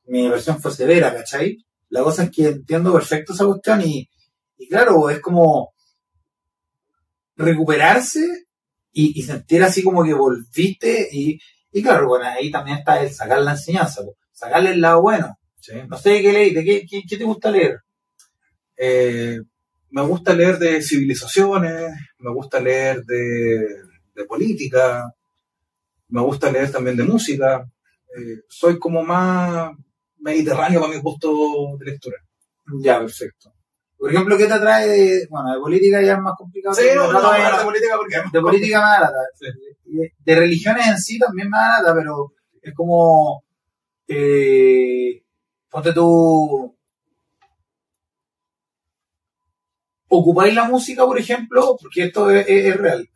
mi 0.10 0.28
versión 0.30 0.62
fue 0.62 0.72
severa, 0.72 1.14
¿cachai? 1.14 1.58
La 1.90 2.02
cosa 2.04 2.24
es 2.24 2.32
que 2.32 2.48
entiendo 2.48 2.94
perfecto 2.94 3.34
esa 3.34 3.46
cuestión 3.46 3.82
y, 3.82 4.10
y 4.58 4.68
claro, 4.68 5.10
es 5.10 5.20
como 5.20 5.74
recuperarse 7.36 8.47
y, 8.98 9.20
y 9.20 9.22
sentir 9.22 9.62
así 9.62 9.84
como 9.84 10.04
que 10.04 10.14
volviste 10.14 11.08
y, 11.12 11.40
y 11.72 11.84
claro, 11.84 12.08
bueno, 12.08 12.26
ahí 12.26 12.50
también 12.50 12.80
está 12.80 13.00
el 13.00 13.12
sacar 13.12 13.40
la 13.42 13.52
enseñanza, 13.52 14.02
sacarle 14.32 14.72
el 14.72 14.82
lado 14.82 15.04
bueno. 15.04 15.38
Sí. 15.60 15.74
No 15.88 15.98
sé 16.00 16.20
qué 16.22 16.34
leíste, 16.34 16.64
¿qué, 16.64 16.86
qué, 16.90 17.04
qué 17.08 17.18
te 17.18 17.24
gusta 17.24 17.52
leer? 17.52 17.80
Eh, 18.76 19.40
me 19.92 20.02
gusta 20.02 20.34
leer 20.34 20.58
de 20.58 20.82
civilizaciones, 20.82 21.92
me 22.18 22.34
gusta 22.34 22.60
leer 22.60 23.04
de, 23.04 23.68
de 24.16 24.26
política, 24.26 25.14
me 26.10 26.22
gusta 26.22 26.52
leer 26.52 26.72
también 26.72 26.98
de 26.98 27.04
música. 27.04 27.70
Eh, 28.18 28.40
soy 28.50 28.80
como 28.80 29.04
más 29.04 29.74
mediterráneo 30.18 30.82
para 30.82 30.94
mi 30.94 31.00
gusto 31.00 31.78
de 31.78 31.86
lectura. 31.86 32.18
Ya, 32.82 33.00
perfecto. 33.00 33.54
Por 33.98 34.12
ejemplo, 34.12 34.38
¿qué 34.38 34.46
te 34.46 34.54
atrae 34.54 34.88
de, 34.88 35.28
bueno, 35.30 35.54
de 35.54 35.60
política 35.60 36.02
ya 36.02 36.14
es 36.14 36.20
más 36.20 36.36
complicado? 36.38 36.76
Sí, 36.76 36.86
no, 36.96 37.12
no, 37.12 37.32
de- 37.32 37.40
de 37.40 37.64
política 37.64 37.96
porque 37.98 38.16
de 38.32 38.42
política 38.42 38.78
me 38.80 38.86
da 38.86 39.00
lata. 39.02 39.18
De, 39.86 40.14
de 40.24 40.36
religiones 40.36 40.88
en 40.88 40.98
sí 41.00 41.18
también 41.18 41.50
me 41.50 41.58
da 41.58 41.80
lata, 41.82 41.96
pero 41.96 42.34
es 42.62 42.74
como, 42.76 43.44
eh, 44.08 45.24
ponte 45.70 45.94
tú, 45.94 46.76
ocupáis 50.10 50.54
la 50.54 50.66
música, 50.66 51.06
por 51.06 51.18
ejemplo, 51.18 51.76
porque 51.82 52.04
esto 52.06 52.30
es, 52.30 52.48
es- 52.48 52.66
es 52.66 52.78
real. 52.78 53.10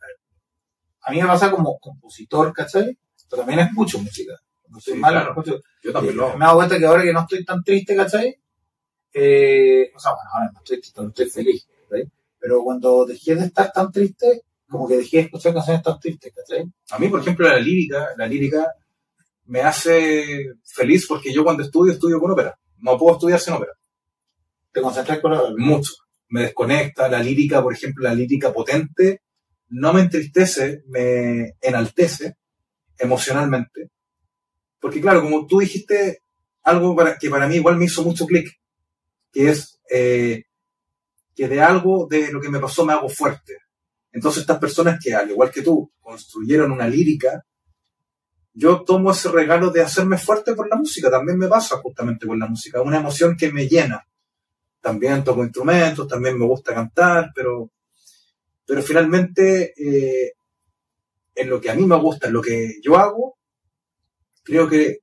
A 1.04 1.10
mí 1.10 1.20
me 1.20 1.26
pasa 1.26 1.50
como 1.50 1.78
compositor, 1.78 2.52
¿cachai? 2.52 2.96
Pero 3.28 3.42
también 3.42 3.60
escucho 3.60 3.98
música. 3.98 4.34
No 4.68 4.78
estoy 4.78 4.94
Sí, 4.94 5.00
mal, 5.00 5.12
claro. 5.14 5.30
escucho. 5.30 5.60
yo 5.82 5.92
también 5.92 6.16
lo 6.16 6.26
hago. 6.28 6.38
Me 6.38 6.44
he 6.44 6.46
dado 6.46 6.56
cuenta 6.58 6.78
que 6.78 6.86
ahora 6.86 7.02
que 7.02 7.12
no 7.12 7.20
estoy 7.20 7.44
tan 7.44 7.62
triste, 7.62 7.96
¿cachai? 7.96 8.36
Eh, 9.12 9.90
o 9.94 9.98
sea, 10.00 10.12
bueno, 10.12 10.30
ahora 10.32 10.50
no 10.52 10.58
estoy 10.58 10.80
triste, 10.80 11.00
no 11.02 11.08
estoy 11.08 11.30
feliz, 11.30 11.66
¿cachai? 11.88 12.10
Pero 12.38 12.62
cuando 12.62 13.04
dejé 13.04 13.34
de 13.34 13.46
estar 13.46 13.72
tan 13.72 13.92
triste, 13.92 14.42
como 14.68 14.88
que 14.88 14.96
dejé 14.96 15.18
de 15.18 15.22
escuchar 15.24 15.52
canciones 15.52 15.82
tan 15.82 16.00
tristes, 16.00 16.32
¿cachai? 16.34 16.64
A 16.90 16.98
mí, 16.98 17.08
por 17.08 17.20
ejemplo, 17.20 17.46
la 17.46 17.58
lírica, 17.58 18.08
la 18.16 18.26
lírica 18.26 18.66
me 19.46 19.60
hace 19.60 20.54
feliz 20.64 21.06
porque 21.06 21.32
yo 21.32 21.44
cuando 21.44 21.62
estudio, 21.62 21.92
estudio 21.92 22.20
con 22.20 22.30
ópera. 22.30 22.58
No 22.78 22.96
puedo 22.98 23.16
estudiar 23.16 23.38
sin 23.38 23.54
ópera. 23.54 23.72
Te 24.72 24.80
concentras 24.80 25.20
con 25.20 25.32
la 25.32 25.42
Mucho. 25.56 25.92
Me 26.30 26.42
desconecta. 26.42 27.08
La 27.08 27.22
lírica, 27.22 27.62
por 27.62 27.74
ejemplo, 27.74 28.04
la 28.04 28.14
lírica 28.14 28.52
potente, 28.52 29.20
no 29.68 29.92
me 29.92 30.00
entristece, 30.00 30.82
me 30.86 31.54
enaltece 31.60 32.36
emocionalmente. 32.98 33.90
Porque 34.80 35.00
claro, 35.00 35.22
como 35.22 35.46
tú 35.46 35.60
dijiste 35.60 36.22
algo 36.62 36.96
para, 36.96 37.18
que 37.18 37.28
para 37.28 37.46
mí 37.46 37.56
igual 37.56 37.76
me 37.76 37.84
hizo 37.84 38.02
mucho 38.02 38.26
clic, 38.26 38.48
que 39.32 39.50
es 39.50 39.80
eh, 39.90 40.44
que 41.34 41.48
de 41.48 41.60
algo 41.60 42.06
de 42.08 42.30
lo 42.30 42.40
que 42.40 42.50
me 42.50 42.60
pasó 42.60 42.84
me 42.84 42.92
hago 42.92 43.08
fuerte. 43.08 43.58
Entonces 44.12 44.42
estas 44.42 44.58
personas 44.58 44.98
que, 45.02 45.14
al 45.14 45.30
igual 45.30 45.50
que 45.50 45.62
tú, 45.62 45.90
construyeron 46.00 46.70
una 46.70 46.86
lírica, 46.86 47.44
yo 48.54 48.82
tomo 48.84 49.10
ese 49.10 49.30
regalo 49.30 49.70
de 49.70 49.80
hacerme 49.80 50.18
fuerte 50.18 50.54
por 50.54 50.68
la 50.68 50.76
música. 50.76 51.10
También 51.10 51.38
me 51.38 51.48
pasa 51.48 51.78
justamente 51.78 52.26
con 52.26 52.38
la 52.38 52.46
música, 52.46 52.82
una 52.82 52.98
emoción 52.98 53.36
que 53.36 53.50
me 53.50 53.66
llena. 53.66 54.06
También 54.80 55.24
toco 55.24 55.42
instrumentos, 55.42 56.08
también 56.08 56.38
me 56.38 56.44
gusta 56.44 56.74
cantar, 56.74 57.30
pero, 57.34 57.70
pero 58.66 58.82
finalmente 58.82 59.72
eh, 59.76 60.32
en 61.34 61.48
lo 61.48 61.60
que 61.60 61.70
a 61.70 61.74
mí 61.74 61.86
me 61.86 61.96
gusta, 61.96 62.26
en 62.26 62.34
lo 62.34 62.42
que 62.42 62.74
yo 62.82 62.96
hago, 62.96 63.38
creo 64.42 64.68
que 64.68 64.98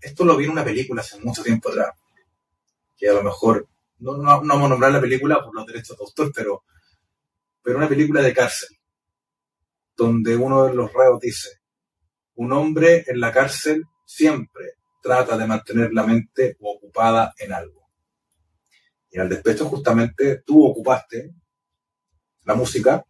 esto 0.00 0.24
lo 0.24 0.36
vi 0.36 0.44
en 0.44 0.52
una 0.52 0.64
película 0.64 1.02
hace 1.02 1.18
mucho 1.20 1.42
tiempo 1.42 1.68
atrás, 1.68 1.90
que 3.00 3.08
a 3.08 3.14
lo 3.14 3.22
mejor, 3.22 3.66
no, 3.98 4.18
no, 4.18 4.42
no 4.42 4.54
vamos 4.54 4.66
a 4.66 4.68
nombrar 4.68 4.92
la 4.92 5.00
película 5.00 5.42
por 5.42 5.54
los 5.54 5.66
derechos 5.66 5.96
de 5.96 6.04
autor, 6.04 6.30
pero, 6.34 6.64
pero 7.62 7.78
una 7.78 7.88
película 7.88 8.20
de 8.20 8.34
cárcel, 8.34 8.68
donde 9.96 10.36
uno 10.36 10.66
de 10.66 10.74
los 10.74 10.92
reos 10.92 11.18
dice, 11.18 11.60
un 12.34 12.52
hombre 12.52 13.04
en 13.06 13.18
la 13.18 13.32
cárcel 13.32 13.84
siempre 14.04 14.74
trata 15.02 15.38
de 15.38 15.46
mantener 15.46 15.92
la 15.94 16.04
mente 16.04 16.56
ocupada 16.60 17.32
en 17.38 17.54
algo. 17.54 17.88
Y 19.10 19.18
al 19.18 19.30
despecho 19.30 19.64
justamente 19.64 20.42
tú 20.44 20.64
ocupaste 20.64 21.34
la 22.44 22.54
música, 22.54 23.02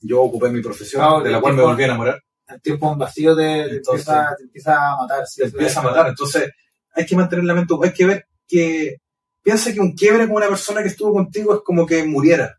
yo 0.00 0.22
ocupé 0.22 0.50
mi 0.50 0.62
profesión, 0.62 1.02
Ah, 1.04 1.22
de 1.22 1.30
la 1.30 1.40
cual 1.40 1.54
me 1.54 1.62
volví 1.62 1.82
a 1.82 1.86
enamorar, 1.86 2.22
El 2.46 2.60
tiempo 2.60 2.92
en 2.92 2.98
vacío 2.98 3.34
te, 3.34 3.76
empieza, 3.76 4.34
te 4.36 4.44
empieza 4.44 4.92
a 4.92 4.96
matar. 4.96 5.24
te 5.34 5.44
empieza 5.44 5.80
a 5.80 5.82
matar. 5.82 6.08
Entonces, 6.08 6.50
hay 6.92 7.06
que 7.06 7.16
mantener 7.16 7.44
la 7.44 7.54
mente, 7.54 7.74
hay 7.82 7.92
que 7.92 8.06
ver 8.06 8.27
que, 8.48 8.96
piensa 9.42 9.72
que 9.72 9.80
un 9.80 9.92
quiebre 9.94 10.26
con 10.26 10.36
una 10.36 10.48
persona 10.48 10.82
que 10.82 10.88
estuvo 10.88 11.12
contigo 11.12 11.54
es 11.54 11.60
como 11.64 11.86
que 11.86 12.02
muriera. 12.04 12.54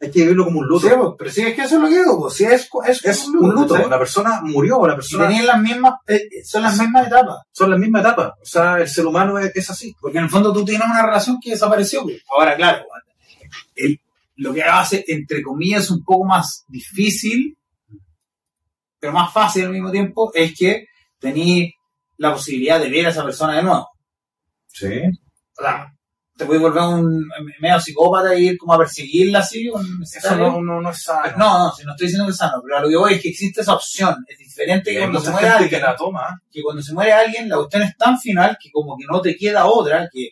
hay 0.00 0.10
que 0.10 0.20
vivirlo 0.20 0.44
como 0.44 0.60
un 0.60 0.66
luto. 0.66 0.88
Sí, 0.88 0.94
pues, 0.96 1.10
pero 1.18 1.30
sí, 1.30 1.40
es 1.42 1.54
que 1.54 1.62
eso 1.62 1.76
es 1.76 1.82
lo 1.82 1.88
que 1.88 1.98
digo, 1.98 2.18
pues, 2.20 2.34
sí, 2.34 2.44
es, 2.44 2.68
es, 2.86 3.04
es 3.04 3.26
un 3.28 3.50
luto. 3.50 3.74
¿cachai? 3.74 3.90
La 3.90 3.98
persona 3.98 4.40
murió, 4.42 4.86
la 4.86 4.92
Y 4.92 4.96
persona 4.96 5.26
tenían 5.26 5.46
las 5.46 5.60
mismas, 5.60 5.94
eh, 6.06 6.22
son 6.44 6.62
las 6.62 6.78
mismas 6.78 7.06
etapas. 7.06 7.36
son 7.52 7.70
las 7.70 7.78
mismas 7.80 8.02
etapas. 8.02 8.32
O 8.40 8.44
sea, 8.44 8.76
el 8.78 8.88
ser 8.88 9.06
humano 9.06 9.38
es, 9.38 9.50
es 9.56 9.70
así. 9.70 9.94
Porque 10.00 10.18
en 10.18 10.24
el 10.24 10.30
fondo 10.30 10.52
tú 10.52 10.64
tienes 10.64 10.86
una 10.86 11.04
relación 11.04 11.38
que 11.42 11.50
desapareció. 11.50 12.02
pues. 12.04 12.22
Ahora, 12.30 12.56
claro, 12.56 12.84
el- 13.74 14.00
lo 14.36 14.54
que 14.54 14.62
hace, 14.62 15.04
entre 15.08 15.42
comillas, 15.42 15.90
un 15.90 16.04
poco 16.04 16.24
más 16.24 16.64
difícil, 16.68 17.56
pero 19.00 19.12
más 19.12 19.32
fácil 19.32 19.64
al 19.64 19.72
mismo 19.72 19.90
tiempo, 19.90 20.30
es 20.34 20.54
que 20.56 20.86
tenés 21.18 21.72
la 22.18 22.32
posibilidad 22.34 22.78
de 22.80 22.88
ver 22.88 23.06
a 23.06 23.10
esa 23.10 23.24
persona 23.24 23.56
de 23.56 23.62
nuevo. 23.64 23.88
Sí. 24.68 25.02
O 25.58 25.62
sea, 25.62 25.92
te 26.36 26.44
puedes 26.46 26.62
volver 26.62 26.82
un 26.82 27.28
medio 27.60 27.80
psicópata 27.80 28.32
y 28.36 28.48
ir 28.50 28.58
como 28.58 28.74
a 28.74 28.78
perseguirla 28.78 29.40
así. 29.40 29.68
con- 29.68 29.84
Eso 30.02 30.36
no, 30.36 30.60
no, 30.62 30.80
no 30.80 30.90
es 30.90 31.02
sano. 31.02 31.36
no, 31.36 31.58
no, 31.64 31.72
si 31.72 31.84
no 31.84 31.90
estoy 31.92 32.06
diciendo 32.06 32.26
que 32.26 32.30
es 32.32 32.36
sano, 32.36 32.60
pero 32.64 32.76
a 32.78 32.80
lo 32.82 32.88
que 32.88 32.96
voy 32.96 33.14
es 33.14 33.22
que 33.22 33.28
existe 33.30 33.60
esa 33.62 33.74
opción. 33.74 34.24
Es 34.28 34.38
diferente 34.38 34.92
que 34.92 34.98
cuando 35.00 35.18
se 35.20 35.30
muere 35.32 35.48
alguien 35.48 35.70
que 35.70 35.80
la 35.80 35.96
toma. 35.96 36.40
que 36.50 36.62
cuando 36.62 36.80
se 36.82 36.92
muere 36.94 37.12
alguien, 37.12 37.48
la 37.48 37.56
cuestión 37.56 37.82
es 37.82 37.96
tan 37.96 38.18
final 38.20 38.56
que 38.60 38.70
como 38.70 38.96
que 38.96 39.04
no 39.10 39.20
te 39.20 39.36
queda 39.36 39.66
otra 39.66 40.08
que 40.12 40.30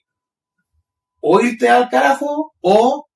o 1.21 1.41
irte 1.41 1.69
al 1.69 1.89
carajo 1.89 2.53
o 2.61 3.09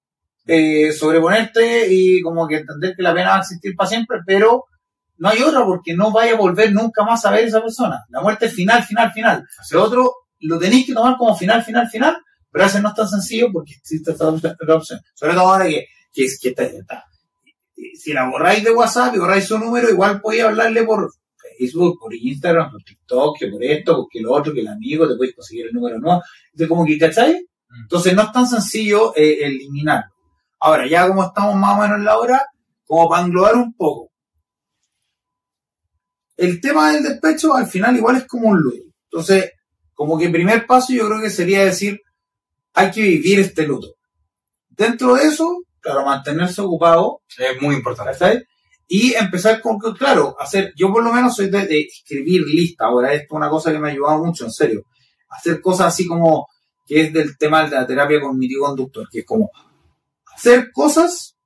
eh, 0.47 0.91
sobreponerte 0.93 1.87
y 1.93 2.21
como 2.23 2.49
que 2.49 2.57
entender 2.57 2.97
que 2.97 3.03
la 3.03 3.15
pena 3.15 3.31
va 3.31 3.37
a 3.37 3.41
existir 3.41 3.75
para 3.77 3.89
siempre, 3.89 4.19
pero 4.27 4.65
no 5.19 5.29
hay 5.29 5.43
otra 5.43 5.65
porque 5.65 5.95
no 5.95 6.11
vaya 6.11 6.33
a 6.33 6.37
volver 6.37 6.73
nunca 6.73 7.05
más 7.05 7.25
a 7.25 7.31
ver 7.31 7.45
a 7.45 7.47
esa 7.49 7.63
persona. 7.63 8.01
La 8.09 8.21
muerte 8.21 8.47
es 8.47 8.55
final, 8.55 8.83
final, 8.83 9.13
final. 9.13 9.47
Lo 9.71 9.85
otro 9.85 10.13
lo 10.41 10.59
tenéis 10.59 10.87
que 10.87 10.95
tomar 10.95 11.17
como 11.17 11.37
final, 11.37 11.63
final, 11.65 11.89
final, 11.89 12.17
pero 12.51 12.65
a 12.65 12.67
veces 12.67 12.83
no 12.83 12.89
es 12.91 12.95
tan 12.95 13.09
sencillo 13.09 13.49
porque 13.53 13.75
existe 13.75 14.11
esta 14.13 14.29
opción. 14.29 15.01
Sobre 15.15 15.35
todo 15.35 15.49
ahora 15.49 15.67
que, 15.67 15.87
que, 16.13 16.25
es- 16.25 16.39
que 16.41 16.49
está, 16.51 16.65
está- 16.65 17.05
si 17.95 18.13
la 18.13 18.29
borráis 18.29 18.63
de 18.65 18.71
WhatsApp 18.73 19.15
y 19.15 19.19
borráis 19.19 19.45
su 19.47 19.59
número, 19.59 19.89
igual 19.91 20.21
podéis 20.21 20.45
hablarle 20.45 20.83
por 20.85 21.11
Facebook, 21.59 21.99
por 22.01 22.15
Instagram, 22.15 22.71
por 22.71 22.83
TikTok, 22.83 23.39
que 23.39 23.47
por 23.49 23.63
esto, 23.65 23.97
porque 23.97 24.21
lo 24.21 24.33
otro, 24.33 24.53
que 24.53 24.61
el 24.61 24.69
amigo, 24.69 25.07
te 25.09 25.15
podéis 25.17 25.35
conseguir 25.35 25.67
el 25.67 25.73
número 25.73 25.99
nuevo. 25.99 26.23
Entonces, 26.53 26.69
como 26.69 26.85
que, 26.87 26.99
¿cachai? 26.99 27.47
Entonces, 27.83 28.15
no 28.15 28.23
es 28.23 28.33
tan 28.33 28.47
sencillo 28.47 29.15
eh, 29.17 29.39
eliminarlo. 29.45 30.11
Ahora, 30.61 30.87
ya 30.87 31.07
como 31.09 31.25
estamos 31.25 31.55
más 31.57 31.79
o 31.79 31.83
menos 31.83 31.99
en 31.99 32.05
la 32.05 32.19
hora, 32.19 32.43
como 32.85 33.09
para 33.09 33.25
englobar 33.25 33.55
un 33.57 33.73
poco. 33.75 34.11
El 36.37 36.61
tema 36.61 36.93
del 36.93 37.03
despecho, 37.03 37.55
al 37.55 37.67
final, 37.67 37.97
igual 37.97 38.17
es 38.17 38.27
como 38.27 38.49
un 38.49 38.59
luto. 38.61 38.83
Entonces, 39.11 39.51
como 40.01 40.17
que 40.17 40.25
el 40.25 40.33
primer 40.33 40.67
paso 40.67 40.95
yo 40.95 41.07
creo 41.07 41.21
que 41.21 41.29
sería 41.29 41.63
decir, 41.63 42.01
hay 42.73 42.91
que 42.91 43.03
vivir 43.03 43.39
este 43.39 43.67
luto. 43.67 43.97
Dentro 44.71 45.13
de 45.15 45.25
eso, 45.25 45.59
claro, 45.79 46.07
mantenerse 46.07 46.63
ocupado, 46.63 47.21
Es 47.37 47.61
muy 47.61 47.75
importante. 47.75 48.13
¿cachai? 48.13 48.43
Y 48.89 49.13
empezar 49.13 49.61
con, 49.61 49.79
con- 49.79 49.95
claro, 49.95 50.35
hacer, 50.41 50.73
yo 50.75 50.91
por 50.91 51.05
lo 51.05 51.13
menos 51.13 51.37
soy 51.37 51.51
de, 51.51 51.67
de 51.67 51.81
escribir 51.81 52.41
lista, 52.47 52.87
ahora 52.87 53.13
esto 53.13 53.35
es 53.35 53.37
una 53.37 53.51
cosa 53.51 53.73
que 53.73 53.79
me 53.79 53.89
ha 53.89 53.93
ayudado 53.93 54.25
mucho, 54.25 54.47
en 54.47 54.51
serio. 54.53 54.87
Hacer 55.29 55.61
cosas 55.61 55.89
así 55.89 56.07
como, 56.07 56.47
que 56.87 57.03
es 57.03 57.13
del 57.13 57.37
tema 57.37 57.65
de 57.69 57.77
la 57.77 57.87
terapia 57.87 58.23
cognitivo-conductor, 58.23 59.07
que 59.13 59.19
es 59.19 59.27
como 59.27 59.51
hacer 60.35 60.73
cosas, 60.73 61.37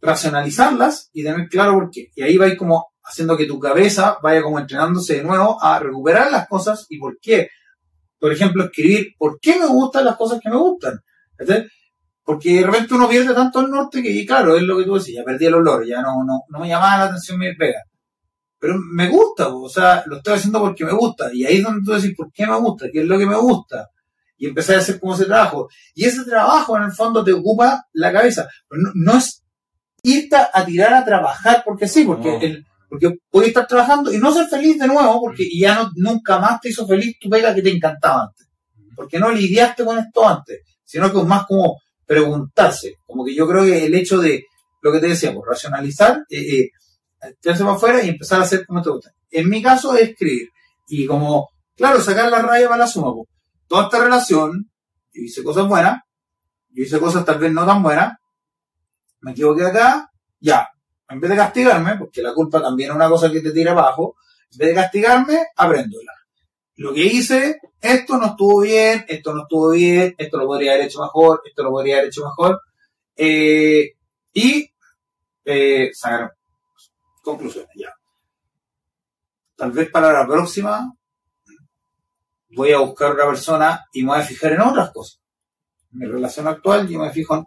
racionalizarlas 0.00 1.08
y 1.12 1.22
tener 1.22 1.48
claro 1.48 1.74
por 1.74 1.88
qué. 1.88 2.10
Y 2.16 2.22
ahí 2.22 2.36
vais 2.36 2.58
como 2.58 2.88
haciendo 3.08 3.36
que 3.36 3.46
tu 3.46 3.58
cabeza 3.58 4.18
vaya 4.22 4.42
como 4.42 4.58
entrenándose 4.58 5.16
de 5.16 5.24
nuevo 5.24 5.62
a 5.62 5.78
recuperar 5.78 6.30
las 6.30 6.46
cosas 6.48 6.86
y 6.88 6.98
por 6.98 7.18
qué. 7.20 7.48
Por 8.18 8.32
ejemplo, 8.32 8.64
escribir 8.64 9.14
por 9.16 9.38
qué 9.40 9.58
me 9.58 9.66
gustan 9.66 10.04
las 10.04 10.16
cosas 10.16 10.40
que 10.40 10.50
me 10.50 10.56
gustan. 10.56 11.00
Porque 12.22 12.56
de 12.60 12.66
repente 12.66 12.94
uno 12.94 13.08
pierde 13.08 13.32
tanto 13.32 13.60
el 13.60 13.70
norte 13.70 14.02
que, 14.02 14.10
y 14.10 14.26
claro, 14.26 14.56
es 14.56 14.62
lo 14.62 14.76
que 14.76 14.84
tú 14.84 14.94
decías, 14.94 15.22
ya 15.22 15.24
perdí 15.24 15.46
el 15.46 15.54
olor, 15.54 15.86
ya 15.86 16.02
no, 16.02 16.24
no, 16.24 16.42
no 16.48 16.58
me 16.58 16.68
llamaba 16.68 16.98
la 16.98 17.04
atención 17.04 17.38
mi 17.38 17.54
pega. 17.54 17.82
Pero 18.58 18.74
me 18.92 19.08
gusta, 19.08 19.48
o 19.48 19.68
sea, 19.68 20.02
lo 20.06 20.16
estoy 20.16 20.34
haciendo 20.34 20.60
porque 20.60 20.84
me 20.84 20.92
gusta. 20.92 21.32
Y 21.32 21.46
ahí 21.46 21.58
es 21.58 21.62
donde 21.62 21.80
tú 21.84 21.92
decís, 21.92 22.14
¿por 22.16 22.30
qué 22.32 22.46
me 22.46 22.56
gusta? 22.56 22.86
¿Qué 22.92 23.00
es 23.00 23.06
lo 23.06 23.16
que 23.18 23.24
me 23.26 23.36
gusta? 23.36 23.88
Y 24.36 24.46
empezar 24.48 24.76
a 24.76 24.80
hacer 24.80 25.00
como 25.00 25.14
ese 25.14 25.24
trabajo. 25.24 25.68
Y 25.94 26.04
ese 26.04 26.24
trabajo, 26.24 26.76
en 26.76 26.82
el 26.82 26.92
fondo, 26.92 27.24
te 27.24 27.32
ocupa 27.32 27.84
la 27.92 28.12
cabeza. 28.12 28.48
No, 28.70 28.90
no 28.94 29.16
es 29.18 29.42
irte 30.02 30.36
a 30.36 30.64
tirar 30.64 30.92
a 30.94 31.04
trabajar 31.04 31.62
porque 31.64 31.88
sí, 31.88 32.04
porque, 32.04 32.30
No. 32.30 32.40
el, 32.40 32.66
porque 32.88 33.18
puedes 33.30 33.48
estar 33.48 33.66
trabajando 33.66 34.12
y 34.12 34.18
no 34.18 34.32
ser 34.32 34.46
feliz 34.48 34.78
de 34.78 34.86
nuevo, 34.86 35.20
porque 35.20 35.44
y 35.44 35.60
ya 35.60 35.74
no, 35.74 35.90
nunca 35.96 36.38
más 36.38 36.60
te 36.60 36.70
hizo 36.70 36.86
feliz 36.86 37.18
tu 37.20 37.28
pega 37.28 37.54
que 37.54 37.62
te 37.62 37.70
encantaba 37.70 38.24
antes. 38.24 38.48
Porque 38.96 39.18
no 39.18 39.30
lidiaste 39.30 39.84
con 39.84 39.98
esto 39.98 40.26
antes, 40.26 40.60
sino 40.84 41.12
que 41.12 41.18
es 41.18 41.24
más 41.24 41.46
como 41.46 41.80
preguntarse. 42.06 42.96
Como 43.06 43.24
que 43.24 43.34
yo 43.34 43.46
creo 43.46 43.64
que 43.64 43.86
el 43.86 43.94
hecho 43.94 44.18
de 44.18 44.46
lo 44.80 44.92
que 44.92 45.00
te 45.00 45.08
decíamos, 45.08 45.44
racionalizar, 45.46 46.24
eh, 46.30 46.40
eh, 46.40 46.70
tirarse 47.40 47.64
para 47.64 47.76
afuera 47.76 48.02
y 48.02 48.08
empezar 48.08 48.40
a 48.40 48.44
hacer 48.44 48.64
como 48.66 48.82
te 48.82 48.90
gusta. 48.90 49.10
En 49.30 49.48
mi 49.48 49.62
caso 49.62 49.94
es 49.94 50.10
escribir. 50.10 50.48
Y 50.88 51.06
como, 51.06 51.50
claro, 51.76 52.00
sacar 52.00 52.30
la 52.30 52.40
raya 52.40 52.68
para 52.68 52.78
la 52.78 52.86
suma. 52.86 53.12
po. 53.12 53.26
Toda 53.66 53.84
esta 53.84 54.02
relación, 54.02 54.70
yo 55.12 55.22
hice 55.22 55.44
cosas 55.44 55.68
buenas, 55.68 56.00
yo 56.70 56.84
hice 56.84 56.98
cosas 56.98 57.24
tal 57.24 57.38
vez 57.38 57.52
no 57.52 57.66
tan 57.66 57.82
buenas, 57.82 58.14
me 59.20 59.32
equivoqué 59.32 59.66
acá, 59.66 60.10
ya. 60.40 60.68
En 61.08 61.20
vez 61.20 61.30
de 61.30 61.36
castigarme, 61.36 61.96
porque 61.96 62.22
la 62.22 62.34
culpa 62.34 62.60
también 62.60 62.90
es 62.90 62.96
una 62.96 63.08
cosa 63.08 63.30
que 63.30 63.40
te 63.40 63.52
tira 63.52 63.72
abajo, 63.72 64.16
en 64.52 64.58
vez 64.58 64.68
de 64.68 64.74
castigarme, 64.74 65.46
apréndola. 65.56 66.12
Lo 66.76 66.92
que 66.92 67.04
hice, 67.04 67.60
esto 67.80 68.18
no 68.18 68.26
estuvo 68.26 68.60
bien, 68.60 69.04
esto 69.08 69.34
no 69.34 69.42
estuvo 69.42 69.70
bien, 69.70 70.14
esto 70.16 70.38
lo 70.38 70.46
podría 70.46 70.74
haber 70.74 70.86
hecho 70.86 71.00
mejor, 71.00 71.42
esto 71.44 71.62
lo 71.62 71.70
podría 71.70 71.96
haber 71.96 72.08
hecho 72.08 72.24
mejor. 72.24 72.60
Eh, 73.16 73.94
y 74.32 74.70
eh, 75.44 75.90
conclusiones, 77.22 77.70
ya. 77.74 77.92
Tal 79.56 79.72
vez 79.72 79.90
para 79.90 80.12
la 80.12 80.26
próxima 80.26 80.92
voy 82.50 82.72
a 82.72 82.78
buscar 82.78 83.12
otra 83.12 83.26
persona 83.26 83.86
y 83.92 84.02
me 84.02 84.10
voy 84.10 84.20
a 84.20 84.22
fijar 84.22 84.52
en 84.52 84.60
otras 84.60 84.92
cosas. 84.92 85.20
Mi 85.90 86.06
relación 86.06 86.46
actual 86.46 86.86
yo 86.86 87.00
me 87.00 87.10
fijo 87.10 87.34
en 87.34 87.44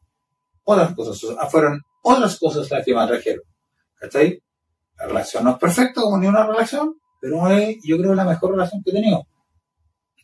otras 0.63 0.93
cosas. 0.93 1.49
Fueron 1.49 1.81
otras 2.03 2.37
cosas 2.37 2.69
las 2.69 2.83
que 2.83 2.93
me 2.93 3.01
atrajeron. 3.01 3.43
¿Cachai? 4.01 4.41
La 4.97 5.05
relación 5.07 5.43
no 5.43 5.51
es 5.51 5.57
perfecta 5.57 6.01
como 6.01 6.17
ni 6.17 6.27
una 6.27 6.45
relación, 6.45 6.95
pero 7.19 7.47
es, 7.51 7.77
yo 7.83 7.97
creo, 7.97 8.13
la 8.15 8.25
mejor 8.25 8.51
relación 8.51 8.81
que 8.83 8.89
he 8.89 8.93
tenido. 8.93 9.25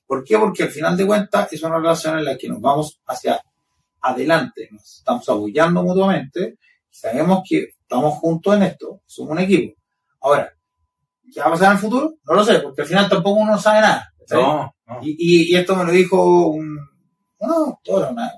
¿Por 0.05 0.23
qué? 0.23 0.38
Porque 0.39 0.63
al 0.63 0.69
final 0.69 0.97
de 0.97 1.05
cuentas 1.05 1.51
es 1.53 1.61
una 1.63 1.78
relación 1.78 2.17
en 2.17 2.25
la 2.25 2.38
que 2.38 2.47
nos 2.49 2.59
vamos 2.61 2.99
hacia 3.05 3.39
adelante, 4.01 4.69
nos 4.71 4.97
estamos 4.99 5.28
apoyando 5.30 5.84
mutuamente, 5.84 6.57
sabemos 6.89 7.41
que 7.47 7.69
estamos 7.82 8.15
juntos 8.15 8.55
en 8.55 8.63
esto, 8.63 9.01
somos 9.05 9.32
un 9.34 9.39
equipo. 9.39 9.80
Ahora, 10.21 10.51
¿qué 11.34 11.39
va 11.39 11.47
a 11.47 11.51
pasar 11.51 11.67
en 11.67 11.73
el 11.73 11.78
futuro? 11.80 12.13
No 12.25 12.34
lo 12.36 12.43
sé, 12.43 12.59
porque 12.59 12.82
al 12.82 12.88
final 12.88 13.09
tampoco 13.09 13.39
uno 13.41 13.57
sabe 13.57 13.82
nada. 13.82 14.13
¿cachai? 14.19 14.41
No, 14.41 14.75
no. 14.88 14.99
Y, 15.03 15.11
y- 15.19 15.53
y 15.53 15.55
esto 15.55 15.75
me 15.75 15.84
lo 15.84 15.91
dijo 15.91 16.47
un, 16.47 16.78
una 17.39 17.55
doctora, 17.55 18.09
una, 18.09 18.32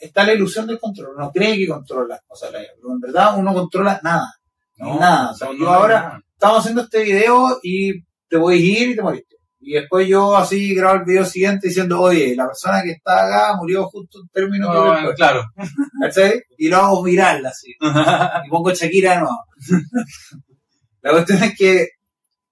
está 0.00 0.24
la 0.24 0.34
ilusión 0.34 0.66
del 0.66 0.78
control, 0.78 1.14
uno 1.16 1.30
cree 1.32 1.56
que 1.56 1.66
controla 1.68 2.06
las 2.14 2.22
cosas, 2.26 2.50
pero 2.52 2.92
en 2.92 3.00
verdad 3.00 3.36
uno 3.38 3.52
controla 3.52 3.98
nada, 4.02 4.32
No, 4.76 4.98
nada. 4.98 5.30
O 5.30 5.34
sea, 5.34 5.48
no, 5.48 5.54
yo 5.54 5.64
no, 5.64 5.70
ahora 5.70 6.12
no. 6.14 6.20
estamos 6.32 6.58
haciendo 6.58 6.82
este 6.82 7.02
video 7.02 7.58
y 7.62 8.02
te 8.28 8.36
voy 8.36 8.54
a 8.54 8.58
ir 8.82 8.90
y 8.90 8.96
te 8.96 9.02
moriste. 9.02 9.36
Y 9.60 9.72
después 9.72 10.06
yo 10.06 10.36
así 10.36 10.74
grabo 10.74 10.98
el 11.00 11.04
video 11.04 11.24
siguiente 11.24 11.68
diciendo, 11.68 12.00
oye, 12.00 12.36
la 12.36 12.46
persona 12.46 12.82
que 12.82 12.92
está 12.92 13.26
acá 13.26 13.56
murió 13.56 13.86
justo 13.88 14.20
en 14.20 14.28
términos 14.28 14.72
No, 14.72 14.92
después. 14.92 15.16
claro. 15.16 15.42
¿Cachai? 16.02 16.40
Y 16.58 16.68
lo 16.68 16.76
hago 16.76 17.02
viral 17.02 17.44
así. 17.46 17.72
y 18.46 18.48
pongo 18.50 18.70
Shakira 18.72 19.12
de 19.14 19.20
nuevo. 19.20 19.36
la 21.02 21.10
cuestión 21.10 21.42
es 21.42 21.56
que 21.58 21.88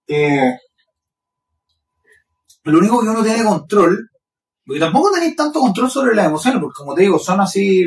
eh, 0.08 0.54
lo 2.64 2.78
único 2.78 3.00
que 3.02 3.08
uno 3.08 3.22
tiene 3.22 3.44
control, 3.44 4.08
porque 4.64 4.80
tampoco 4.80 5.12
tenéis 5.12 5.36
tanto 5.36 5.60
control 5.60 5.90
sobre 5.90 6.14
las 6.14 6.26
emociones, 6.26 6.60
porque 6.60 6.76
como 6.78 6.94
te 6.94 7.02
digo, 7.02 7.18
son 7.18 7.40
así 7.40 7.84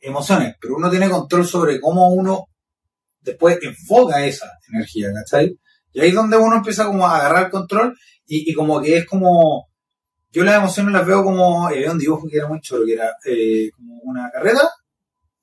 emociones, 0.00 0.54
pero 0.60 0.76
uno 0.76 0.90
tiene 0.90 1.08
control 1.08 1.46
sobre 1.46 1.80
cómo 1.80 2.08
uno 2.10 2.46
después 3.26 3.58
enfoca 3.60 4.24
esa 4.24 4.50
energía, 4.72 5.12
¿cachai? 5.12 5.58
Y 5.92 6.00
ahí 6.00 6.08
es 6.08 6.14
donde 6.14 6.36
uno 6.36 6.56
empieza 6.56 6.86
como 6.86 7.06
a 7.06 7.16
agarrar 7.16 7.50
control 7.50 7.96
y, 8.26 8.52
como 8.54 8.80
que 8.80 8.98
es 8.98 9.06
como, 9.06 9.68
yo 10.30 10.44
las 10.44 10.56
emociones 10.56 10.92
las 10.92 11.06
veo 11.06 11.22
como, 11.22 11.70
eh, 11.70 11.76
había 11.76 11.92
un 11.92 11.98
dibujo 11.98 12.26
que 12.28 12.38
era 12.38 12.48
muy 12.48 12.60
chulo, 12.60 12.84
que 12.86 12.94
era 12.94 13.14
eh, 13.24 13.70
como 13.76 14.00
una 14.02 14.30
carreta, 14.30 14.68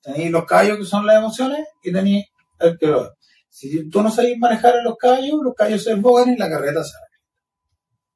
tenéis 0.02 0.30
los 0.30 0.44
caballos 0.44 0.78
que 0.78 0.84
son 0.84 1.06
las 1.06 1.16
emociones 1.16 1.66
y 1.82 1.92
tenéis 1.92 2.26
el 2.60 2.78
que 2.78 2.94
Si 3.48 3.88
tú 3.88 4.02
no 4.02 4.10
sabes 4.10 4.36
manejar 4.38 4.76
a 4.76 4.82
los 4.82 4.96
caballos, 4.96 5.40
los 5.42 5.54
caballos 5.54 5.82
se 5.82 5.94
desbogan 5.94 6.32
y 6.32 6.36
la 6.36 6.48
carreta 6.48 6.82
se. 6.84 6.92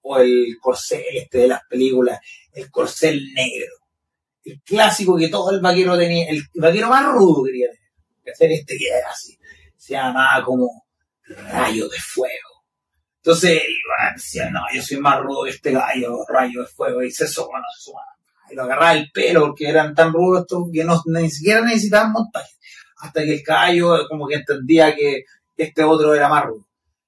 O 0.03 0.19
el 0.19 0.57
corcel 0.61 1.03
este 1.15 1.39
de 1.39 1.49
las 1.49 1.61
películas, 1.69 2.19
el 2.53 2.71
corcel 2.71 3.33
negro. 3.35 3.75
El 4.45 4.63
clásico 4.63 5.17
que 5.17 5.29
todo 5.29 5.51
el 5.51 5.61
vaquero 5.61 5.99
tenía, 5.99 6.29
el 6.29 6.43
vaquero 6.55 6.89
más 6.89 7.13
rudo 7.13 7.45
quería 7.45 7.67
tener. 7.67 7.89
Que 8.25 8.31
hacer 8.31 8.53
este 8.53 8.77
que 8.79 8.87
era 8.89 9.11
así. 9.11 9.39
Se 9.79 9.95
llamaba 9.95 10.45
como 10.45 10.69
rayo 11.51 11.89
de 11.89 11.99
fuego. 11.99 12.65
Entonces, 13.23 13.63
iba, 13.63 14.13
decía, 14.15 14.51
no, 14.51 14.61
yo 14.75 14.83
soy 14.83 14.99
más 14.99 15.21
rudo 15.21 15.45
que 15.45 15.51
este 15.51 15.73
gallo, 15.73 16.25
rayo 16.29 16.61
de 16.61 16.67
fuego, 16.67 17.03
y 17.03 17.11
se 17.11 17.27
suma, 17.27 17.59
no 17.59 17.65
se 17.77 17.93
y 18.51 18.55
lo 18.55 18.63
agarraba 18.63 18.95
el 18.95 19.11
pelo 19.13 19.47
porque 19.47 19.69
eran 19.69 19.95
tan 19.95 20.13
rudos 20.13 20.43
estos 20.43 20.65
que 20.73 20.85
no, 20.85 21.01
ni 21.07 21.31
siquiera 21.31 21.61
necesitaban 21.61 22.13
montaje. 22.13 22.53
Hasta 22.99 23.23
que 23.23 23.35
el 23.35 23.43
caballo 23.43 24.09
como 24.09 24.27
que 24.27 24.37
entendía 24.37 24.95
que 24.95 25.25
este 25.57 25.85
otro 25.85 26.15
era 26.15 26.29
más 26.29 26.47
rudo. 26.47 26.67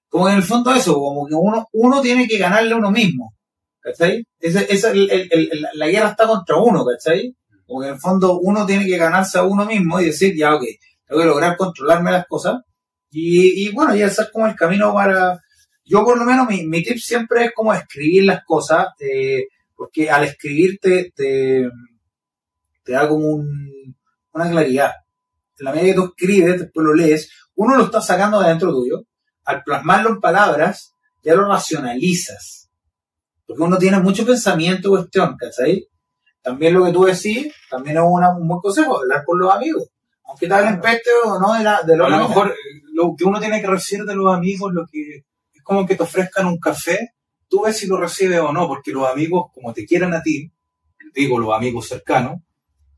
Como 0.08 0.26
que 0.26 0.32
en 0.32 0.38
el 0.38 0.44
fondo 0.44 0.74
eso, 0.74 0.94
como 0.94 1.26
que 1.26 1.34
uno, 1.34 1.68
uno 1.72 2.00
tiene 2.00 2.26
que 2.26 2.38
ganarle 2.38 2.74
a 2.74 2.76
uno 2.76 2.90
mismo. 2.90 3.34
¿Cachai? 3.80 4.26
Ese, 4.38 4.66
ese, 4.68 4.90
el, 4.90 5.10
el, 5.10 5.28
el, 5.30 5.66
la 5.72 5.86
guerra 5.88 6.10
está 6.10 6.26
contra 6.26 6.56
uno, 6.56 6.84
¿cachai? 6.84 7.34
Como 7.66 7.80
que 7.80 7.88
en 7.88 7.94
el 7.94 8.00
fondo 8.00 8.38
uno 8.40 8.66
tiene 8.66 8.84
que 8.84 8.98
ganarse 8.98 9.38
a 9.38 9.44
uno 9.44 9.64
mismo 9.64 10.00
y 10.00 10.06
decir, 10.06 10.36
ya, 10.36 10.54
ok, 10.54 10.64
tengo 11.10 11.22
que 11.22 11.28
lograr 11.28 11.56
controlarme 11.56 12.12
las 12.12 12.26
cosas. 12.28 12.62
Y, 13.10 13.66
y 13.66 13.72
bueno, 13.72 13.96
ya 13.96 14.06
ese 14.06 14.22
es 14.22 14.30
como 14.30 14.46
el 14.46 14.54
camino 14.54 14.94
para... 14.94 15.40
Yo 15.84 16.04
por 16.04 16.16
lo 16.16 16.24
menos 16.24 16.48
mi, 16.48 16.64
mi 16.66 16.84
tip 16.84 16.98
siempre 16.98 17.46
es 17.46 17.52
como 17.52 17.74
escribir 17.74 18.24
las 18.24 18.44
cosas, 18.44 18.86
eh, 19.00 19.48
porque 19.74 20.08
al 20.08 20.22
escribir 20.22 20.78
te, 20.80 21.12
te, 21.16 21.68
da 22.86 23.08
como 23.08 23.26
un, 23.26 23.96
una 24.32 24.50
claridad. 24.50 24.92
En 25.58 25.64
la 25.64 25.72
medida 25.72 25.88
que 25.88 25.94
tú 25.94 26.04
escribes, 26.16 26.60
después 26.60 26.86
lo 26.86 26.94
lees, 26.94 27.28
uno 27.56 27.76
lo 27.76 27.86
está 27.86 28.00
sacando 28.00 28.40
de 28.40 28.48
dentro 28.48 28.70
tuyo, 28.70 29.02
al 29.44 29.64
plasmarlo 29.64 30.10
en 30.10 30.20
palabras, 30.20 30.94
ya 31.24 31.34
lo 31.34 31.48
racionalizas. 31.48 32.70
Porque 33.44 33.62
uno 33.62 33.78
tiene 33.78 33.98
mucho 33.98 34.24
pensamiento 34.24 34.90
cuestión, 34.90 35.36
¿cachai? 35.36 35.88
También 36.40 36.72
lo 36.72 36.84
que 36.84 36.92
tú 36.92 37.04
decís, 37.04 37.52
también 37.68 37.96
es 37.96 38.02
un 38.04 38.46
buen 38.46 38.60
consejo, 38.60 38.98
hablar 38.98 39.24
con 39.24 39.40
los 39.40 39.52
amigos. 39.52 39.88
Aunque 40.30 40.46
te 40.48 40.54
hablen 40.54 40.80
peste 40.80 41.10
o 41.24 41.38
no 41.38 41.54
de, 41.54 41.64
la, 41.64 41.82
de 41.82 41.96
lo 41.96 42.06
A 42.06 42.08
lo 42.08 42.16
mejor 42.28 42.48
eh, 42.50 42.54
lo 42.94 43.14
que 43.16 43.24
uno 43.24 43.38
tiene 43.40 43.60
que 43.60 43.66
recibir 43.66 44.04
de 44.04 44.14
los 44.14 44.32
amigos, 44.34 44.72
lo 44.72 44.86
que 44.86 45.16
es 45.52 45.62
como 45.62 45.86
que 45.86 45.96
te 45.96 46.02
ofrezcan 46.04 46.46
un 46.46 46.58
café, 46.58 47.10
tú 47.48 47.62
ves 47.64 47.76
si 47.78 47.86
lo 47.86 47.96
recibes 47.98 48.40
o 48.40 48.52
no, 48.52 48.66
porque 48.68 48.92
los 48.92 49.08
amigos, 49.08 49.50
como 49.52 49.72
te 49.74 49.84
quieran 49.84 50.14
a 50.14 50.22
ti, 50.22 50.50
digo 51.14 51.38
los 51.38 51.52
amigos 51.54 51.88
cercanos, 51.88 52.40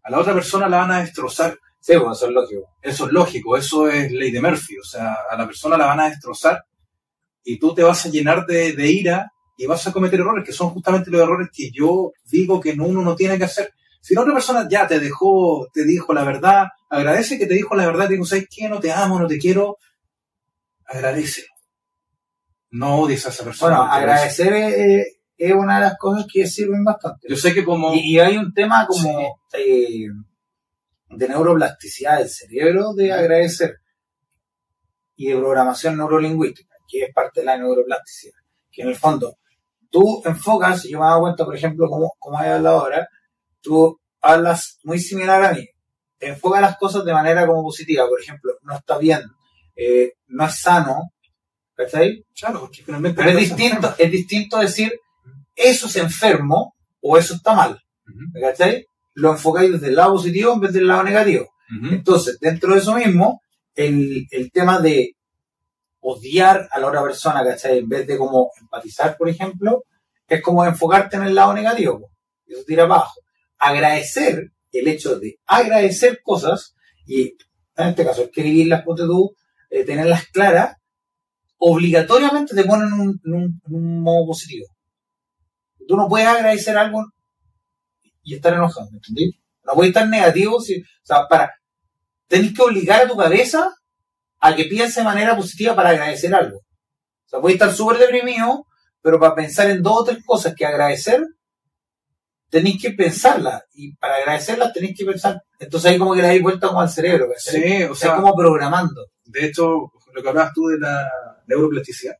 a 0.02 0.10
la 0.10 0.18
otra 0.20 0.34
persona 0.34 0.68
la 0.68 0.78
van 0.78 0.90
a 0.92 1.00
destrozar. 1.00 1.58
Sí, 1.80 1.96
bueno, 1.96 2.12
eso 2.12 2.26
es 2.26 2.32
lógico. 2.32 2.68
Eso 2.80 3.06
es 3.06 3.12
lógico, 3.12 3.56
eso 3.56 3.88
es 3.88 4.12
ley 4.12 4.30
de 4.30 4.40
Murphy, 4.40 4.78
o 4.78 4.84
sea, 4.84 5.16
a 5.30 5.36
la 5.36 5.46
persona 5.46 5.76
la 5.76 5.86
van 5.86 6.00
a 6.00 6.08
destrozar 6.10 6.64
y 7.44 7.58
tú 7.58 7.74
te 7.74 7.82
vas 7.82 8.06
a 8.06 8.08
llenar 8.08 8.46
de, 8.46 8.72
de 8.72 8.90
ira 8.90 9.32
y 9.56 9.66
vas 9.66 9.86
a 9.86 9.92
cometer 9.92 10.20
errores, 10.20 10.44
que 10.44 10.52
son 10.52 10.70
justamente 10.70 11.10
los 11.10 11.20
errores 11.20 11.48
que 11.52 11.70
yo 11.72 12.12
digo 12.24 12.60
que 12.60 12.76
no- 12.76 12.84
uno 12.86 13.02
no 13.02 13.16
tiene 13.16 13.36
que 13.38 13.44
hacer. 13.44 13.72
Si 14.02 14.14
la 14.14 14.22
otra 14.22 14.34
persona 14.34 14.66
ya 14.68 14.88
te 14.88 14.98
dejó, 14.98 15.68
te 15.72 15.84
dijo 15.84 16.12
la 16.12 16.24
verdad, 16.24 16.66
agradece 16.90 17.38
que 17.38 17.46
te 17.46 17.54
dijo 17.54 17.76
la 17.76 17.86
verdad, 17.86 18.08
te 18.08 18.14
dijo, 18.14 18.24
¿sabes 18.24 18.48
qué? 18.50 18.68
No 18.68 18.80
te 18.80 18.90
amo, 18.90 19.20
no 19.20 19.28
te 19.28 19.38
quiero, 19.38 19.78
agradecelo. 20.84 21.46
No 22.72 22.96
odies 22.96 23.24
a 23.26 23.28
esa 23.28 23.44
persona. 23.44 23.76
Bueno, 23.76 23.92
agradecer 23.92 24.52
es, 24.54 25.06
es 25.36 25.52
una 25.52 25.76
de 25.76 25.82
las 25.82 25.98
cosas 25.98 26.26
que 26.30 26.48
sirven 26.48 26.82
bastante. 26.82 27.28
Yo 27.28 27.36
sé 27.36 27.54
que 27.54 27.64
como... 27.64 27.94
Y, 27.94 28.16
y 28.16 28.18
hay 28.18 28.36
un 28.38 28.52
tema 28.52 28.88
como 28.88 29.38
eh, 29.52 30.08
de 31.10 31.28
neuroplasticidad 31.28 32.18
del 32.18 32.28
cerebro 32.28 32.94
de 32.94 33.12
agradecer 33.12 33.76
y 35.14 35.28
de 35.28 35.36
programación 35.36 35.96
neurolingüística, 35.96 36.74
que 36.88 37.04
es 37.04 37.14
parte 37.14 37.40
de 37.40 37.46
la 37.46 37.56
neuroplasticidad. 37.56 38.40
Que 38.68 38.82
en 38.82 38.88
el 38.88 38.96
fondo, 38.96 39.38
tú 39.90 40.22
enfocas, 40.24 40.82
yo 40.82 40.98
me 40.98 41.04
he 41.04 41.08
dado 41.08 41.20
cuenta, 41.20 41.44
por 41.44 41.54
ejemplo, 41.54 41.88
como, 41.88 42.12
como 42.18 42.42
he 42.42 42.48
hablado 42.48 42.80
ahora, 42.80 43.06
tú 43.62 43.98
hablas 44.20 44.78
muy 44.84 44.98
similar 44.98 45.42
a 45.42 45.52
mí. 45.52 45.66
Enfoca 46.20 46.60
las 46.60 46.76
cosas 46.76 47.04
de 47.04 47.12
manera 47.12 47.46
como 47.46 47.62
positiva. 47.62 48.06
Por 48.08 48.20
ejemplo, 48.20 48.52
no 48.62 48.76
está 48.76 48.98
bien, 48.98 49.22
eh, 49.76 50.12
no 50.28 50.46
es 50.46 50.60
sano, 50.60 51.12
¿cachai? 51.74 52.24
Claro, 52.38 52.70
finalmente... 52.72 53.16
Pero 53.16 53.30
es 53.30 53.48
distinto, 53.48 53.88
enferma. 53.88 53.96
es 53.98 54.10
distinto 54.10 54.58
decir 54.58 54.92
eso 55.54 55.86
es 55.86 55.96
enfermo 55.96 56.74
o 57.00 57.16
eso 57.16 57.34
está 57.34 57.54
mal. 57.54 57.80
Ujú, 58.06 58.40
¿Cachai? 58.40 58.86
Lo 59.14 59.32
enfocáis 59.32 59.72
desde 59.72 59.88
el 59.88 59.96
lado 59.96 60.12
positivo 60.14 60.52
en 60.52 60.60
vez 60.60 60.72
del 60.72 60.86
lado 60.86 61.02
negativo. 61.02 61.48
Entonces, 61.90 62.38
dentro 62.38 62.74
de 62.74 62.80
eso 62.80 62.94
mismo, 62.96 63.40
el, 63.74 64.26
el 64.30 64.52
tema 64.52 64.78
de 64.78 65.16
odiar 66.00 66.68
a 66.70 66.78
la 66.78 66.88
otra 66.88 67.02
persona, 67.02 67.42
¿cachai? 67.42 67.78
En 67.78 67.88
vez 67.88 68.06
de 68.06 68.18
como 68.18 68.50
empatizar, 68.60 69.16
por 69.16 69.28
ejemplo, 69.30 69.84
es 70.28 70.42
como 70.42 70.64
enfocarte 70.66 71.16
en 71.16 71.22
el 71.22 71.34
lado 71.34 71.54
negativo. 71.54 72.00
po. 72.00 72.10
Eso 72.46 72.62
tira 72.66 72.82
abajo. 72.84 73.21
Agradecer, 73.64 74.50
el 74.72 74.88
hecho 74.88 75.20
de 75.20 75.38
agradecer 75.46 76.20
cosas, 76.24 76.74
y 77.06 77.36
en 77.76 77.88
este 77.88 78.04
caso 78.04 78.22
escribirlas, 78.22 78.82
ponte 78.82 79.04
tú, 79.04 79.36
eh, 79.70 79.84
tenerlas 79.84 80.26
claras, 80.32 80.76
obligatoriamente 81.58 82.56
te 82.56 82.64
ponen 82.64 82.88
en 83.24 83.60
un, 83.74 84.02
modo 84.02 84.26
positivo. 84.26 84.66
Tú 85.86 85.96
no 85.96 86.08
puedes 86.08 86.26
agradecer 86.26 86.76
algo 86.76 87.04
y 88.24 88.34
estar 88.34 88.52
enojado, 88.52 88.90
¿me 88.90 88.96
entendí? 88.96 89.38
No 89.64 89.74
puedes 89.74 89.90
estar 89.90 90.08
negativo, 90.08 90.60
si, 90.60 90.80
o 90.80 90.84
sea, 91.04 91.28
para, 91.28 91.52
tenés 92.26 92.52
que 92.52 92.62
obligar 92.62 93.02
a 93.02 93.08
tu 93.08 93.16
cabeza 93.16 93.70
a 94.40 94.56
que 94.56 94.64
piense 94.64 95.00
de 95.00 95.04
manera 95.04 95.36
positiva 95.36 95.76
para 95.76 95.90
agradecer 95.90 96.34
algo. 96.34 96.58
O 96.58 97.28
sea, 97.28 97.40
puedes 97.40 97.54
estar 97.54 97.72
súper 97.72 97.98
deprimido, 97.98 98.66
pero 99.00 99.20
para 99.20 99.36
pensar 99.36 99.70
en 99.70 99.84
dos 99.84 100.00
o 100.00 100.04
tres 100.04 100.18
cosas 100.26 100.56
que 100.56 100.66
agradecer, 100.66 101.22
tenéis 102.52 102.82
que 102.82 102.90
pensarlas. 102.90 103.64
Y 103.72 103.96
para 103.96 104.16
agradecerlas 104.16 104.74
tenéis 104.74 104.96
que 104.96 105.06
pensar. 105.06 105.42
Entonces 105.58 105.90
ahí 105.90 105.98
como 105.98 106.14
que 106.14 106.20
le 106.20 106.28
dais 106.28 106.42
vuelta 106.42 106.68
como 106.68 106.82
al 106.82 106.90
cerebro, 106.90 107.28
¿cachai? 107.32 107.62
Sí, 107.62 107.82
o 107.84 107.94
sea, 107.94 108.16
como 108.16 108.34
programando. 108.36 109.06
de 109.24 109.46
hecho, 109.46 109.90
lo 110.12 110.22
que 110.22 110.28
hablabas 110.28 110.52
tú 110.52 110.66
de 110.66 110.78
la 110.78 111.10
neuroplasticidad, 111.46 112.14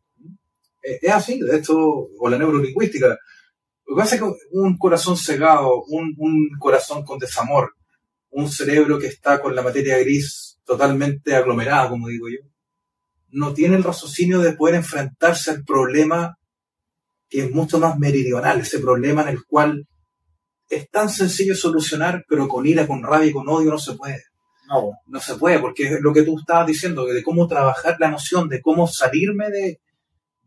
eh, 0.83 0.99
es 1.03 1.13
así, 1.13 1.39
de 1.39 1.59
hecho, 1.59 1.77
o 1.77 2.29
la 2.31 2.39
neurolingüística. 2.39 3.09
Lo 3.09 3.95
que 3.95 4.01
pasa 4.01 4.15
es 4.15 4.23
que 4.23 4.29
un 4.53 4.79
corazón 4.79 5.19
cegado, 5.19 5.83
un, 5.89 6.15
un 6.17 6.49
corazón 6.59 7.05
con 7.05 7.19
desamor, 7.19 7.75
un 8.31 8.51
cerebro 8.51 8.99
que 8.99 9.09
está 9.09 9.39
con 9.39 9.55
la 9.55 9.61
materia 9.61 9.99
gris 9.99 10.59
totalmente 10.65 11.35
aglomerada, 11.35 11.91
como 11.91 12.09
digo 12.09 12.29
yo, 12.31 12.39
no 13.33 13.53
tiene 13.53 13.77
el 13.77 13.85
raciocinio 13.85 14.41
de 14.41 14.55
poder 14.55 14.77
enfrentarse 14.77 15.51
al 15.51 15.63
problema 15.63 16.39
que 17.29 17.45
es 17.45 17.51
mucho 17.51 17.79
más 17.79 17.99
meridional, 17.99 18.61
ese 18.61 18.79
problema 18.79 19.23
en 19.23 19.29
el 19.29 19.45
cual 19.45 19.87
es 20.77 20.91
tan 20.91 21.09
sencillo 21.11 21.55
solucionar, 21.55 22.25
pero 22.29 22.49
con 22.49 22.67
ira, 22.67 22.87
con 22.87 23.03
rabia 23.03 23.29
y 23.29 23.33
con 23.33 23.49
odio 23.49 23.71
no 23.71 23.79
se 23.79 23.95
puede 23.95 24.23
No, 24.69 24.93
no 25.07 25.21
se 25.21 25.35
puede, 25.37 25.59
porque 25.59 25.85
es 25.85 26.01
lo 26.01 26.13
que 26.13 26.23
tú 26.23 26.39
estabas 26.39 26.67
diciendo, 26.67 27.05
de 27.05 27.23
cómo 27.23 27.47
trabajar 27.47 27.97
la 28.01 28.09
emoción, 28.09 28.49
de 28.49 28.63
cómo 28.63 28.87
salirme 28.87 29.51
de, 29.51 29.81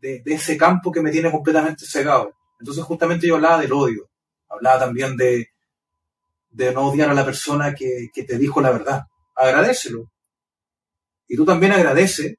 de, 0.00 0.22
de 0.24 0.34
ese 0.34 0.56
campo 0.56 0.90
que 0.90 1.00
me 1.00 1.12
tiene 1.12 1.30
completamente 1.30 1.86
cegado. 1.86 2.32
Entonces 2.58 2.82
justamente 2.84 3.26
yo 3.26 3.36
hablaba 3.36 3.60
del 3.60 3.72
odio, 3.72 4.08
hablaba 4.48 4.80
también 4.80 5.16
de, 5.16 5.50
de 6.50 6.72
no 6.72 6.88
odiar 6.88 7.10
a 7.10 7.14
la 7.14 7.24
persona 7.24 7.74
que, 7.74 8.08
que 8.12 8.24
te 8.24 8.36
dijo 8.36 8.60
la 8.60 8.70
verdad. 8.70 9.02
Agradecelo. 9.34 10.10
Y 11.28 11.36
tú 11.36 11.44
también 11.44 11.72
agradece 11.72 12.38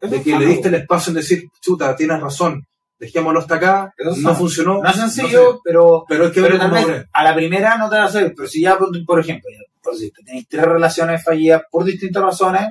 de 0.00 0.22
que 0.22 0.38
le 0.38 0.46
diste 0.46 0.68
el 0.68 0.74
espacio 0.74 1.10
en 1.10 1.16
decir, 1.16 1.44
chuta, 1.60 1.96
tienes 1.96 2.20
razón, 2.20 2.66
dejémoslo 3.04 3.40
hasta 3.40 3.54
acá, 3.56 3.94
Eso 3.96 4.10
es 4.10 4.18
no 4.18 4.34
funcionó. 4.34 4.82
no 4.82 4.88
es 4.88 4.96
sencillo, 4.96 5.52
sé. 5.52 5.58
pero 5.64 6.04
pero 6.08 6.24
hay 6.26 6.32
que 6.32 6.42
Pero 6.42 6.70
vez 6.70 7.06
a 7.12 7.24
la 7.24 7.34
primera 7.34 7.76
no 7.76 7.88
te 7.88 7.96
va 7.96 8.02
a 8.02 8.06
hacer, 8.06 8.32
pero 8.36 8.48
si 8.48 8.62
ya, 8.62 8.76
por, 8.78 8.88
por 9.04 9.20
ejemplo, 9.20 9.48
ya, 9.50 9.58
por 9.82 9.94
tenéis 10.14 10.48
tres 10.48 10.64
relaciones 10.64 11.22
fallidas 11.22 11.62
por 11.70 11.84
distintas 11.84 12.22
razones, 12.22 12.68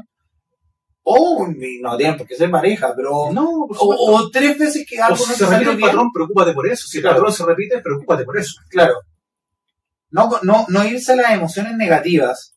o 1.05 1.47
no 1.81 1.97
tienen 1.97 2.17
por 2.17 2.25
qué 2.25 2.35
ser 2.35 2.49
pareja, 2.49 2.93
pero 2.95 3.29
No, 3.31 3.49
o, 3.69 4.15
o 4.15 4.29
tres 4.29 4.57
veces 4.57 4.85
que 4.89 4.99
O 4.99 5.03
algo 5.03 5.17
si 5.17 5.29
no 5.31 5.35
se 5.35 5.45
repite 5.45 5.71
el 5.71 5.77
bien, 5.77 5.89
patrón, 5.89 6.11
preocúpate 6.13 6.53
por 6.53 6.67
eso. 6.67 6.87
Si 6.87 6.97
el 6.99 7.03
patrón 7.03 7.31
se 7.33 7.45
repite, 7.45 7.81
preocúpate 7.81 8.23
por 8.23 8.37
eso. 8.37 8.53
claro. 8.69 8.95
No, 10.11 10.29
no, 10.43 10.65
no 10.69 10.83
irse 10.85 11.13
a 11.13 11.15
las 11.15 11.31
emociones 11.31 11.75
negativas, 11.75 12.55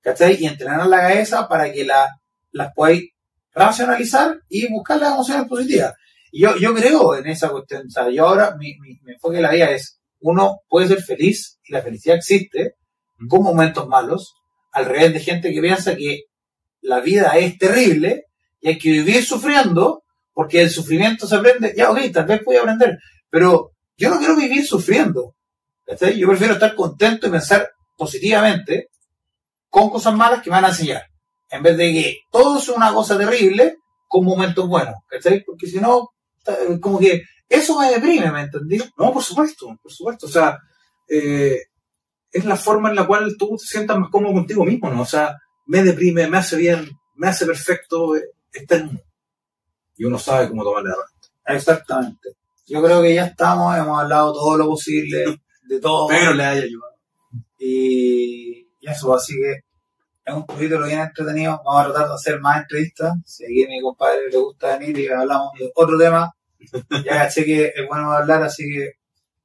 ¿cachai? 0.00 0.36
Y 0.40 0.46
entrenar 0.46 0.86
la 0.86 1.00
cabeza 1.00 1.48
para 1.48 1.72
que 1.72 1.84
la, 1.84 2.06
las 2.52 2.72
podáis 2.72 3.10
racionalizar 3.52 4.38
y 4.48 4.68
buscar 4.72 4.98
las 5.00 5.12
emociones 5.14 5.46
positivas. 5.48 5.92
Y 6.36 6.40
yo, 6.40 6.56
yo 6.56 6.74
creo 6.74 7.14
en 7.14 7.28
esa 7.28 7.48
cuestión. 7.48 7.86
O 7.86 7.90
sea, 7.90 8.10
yo 8.10 8.26
ahora, 8.26 8.56
mi, 8.58 8.76
mi, 8.80 8.98
mi 9.04 9.12
enfoque 9.12 9.36
en 9.36 9.44
la 9.44 9.52
vida 9.52 9.70
es, 9.70 10.00
uno 10.18 10.62
puede 10.68 10.88
ser 10.88 11.00
feliz 11.00 11.60
y 11.64 11.72
la 11.72 11.80
felicidad 11.80 12.16
existe 12.16 12.74
con 13.28 13.44
momentos 13.44 13.86
malos, 13.86 14.34
al 14.72 14.86
revés 14.86 15.12
de 15.12 15.20
gente 15.20 15.54
que 15.54 15.60
piensa 15.60 15.94
que 15.94 16.22
la 16.80 16.98
vida 16.98 17.38
es 17.38 17.56
terrible 17.56 18.24
y 18.60 18.70
hay 18.70 18.78
que 18.78 18.90
vivir 18.90 19.24
sufriendo 19.24 20.02
porque 20.32 20.60
el 20.60 20.70
sufrimiento 20.70 21.28
se 21.28 21.36
aprende. 21.36 21.72
Ya, 21.76 21.92
ok, 21.92 22.00
tal 22.12 22.26
vez 22.26 22.42
voy 22.44 22.56
a 22.56 22.62
aprender, 22.62 22.98
pero 23.30 23.70
yo 23.96 24.10
no 24.10 24.18
quiero 24.18 24.34
vivir 24.34 24.66
sufriendo. 24.66 25.36
Yo 26.16 26.26
prefiero 26.26 26.54
estar 26.54 26.74
contento 26.74 27.28
y 27.28 27.30
pensar 27.30 27.70
positivamente 27.96 28.88
con 29.70 29.88
cosas 29.88 30.14
malas 30.14 30.42
que 30.42 30.50
me 30.50 30.56
van 30.56 30.64
a 30.64 30.70
enseñar. 30.70 31.04
En 31.48 31.62
vez 31.62 31.76
de 31.76 31.92
que 31.92 32.16
todo 32.32 32.58
es 32.58 32.68
una 32.68 32.92
cosa 32.92 33.16
terrible 33.16 33.76
con 34.08 34.24
momentos 34.24 34.66
buenos. 34.66 34.96
Porque 35.46 35.68
si 35.68 35.78
no, 35.78 36.13
como 36.80 36.98
que 36.98 37.22
eso 37.48 37.78
me 37.78 37.90
deprime, 37.90 38.30
¿me 38.32 38.42
entendí? 38.42 38.78
No, 38.96 39.12
por 39.12 39.22
supuesto, 39.22 39.76
por 39.82 39.92
supuesto. 39.92 40.26
O 40.26 40.28
sea, 40.28 40.58
eh, 41.08 41.58
es 42.30 42.44
la 42.44 42.56
forma 42.56 42.90
en 42.90 42.96
la 42.96 43.06
cual 43.06 43.36
tú 43.38 43.56
te 43.56 43.66
sientas 43.66 43.98
más 43.98 44.10
cómodo 44.10 44.34
contigo 44.34 44.64
mismo, 44.64 44.90
¿no? 44.90 45.02
O 45.02 45.06
sea, 45.06 45.36
me 45.66 45.82
deprime, 45.82 46.26
me 46.28 46.38
hace 46.38 46.56
bien, 46.56 46.90
me 47.14 47.28
hace 47.28 47.46
perfecto, 47.46 48.16
eh, 48.16 48.24
está 48.52 48.76
en 48.76 48.88
uno. 48.88 49.00
Y 49.96 50.04
uno 50.04 50.18
sabe 50.18 50.48
cómo 50.48 50.64
tomar 50.64 50.82
la 50.82 50.90
herramienta. 50.90 51.28
Exactamente. 51.46 52.30
Yo 52.66 52.82
creo 52.82 53.02
que 53.02 53.14
ya 53.14 53.26
estamos, 53.26 53.76
hemos 53.76 54.00
hablado 54.00 54.32
todo 54.32 54.56
lo 54.56 54.66
posible. 54.66 55.38
de 55.68 55.80
todo. 55.80 56.08
Pero 56.08 56.34
le 56.34 56.44
haya 56.44 56.62
ayudado. 56.62 56.94
Y, 57.58 58.68
y 58.80 58.88
eso, 58.88 59.14
así 59.14 59.34
que 59.34 59.63
es 60.24 60.34
un 60.34 60.42
capítulo 60.44 60.86
bien 60.86 61.00
entretenido. 61.00 61.60
Vamos 61.64 61.80
a 61.80 61.84
tratar 61.84 62.08
de 62.08 62.14
hacer 62.14 62.40
más 62.40 62.62
entrevistas. 62.62 63.14
Si 63.24 63.44
aquí 63.44 63.64
a 63.64 63.68
mi 63.68 63.80
compadre 63.80 64.30
le 64.30 64.38
gusta 64.38 64.78
venir 64.78 64.98
y 64.98 65.08
hablamos 65.08 65.52
de 65.58 65.70
otro 65.74 65.98
tema, 65.98 66.34
ya 67.04 67.18
caché 67.18 67.44
que 67.44 67.66
es 67.66 67.88
bueno 67.88 68.10
hablar, 68.10 68.42
así 68.42 68.64
que 68.64 68.92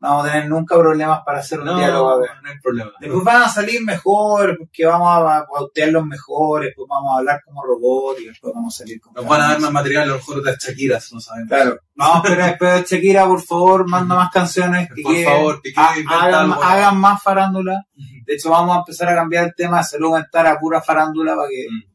no 0.02 0.08
vamos 0.10 0.26
a 0.26 0.32
tener 0.32 0.50
nunca 0.50 0.78
problemas 0.78 1.20
para 1.26 1.40
hacer 1.40 1.60
un 1.60 1.66
No, 1.66 1.78
diálogo. 1.78 2.10
a 2.10 2.20
ver. 2.20 2.30
no 2.42 2.50
hay 2.50 2.60
problema. 2.60 2.92
Después 3.00 3.24
van 3.24 3.42
a 3.44 3.50
salir 3.50 3.82
mejor, 3.84 4.56
porque 4.58 4.86
vamos 4.86 5.10
a 5.30 5.46
pautear 5.46 5.90
los 5.90 6.06
mejores, 6.06 6.68
después 6.70 6.88
vamos 6.90 7.14
a 7.16 7.20
hablar 7.20 7.42
como 7.44 7.64
robots 7.64 8.22
y 8.22 8.28
después 8.28 8.54
vamos 8.54 8.74
a 8.74 8.78
salir 8.78 9.02
con 9.02 9.14
Nos 9.14 9.28
van 9.28 9.42
a 9.42 9.48
dar 9.50 9.60
más 9.60 9.72
material 9.72 10.04
a 10.04 10.06
lo 10.08 10.16
mejor 10.16 10.42
de 10.44 10.56
Shakiras, 10.58 11.12
no 11.12 11.20
sabemos. 11.20 11.50
Claro. 11.50 11.80
No, 11.96 12.22
pero 12.24 12.46
después 12.46 12.90
Shakira, 12.90 13.26
por 13.28 13.42
favor, 13.42 13.90
manda 13.90 14.16
más 14.16 14.32
canciones. 14.32 14.88
que 14.94 15.02
Por 15.02 15.14
quieren. 15.14 15.34
favor, 15.34 15.62
Piqué, 15.62 15.80
Ha- 15.80 15.96
hagan, 16.24 16.54
hagan 16.54 16.98
más 16.98 17.22
farándula. 17.22 17.84
De 18.26 18.34
hecho, 18.36 18.50
vamos 18.52 18.76
a 18.76 18.80
empezar 18.80 19.10
a 19.10 19.16
cambiar 19.16 19.46
el 19.46 19.54
tema 19.56 19.80
de 19.80 19.84
salud 19.84 20.14
mental 20.14 20.48
a 20.48 20.58
pura 20.60 20.82
farándula 20.82 21.36
para 21.36 21.50
que 21.50 21.66
Mm. 21.70 21.90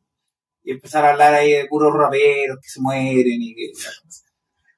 y 0.65 0.73
empezar 0.73 1.05
a 1.07 1.11
hablar 1.13 1.33
ahí 1.35 1.53
de 1.53 1.67
puros 1.67 1.93
raperos 1.95 2.59
que 2.61 2.69
se 2.69 2.81
mueren 2.83 3.25
y 3.41 3.55
que. 3.55 3.73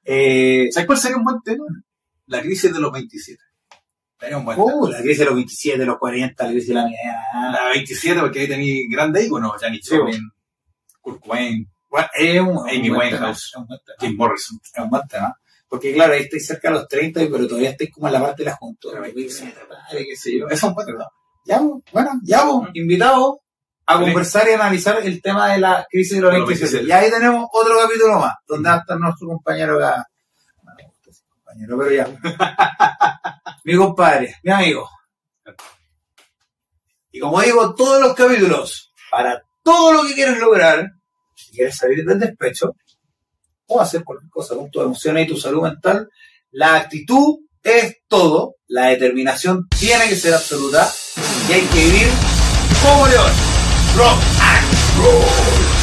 Eh, 0.09 0.69
¿Sabes 0.71 0.87
cuál 0.87 0.97
sería 0.99 1.17
un 1.17 1.23
buen 1.25 1.41
tema? 1.43 1.65
La 2.27 2.41
crisis 2.41 2.73
de 2.73 2.79
los 2.79 2.91
27. 2.91 3.41
Sería 4.19 4.37
un 4.37 4.45
buen 4.45 4.59
uh, 4.59 4.87
la 4.87 4.99
crisis 4.99 5.19
de 5.19 5.25
los 5.25 5.35
27, 5.35 5.85
los 5.85 5.97
40, 5.97 6.43
la 6.43 6.49
crisis 6.49 6.69
de 6.69 6.73
la 6.75 6.85
mierda. 6.85 7.51
La 7.51 7.69
27, 7.69 8.19
porque 8.19 8.39
ahí 8.41 8.47
tenéis 8.47 8.87
grandes 8.89 9.25
íconos. 9.25 9.53
Janis 9.61 9.85
Sí, 9.85 9.95
Joplin, 9.95 10.31
Kurt 11.01 11.21
Cobain, 11.21 11.69
Bueno, 11.89 12.07
es 12.15 12.41
un, 12.41 12.57
Amy 12.69 12.89
Winehouse. 12.89 13.53
Jim 13.99 14.15
Morrison. 14.17 14.59
Es 14.63 14.71
un 14.83 14.89
buen 14.89 15.07
tema. 15.07 15.37
Porque 15.69 15.93
claro, 15.93 16.13
ahí 16.13 16.21
estáis 16.23 16.47
cerca 16.47 16.69
de 16.69 16.75
los 16.75 16.87
30, 16.87 17.19
pero 17.31 17.47
todavía 17.47 17.71
estáis 17.71 17.91
como 17.91 18.07
en 18.07 18.13
la 18.13 18.21
parte 18.21 18.43
de 18.43 18.49
la 18.49 18.57
yo. 20.39 20.47
Eso 20.47 20.53
es 20.55 20.63
un 20.63 20.73
buen 20.73 20.87
tema. 20.87 21.05
Ya, 21.45 21.61
bueno, 21.93 22.11
ya, 22.23 22.45
pues, 22.45 22.69
invitados 22.73 23.37
a 23.85 23.97
Sí. 23.97 24.03
conversar 24.03 24.47
y 24.49 24.53
analizar 24.53 24.99
el 25.05 25.21
tema 25.21 25.53
de 25.53 25.59
la 25.59 25.85
crisis 25.89 26.15
de 26.17 26.21
los 26.21 26.31
De 26.33 26.39
los 26.39 26.47
27. 26.47 26.83
27. 26.83 26.89
Y 26.89 26.91
ahí 27.05 27.11
tenemos 27.11 27.47
otro 27.53 27.73
capítulo 27.81 28.19
más, 28.19 28.33
donde 28.47 28.67
va 28.69 28.75
a 28.75 28.79
estar 28.79 28.99
nuestro 28.99 29.27
compañero 29.27 29.77
acá. 29.77 30.05
No 30.63 30.73
me 30.75 30.83
gusta 30.85 31.09
ese 31.09 31.23
compañero, 31.57 31.77
pero 31.77 31.91
ya. 31.91 33.53
mi 33.63 33.75
compadre, 33.75 34.35
mi 34.43 34.51
amigo. 34.51 34.89
Y 37.11 37.19
como 37.19 37.41
digo, 37.41 37.73
todos 37.73 38.01
los 38.01 38.13
capítulos, 38.13 38.93
para 39.09 39.41
todo 39.63 39.93
lo 39.93 40.03
que 40.03 40.13
quieres 40.13 40.37
lograr, 40.37 40.85
si 41.35 41.51
quieres 41.51 41.75
salir 41.75 42.05
del 42.05 42.19
despecho, 42.19 42.75
o 43.67 43.81
hacer 43.81 44.03
cualquier 44.03 44.29
cosa 44.29 44.55
con 44.55 44.69
tus 44.69 44.83
emociones 44.83 45.25
y 45.25 45.29
tu 45.29 45.37
salud 45.37 45.63
mental, 45.63 46.07
la 46.51 46.75
actitud 46.75 47.39
es 47.63 47.97
todo, 48.07 48.55
la 48.67 48.87
determinación 48.87 49.67
tiene 49.77 50.07
que 50.07 50.15
ser 50.15 50.33
absoluta 50.33 50.89
y 51.49 51.53
hay 51.53 51.61
que 51.61 51.85
vivir 51.85 52.07
como 52.81 53.07
león. 53.07 53.31
Rock 53.97 54.19
and 54.39 55.03
roll. 55.03 55.76